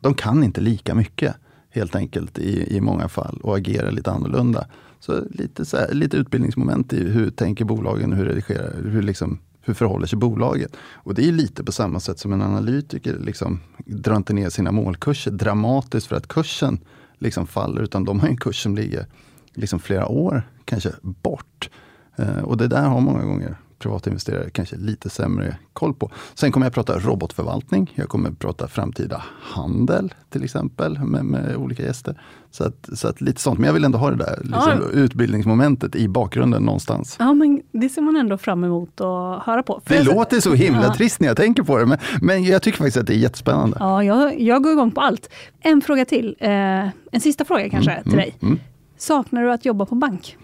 de 0.00 0.14
kan 0.14 0.44
inte 0.44 0.60
lika 0.60 0.94
mycket 0.94 1.34
helt 1.70 1.94
enkelt 1.94 2.38
i, 2.38 2.76
i 2.76 2.80
många 2.80 3.08
fall 3.08 3.40
och 3.42 3.56
agerar 3.56 3.90
lite 3.90 4.10
annorlunda. 4.10 4.66
Så 5.00 5.24
lite, 5.30 5.64
så 5.64 5.76
här, 5.76 5.92
lite 5.92 6.16
utbildningsmoment 6.16 6.92
i 6.92 7.08
hur 7.08 7.30
tänker 7.30 7.64
bolagen, 7.64 8.12
hur 8.12 8.24
redigerar, 8.24 8.74
hur 8.84 9.02
liksom 9.02 9.38
hur 9.62 9.74
förhåller 9.74 10.06
sig 10.06 10.18
bolaget? 10.18 10.76
Och 10.94 11.14
det 11.14 11.28
är 11.28 11.32
lite 11.32 11.64
på 11.64 11.72
samma 11.72 12.00
sätt 12.00 12.18
som 12.18 12.32
en 12.32 12.42
analytiker 12.42 13.18
liksom 13.18 13.60
drar 13.86 14.16
inte 14.16 14.32
ner 14.32 14.50
sina 14.50 14.72
målkurser 14.72 15.30
dramatiskt 15.30 16.06
för 16.06 16.16
att 16.16 16.28
kursen 16.28 16.78
liksom 17.18 17.46
faller, 17.46 17.82
utan 17.82 18.04
de 18.04 18.20
har 18.20 18.28
en 18.28 18.36
kurs 18.36 18.62
som 18.62 18.76
ligger 18.76 19.06
liksom 19.54 19.80
flera 19.80 20.06
år 20.06 20.42
kanske 20.64 20.90
bort. 21.02 21.70
Eh, 22.16 22.38
och 22.38 22.56
det 22.56 22.68
där 22.68 22.82
har 22.82 23.00
många 23.00 23.24
gånger 23.24 23.56
privata 23.82 24.10
investerare 24.10 24.50
kanske 24.50 24.76
lite 24.76 25.10
sämre 25.10 25.56
koll 25.72 25.94
på. 25.94 26.10
Sen 26.34 26.52
kommer 26.52 26.66
jag 26.66 26.72
prata 26.72 26.98
robotförvaltning. 26.98 27.92
Jag 27.94 28.08
kommer 28.08 28.30
prata 28.30 28.68
framtida 28.68 29.22
handel 29.40 30.14
till 30.30 30.44
exempel 30.44 30.98
med, 30.98 31.24
med 31.24 31.56
olika 31.56 31.82
gäster. 31.82 32.20
Så 32.50 32.64
att, 32.64 32.88
så 32.92 33.08
att 33.08 33.20
lite 33.20 33.40
sånt. 33.40 33.58
Men 33.58 33.66
jag 33.66 33.74
vill 33.74 33.84
ändå 33.84 33.98
ha 33.98 34.10
det 34.10 34.16
där 34.16 34.38
liksom, 34.42 34.82
ja. 34.82 34.88
utbildningsmomentet 34.92 35.96
i 35.96 36.08
bakgrunden 36.08 36.62
någonstans. 36.62 37.16
Ja, 37.18 37.34
men 37.34 37.62
det 37.72 37.88
ser 37.88 38.02
man 38.02 38.16
ändå 38.16 38.38
fram 38.38 38.64
emot 38.64 39.00
att 39.00 39.42
höra 39.42 39.62
på. 39.62 39.80
För 39.84 39.94
det 39.94 40.02
jag, 40.02 40.14
låter 40.16 40.40
så 40.40 40.54
himla 40.54 40.82
ja. 40.82 40.94
trist 40.94 41.20
när 41.20 41.28
jag 41.28 41.36
tänker 41.36 41.62
på 41.62 41.78
det, 41.78 41.86
men, 41.86 41.98
men 42.20 42.44
jag 42.44 42.62
tycker 42.62 42.78
faktiskt 42.78 42.96
att 42.96 43.06
det 43.06 43.14
är 43.14 43.18
jättespännande. 43.18 43.76
Ja, 43.80 44.04
jag, 44.04 44.40
jag 44.40 44.62
går 44.62 44.72
igång 44.72 44.90
på 44.90 45.00
allt. 45.00 45.28
En 45.60 45.80
fråga 45.80 46.04
till. 46.04 46.36
Eh, 46.40 46.50
en 46.50 47.20
sista 47.20 47.44
fråga 47.44 47.70
kanske 47.70 47.90
mm, 47.90 48.02
till 48.02 48.12
mm, 48.12 48.24
dig. 48.24 48.36
Mm. 48.42 48.58
Saknar 48.98 49.42
du 49.42 49.52
att 49.52 49.64
jobba 49.64 49.86
på 49.86 49.94
bank? 49.94 50.36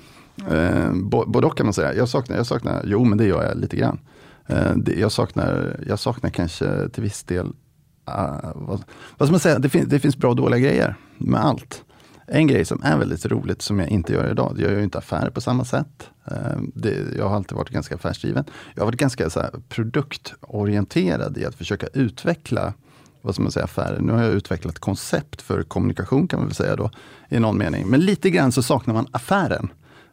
Eh, 0.51 0.93
både 1.27 1.47
och 1.47 1.57
kan 1.57 1.67
man 1.67 1.75
säga. 1.75 1.95
Jag 1.95 2.09
saknar, 2.09 2.37
jag 2.37 2.47
saknar, 2.47 2.83
jo 2.87 3.05
men 3.05 3.19
det 3.19 3.25
gör 3.25 3.45
jag 3.45 3.59
lite 3.59 3.77
grann. 3.77 3.99
Eh, 4.47 4.77
det, 4.77 4.95
jag, 4.95 5.13
saknar, 5.13 5.81
jag 5.87 5.99
saknar 5.99 6.31
kanske 6.31 6.89
till 6.89 7.03
viss 7.03 7.23
del, 7.23 7.47
uh, 7.47 8.53
vad, 8.55 8.85
vad 9.19 9.29
ska 9.29 9.31
man 9.31 9.41
säga, 9.41 9.59
det, 9.59 9.69
fin, 9.69 9.89
det 9.89 10.01
finns 10.01 10.17
bra 10.17 10.31
och 10.31 10.37
dåliga 10.37 10.61
grejer 10.61 10.95
med 11.19 11.45
allt. 11.45 11.85
En 12.27 12.47
grej 12.47 12.65
som 12.65 12.83
är 12.83 12.99
väldigt 12.99 13.27
roligt 13.27 13.63
som 13.63 13.79
jag 13.79 13.89
inte 13.89 14.13
gör 14.13 14.31
idag, 14.31 14.57
jag 14.59 14.71
gör 14.71 14.79
ju 14.79 14.85
inte 14.85 14.99
affärer 14.99 15.31
på 15.31 15.41
samma 15.41 15.65
sätt. 15.65 16.11
Eh, 16.31 16.61
det, 16.75 16.97
jag 17.17 17.29
har 17.29 17.37
alltid 17.37 17.57
varit 17.57 17.71
ganska 17.71 17.95
affärsdriven. 17.95 18.45
Jag 18.75 18.83
har 18.83 18.87
varit 18.87 19.01
ganska 19.01 19.31
så 19.31 19.41
här, 19.41 19.51
produktorienterad 19.69 21.39
i 21.39 21.45
att 21.45 21.55
försöka 21.55 21.87
utveckla 21.87 22.75
vad 23.23 23.35
ska 23.35 23.43
man 23.43 23.53
säga, 23.53 23.65
affärer. 23.65 24.01
Nu 24.01 24.13
har 24.13 24.23
jag 24.23 24.33
utvecklat 24.33 24.79
koncept 24.79 25.43
för 25.43 25.63
kommunikation 25.63 26.29
kan 26.29 26.39
man 26.39 26.47
väl 26.47 26.55
säga 26.55 26.77
då, 26.77 26.91
i 27.29 27.39
någon 27.39 27.59
mening. 27.59 27.89
Men 27.89 28.01
lite 28.01 28.31
grann 28.31 28.53
så 28.53 28.63
saknar 28.63 28.95
man 28.95 29.07
affären. 29.11 29.69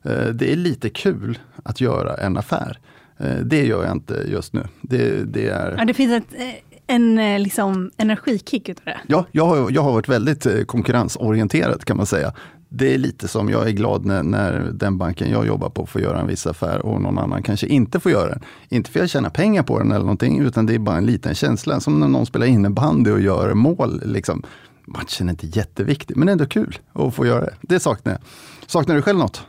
Eh, 0.06 0.28
det 0.28 0.52
är 0.52 0.56
lite 0.56 0.90
kul 0.90 1.40
att 1.64 1.82
göra 1.82 2.16
en 2.16 2.38
affär. 2.38 2.80
Eh, 3.18 3.36
det 3.36 3.66
gör 3.66 3.84
jag 3.84 3.92
inte 3.92 4.26
just 4.28 4.54
nu. 4.54 4.64
Det, 4.82 5.34
det 5.34 5.48
är... 5.48 5.76
Ja, 5.78 5.86
det 5.86 5.94
finns 5.94 6.12
ett, 6.12 6.40
eh, 6.40 6.96
en 6.96 7.44
liksom, 7.44 7.92
energikick 7.98 8.70
utav 8.70 8.86
det? 8.86 8.98
Ja, 9.08 9.26
jag 9.32 9.46
har, 9.46 9.72
jag 9.72 9.82
har 9.82 9.92
varit 9.92 10.10
väldigt 10.10 10.68
konkurrensorienterad 10.68 11.86
kan 11.86 11.98
man 11.98 12.06
säga. 12.06 12.34
Det 12.70 12.94
är 12.94 12.98
lite 12.98 13.28
som 13.28 13.50
jag 13.50 13.68
är 13.68 13.72
glad 13.72 14.06
när, 14.06 14.24
när 14.24 14.72
den 14.74 14.98
banken 14.98 15.32
jag 15.32 15.48
jobbar 15.48 15.70
på 15.70 15.86
får 15.86 16.02
göra 16.02 16.20
en 16.20 16.28
viss 16.28 16.48
affär 16.48 16.86
och 16.86 17.02
någon 17.02 17.20
annan 17.20 17.44
kanske 17.44 17.68
inte 17.68 18.00
får 18.00 18.12
göra 18.12 18.30
den. 18.30 18.42
Inte 18.70 18.92
för 18.92 19.00
att 19.00 19.04
jag 19.04 19.10
tjänar 19.10 19.30
pengar 19.30 19.64
på 19.64 19.80
den 19.80 19.92
eller 19.92 20.00
någonting, 20.00 20.40
utan 20.40 20.66
det 20.66 20.76
är 20.76 20.80
bara 20.80 20.98
en 20.98 21.06
liten 21.06 21.36
känsla. 21.36 21.80
Som 21.80 22.00
när 22.00 22.08
någon 22.08 22.26
spelar 22.26 22.46
innebandy 22.48 23.12
och 23.12 23.22
gör 23.22 23.54
mål. 23.54 24.02
Liksom. 24.06 24.44
Matchen 24.86 25.28
är 25.28 25.32
inte 25.32 25.48
jätteviktig, 25.48 26.18
men 26.18 26.30
ändå 26.30 26.46
kul 26.46 26.78
att 26.94 27.16
få 27.16 27.26
göra 27.26 27.42
det. 27.42 27.56
Det 27.62 27.80
saknar 27.80 28.14
jag. 28.14 28.22
Saknar 28.68 28.96
du 28.96 29.02
själv 29.02 29.20
något? 29.20 29.44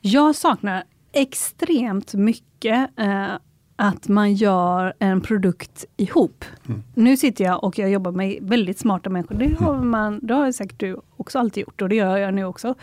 Jag 0.00 0.34
saknar 0.34 0.84
extremt 1.12 2.14
mycket 2.14 2.90
eh, 2.96 3.34
att 3.76 4.08
man 4.08 4.34
gör 4.34 4.94
en 4.98 5.20
produkt 5.20 5.84
ihop. 5.96 6.44
Mm. 6.68 6.82
Nu 6.94 7.16
sitter 7.16 7.44
jag 7.44 7.64
och 7.64 7.78
jag 7.78 7.90
jobbar 7.90 8.12
med 8.12 8.38
väldigt 8.40 8.78
smarta 8.78 9.10
människor. 9.10 9.34
Det 9.34 9.54
har, 9.58 9.74
mm. 9.74 9.90
man, 9.90 10.20
det 10.22 10.34
har 10.34 10.52
säkert 10.52 10.80
du 10.80 11.00
också 11.16 11.38
alltid 11.38 11.60
gjort 11.60 11.82
och 11.82 11.88
det 11.88 11.94
gör 11.94 12.16
jag 12.16 12.34
nu 12.34 12.44
också. 12.44 12.74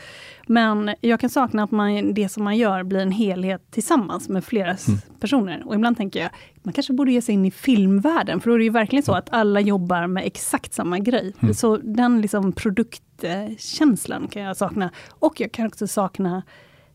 Men 0.48 0.96
jag 1.02 1.20
kan 1.20 1.30
sakna 1.30 1.64
att 1.64 1.72
man, 1.72 2.14
det 2.14 2.30
som 2.30 2.44
man 2.44 2.58
gör 2.58 2.84
blir 2.84 3.00
en 3.00 3.12
helhet 3.12 3.72
tillsammans 3.72 4.30
med 4.30 4.44
flera 4.44 4.70
mm. 4.88 5.00
personer. 5.20 5.64
Och 5.66 5.76
ibland 5.76 5.98
tänker 5.98 6.20
jag, 6.20 6.30
man 6.64 6.74
kanske 6.74 6.94
borde 6.94 7.12
ge 7.12 7.22
sig 7.22 7.34
in 7.34 7.46
i 7.46 7.52
filmvärlden, 7.52 8.40
för 8.40 8.50
då 8.50 8.54
är 8.54 8.58
det 8.58 8.64
ju 8.64 8.70
verkligen 8.70 9.04
så 9.04 9.14
att 9.14 9.34
alla 9.34 9.60
jobbar 9.60 10.08
med 10.08 10.26
exakt 10.26 10.74
samma 10.74 11.00
grej. 11.00 11.34
Mm. 11.40 11.54
Så 11.54 11.78
den 11.78 12.22
liksom 12.22 12.52
produktkänslan 12.52 14.28
kan 14.28 14.42
jag 14.42 14.58
sakna. 14.58 14.90
Och 15.10 15.42
jag 15.42 15.52
kan 15.52 15.68
också 15.68 15.88
sakna 15.88 16.44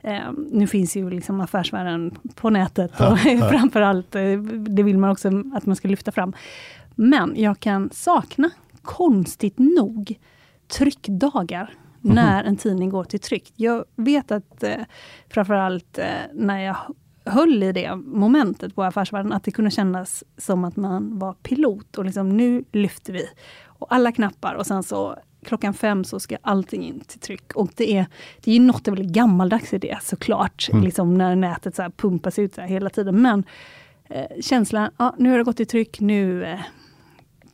Eh, 0.02 0.32
nu 0.50 0.66
finns 0.66 0.96
ju 0.96 1.10
liksom 1.10 1.40
affärsvärlden 1.40 2.18
på 2.34 2.50
nätet 2.50 3.00
och 3.00 3.18
framförallt, 3.50 4.14
eh, 4.14 4.38
det 4.68 4.82
vill 4.82 4.98
man 4.98 5.10
också 5.10 5.28
att 5.54 5.66
man 5.66 5.76
ska 5.76 5.88
lyfta 5.88 6.12
fram. 6.12 6.32
Men 6.94 7.32
jag 7.36 7.60
kan 7.60 7.90
sakna, 7.92 8.50
konstigt 8.82 9.58
nog, 9.58 10.18
tryckdagar. 10.68 11.74
Mm. 12.04 12.14
när 12.14 12.44
en 12.44 12.56
tidning 12.56 12.90
går 12.90 13.04
till 13.04 13.20
tryck. 13.20 13.52
Jag 13.56 13.84
vet 13.96 14.30
att 14.30 14.62
eh, 14.62 14.74
framförallt 15.28 15.98
eh, 15.98 16.06
när 16.34 16.58
jag 16.58 16.76
höll 17.24 17.62
i 17.62 17.72
det 17.72 17.96
momentet 17.96 18.74
på 18.74 18.82
Affärsvärlden, 18.82 19.32
att 19.32 19.44
det 19.44 19.50
kunde 19.50 19.70
kännas 19.70 20.24
som 20.36 20.64
att 20.64 20.76
man 20.76 21.18
var 21.18 21.32
pilot 21.32 21.98
och 21.98 22.04
liksom 22.04 22.36
nu 22.36 22.64
lyfter 22.72 23.12
vi. 23.12 23.24
Och 23.64 23.94
alla 23.94 24.12
knappar 24.12 24.54
och 24.54 24.66
sen 24.66 24.82
så 24.82 25.16
klockan 25.44 25.74
fem 25.74 26.04
så 26.04 26.20
ska 26.20 26.36
allting 26.42 26.84
in 26.84 27.00
till 27.00 27.20
tryck. 27.20 27.52
Och 27.54 27.70
det 27.76 27.96
är, 27.96 28.06
det 28.40 28.56
är 28.56 28.60
något 28.60 28.88
väldigt 28.88 29.12
gammaldags 29.12 29.72
i 29.72 29.78
det 29.78 29.98
såklart, 30.02 30.68
mm. 30.72 30.84
liksom 30.84 31.14
när 31.14 31.36
nätet 31.36 31.76
så 31.76 31.90
pumpas 31.96 32.38
ut 32.38 32.54
så 32.54 32.60
hela 32.60 32.90
tiden. 32.90 33.22
Men 33.22 33.44
eh, 34.08 34.40
känslan, 34.40 34.90
ja, 34.96 35.14
nu 35.18 35.30
har 35.30 35.38
det 35.38 35.44
gått 35.44 35.56
till 35.56 35.66
tryck, 35.66 36.00
nu 36.00 36.44
eh, 36.44 36.60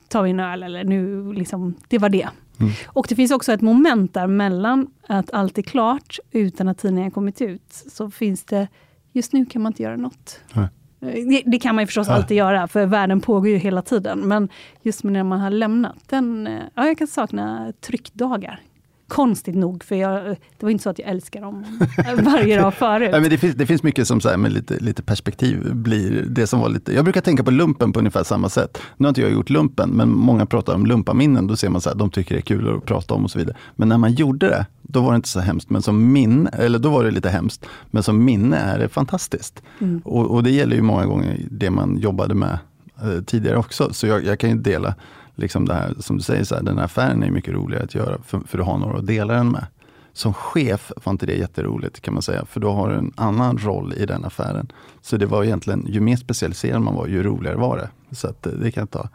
tar 0.08 0.22
vi 0.22 0.30
en 0.30 0.40
öl, 0.40 0.62
eller 0.62 0.84
nu 0.84 1.32
liksom, 1.32 1.74
det 1.88 1.98
var 1.98 2.08
det. 2.08 2.28
Mm. 2.60 2.72
Och 2.86 3.06
det 3.08 3.14
finns 3.14 3.30
också 3.30 3.52
ett 3.52 3.60
moment 3.60 4.14
där 4.14 4.26
mellan 4.26 4.90
att 5.06 5.30
allt 5.30 5.58
är 5.58 5.62
klart 5.62 6.18
utan 6.30 6.68
att 6.68 6.78
tidningen 6.78 7.10
kommit 7.10 7.40
ut, 7.40 7.84
så 7.92 8.10
finns 8.10 8.44
det, 8.44 8.68
just 9.12 9.32
nu 9.32 9.46
kan 9.46 9.62
man 9.62 9.72
inte 9.72 9.82
göra 9.82 9.96
något. 9.96 10.40
Nej. 10.52 10.68
Det, 11.12 11.42
det, 11.46 11.58
kan 11.58 11.74
man 11.74 11.82
ju 11.82 11.86
förstås 11.86 12.08
ja. 12.08 12.14
alltid 12.14 12.36
göra, 12.36 12.68
för 12.68 12.86
världen 12.86 13.20
pågår 13.20 13.48
ju 13.48 13.56
hela 13.56 13.82
tiden. 13.82 14.20
Men 14.20 14.48
just 14.82 15.04
när 15.04 15.22
man 15.22 15.40
har 15.40 15.50
lämnat 15.50 15.96
den, 16.06 16.46
eh, 16.46 16.62
ja, 16.74 16.86
jag 16.86 16.98
kan 16.98 17.06
sakna 17.06 17.72
tryckdagar. 17.80 18.60
Konstigt 19.08 19.54
nog, 19.54 19.84
för 19.84 19.96
jag, 19.96 20.24
det 20.24 20.66
var 20.66 20.70
inte 20.70 20.82
så 20.82 20.90
att 20.90 20.98
jag 20.98 21.08
älskar 21.08 21.40
dem 21.40 21.64
varje 22.22 22.60
dag 22.60 22.74
förut. 22.74 23.10
Ja, 23.12 23.20
men 23.20 23.30
det, 23.30 23.38
finns, 23.38 23.54
det 23.54 23.66
finns 23.66 23.82
mycket 23.82 24.08
som 24.08 24.20
så 24.20 24.28
här, 24.28 24.36
med 24.36 24.52
lite, 24.52 24.78
lite 24.78 25.02
perspektiv 25.02 25.74
blir 25.74 26.24
det 26.28 26.46
som 26.46 26.60
var 26.60 26.68
lite... 26.68 26.94
Jag 26.94 27.04
brukar 27.04 27.20
tänka 27.20 27.44
på 27.44 27.50
lumpen 27.50 27.92
på 27.92 27.98
ungefär 27.98 28.24
samma 28.24 28.48
sätt. 28.48 28.78
Nu 28.96 29.06
har 29.06 29.08
inte 29.08 29.20
jag 29.20 29.32
gjort 29.32 29.50
lumpen, 29.50 29.90
men 29.90 30.10
många 30.10 30.46
pratar 30.46 30.74
om 30.74 30.86
lumpaminnen. 30.86 31.46
Då 31.46 31.56
ser 31.56 31.68
man 31.68 31.82
att 31.86 31.98
de 31.98 32.10
tycker 32.10 32.34
det 32.34 32.38
är 32.38 32.42
kul 32.42 32.76
att 32.76 32.84
prata 32.84 33.14
om 33.14 33.24
och 33.24 33.30
så 33.30 33.38
vidare. 33.38 33.56
Men 33.76 33.88
när 33.88 33.98
man 33.98 34.12
gjorde 34.12 34.48
det, 34.48 34.66
då 34.82 35.00
var 35.00 35.12
det 35.12 35.16
inte 35.16 35.28
så 35.28 35.40
hemskt. 35.40 35.70
Men 35.70 35.82
som 35.82 36.12
minne, 36.12 36.50
eller 36.50 36.78
då 36.78 36.90
var 36.90 37.04
det 37.04 37.10
lite 37.10 37.28
hemskt. 37.28 37.66
Men 37.90 38.02
som 38.02 38.24
minne 38.24 38.56
är 38.56 38.78
det 38.78 38.88
fantastiskt. 38.88 39.62
Mm. 39.78 40.00
Och, 40.04 40.26
och, 40.26 40.42
det 40.42 40.50
gäller 40.50 40.76
ju 40.76 40.82
många 40.82 41.06
gånger 41.06 41.40
det 41.50 41.70
man 41.70 41.98
jobbade 41.98 42.34
med 42.34 42.58
eh, 43.02 43.22
tidigare 43.26 43.56
också. 43.56 43.92
Så 43.92 44.06
jag, 44.06 44.24
jag 44.24 44.38
kan 44.38 44.50
ju 44.50 44.56
dela 44.56 44.94
liksom 45.36 45.64
det 45.64 45.74
här, 45.74 45.94
som 46.00 46.16
du 46.16 46.22
säger, 46.22 46.44
så 46.44 46.54
här, 46.54 46.62
den 46.62 46.78
här 46.78 46.84
affären 46.84 47.22
är 47.22 47.30
mycket 47.30 47.54
roligare 47.54 47.84
att 47.84 47.94
göra 47.94 48.18
för, 48.22 48.40
för 48.40 48.58
du 48.58 48.64
har 48.64 48.78
några 48.78 48.98
att 48.98 49.06
dela 49.06 49.34
den 49.34 49.50
med. 49.50 49.66
Som 50.12 50.34
chef 50.34 50.92
var 51.04 51.12
inte 51.12 51.26
det 51.26 51.34
jätteroligt 51.34 52.00
kan 52.00 52.14
man 52.14 52.22
säga, 52.22 52.44
för 52.44 52.60
då 52.60 52.72
har 52.72 52.90
du 52.90 52.94
en 52.94 53.12
annan 53.16 53.58
roll 53.58 53.94
i 53.96 54.06
den 54.06 54.24
affären. 54.24 54.72
Så 55.02 55.16
det 55.16 55.26
var 55.26 55.44
egentligen, 55.44 55.86
ju 55.88 56.00
mer 56.00 56.16
specialiserad 56.16 56.82
man 56.82 56.94
var, 56.94 57.06
ju 57.06 57.22
roligare 57.22 57.56
var 57.56 57.76
det. 57.76 58.14
Så 58.14 58.28
att, 58.28 58.46
eh, 58.46 58.52
det 58.52 58.70
kan 58.70 58.80
jag 58.80 58.90
ta. 58.90 59.08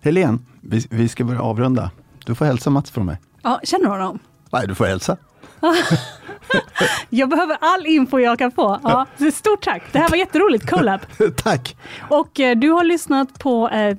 Helene, 0.00 0.38
vi, 0.60 0.86
vi 0.90 1.08
ska 1.08 1.24
börja 1.24 1.42
avrunda. 1.42 1.90
Du 2.26 2.34
får 2.34 2.44
hälsa 2.44 2.70
Mats 2.70 2.90
från 2.90 3.06
mig. 3.06 3.16
Ja, 3.42 3.60
känner 3.64 3.84
du 3.84 3.90
honom? 3.90 4.18
Nej, 4.52 4.66
du 4.66 4.74
får 4.74 4.84
hälsa. 4.84 5.16
jag 7.08 7.28
behöver 7.28 7.56
all 7.60 7.86
info 7.86 8.18
jag 8.18 8.38
kan 8.38 8.52
få. 8.52 8.80
Ja, 8.82 9.06
stort 9.32 9.64
tack! 9.64 9.82
Det 9.92 9.98
här 9.98 10.08
var 10.08 10.16
jätteroligt, 10.16 10.70
Colab. 10.70 11.00
tack! 11.36 11.76
Och 12.08 12.40
eh, 12.40 12.56
du 12.56 12.70
har 12.70 12.84
lyssnat 12.84 13.38
på 13.38 13.68
ett, 13.68 13.98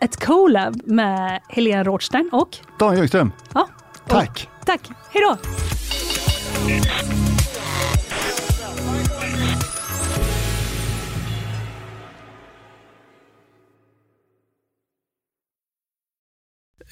ett 0.00 0.24
Colab 0.24 0.80
med 0.86 1.40
Helena 1.48 1.84
Rothstein 1.84 2.30
och 2.32 2.56
Dan 2.78 2.96
Högström. 2.96 3.32
Ja, 3.54 3.68
tack! 4.06 4.48
Tack! 4.64 4.90
Hej 5.12 5.22
då! 5.22 5.36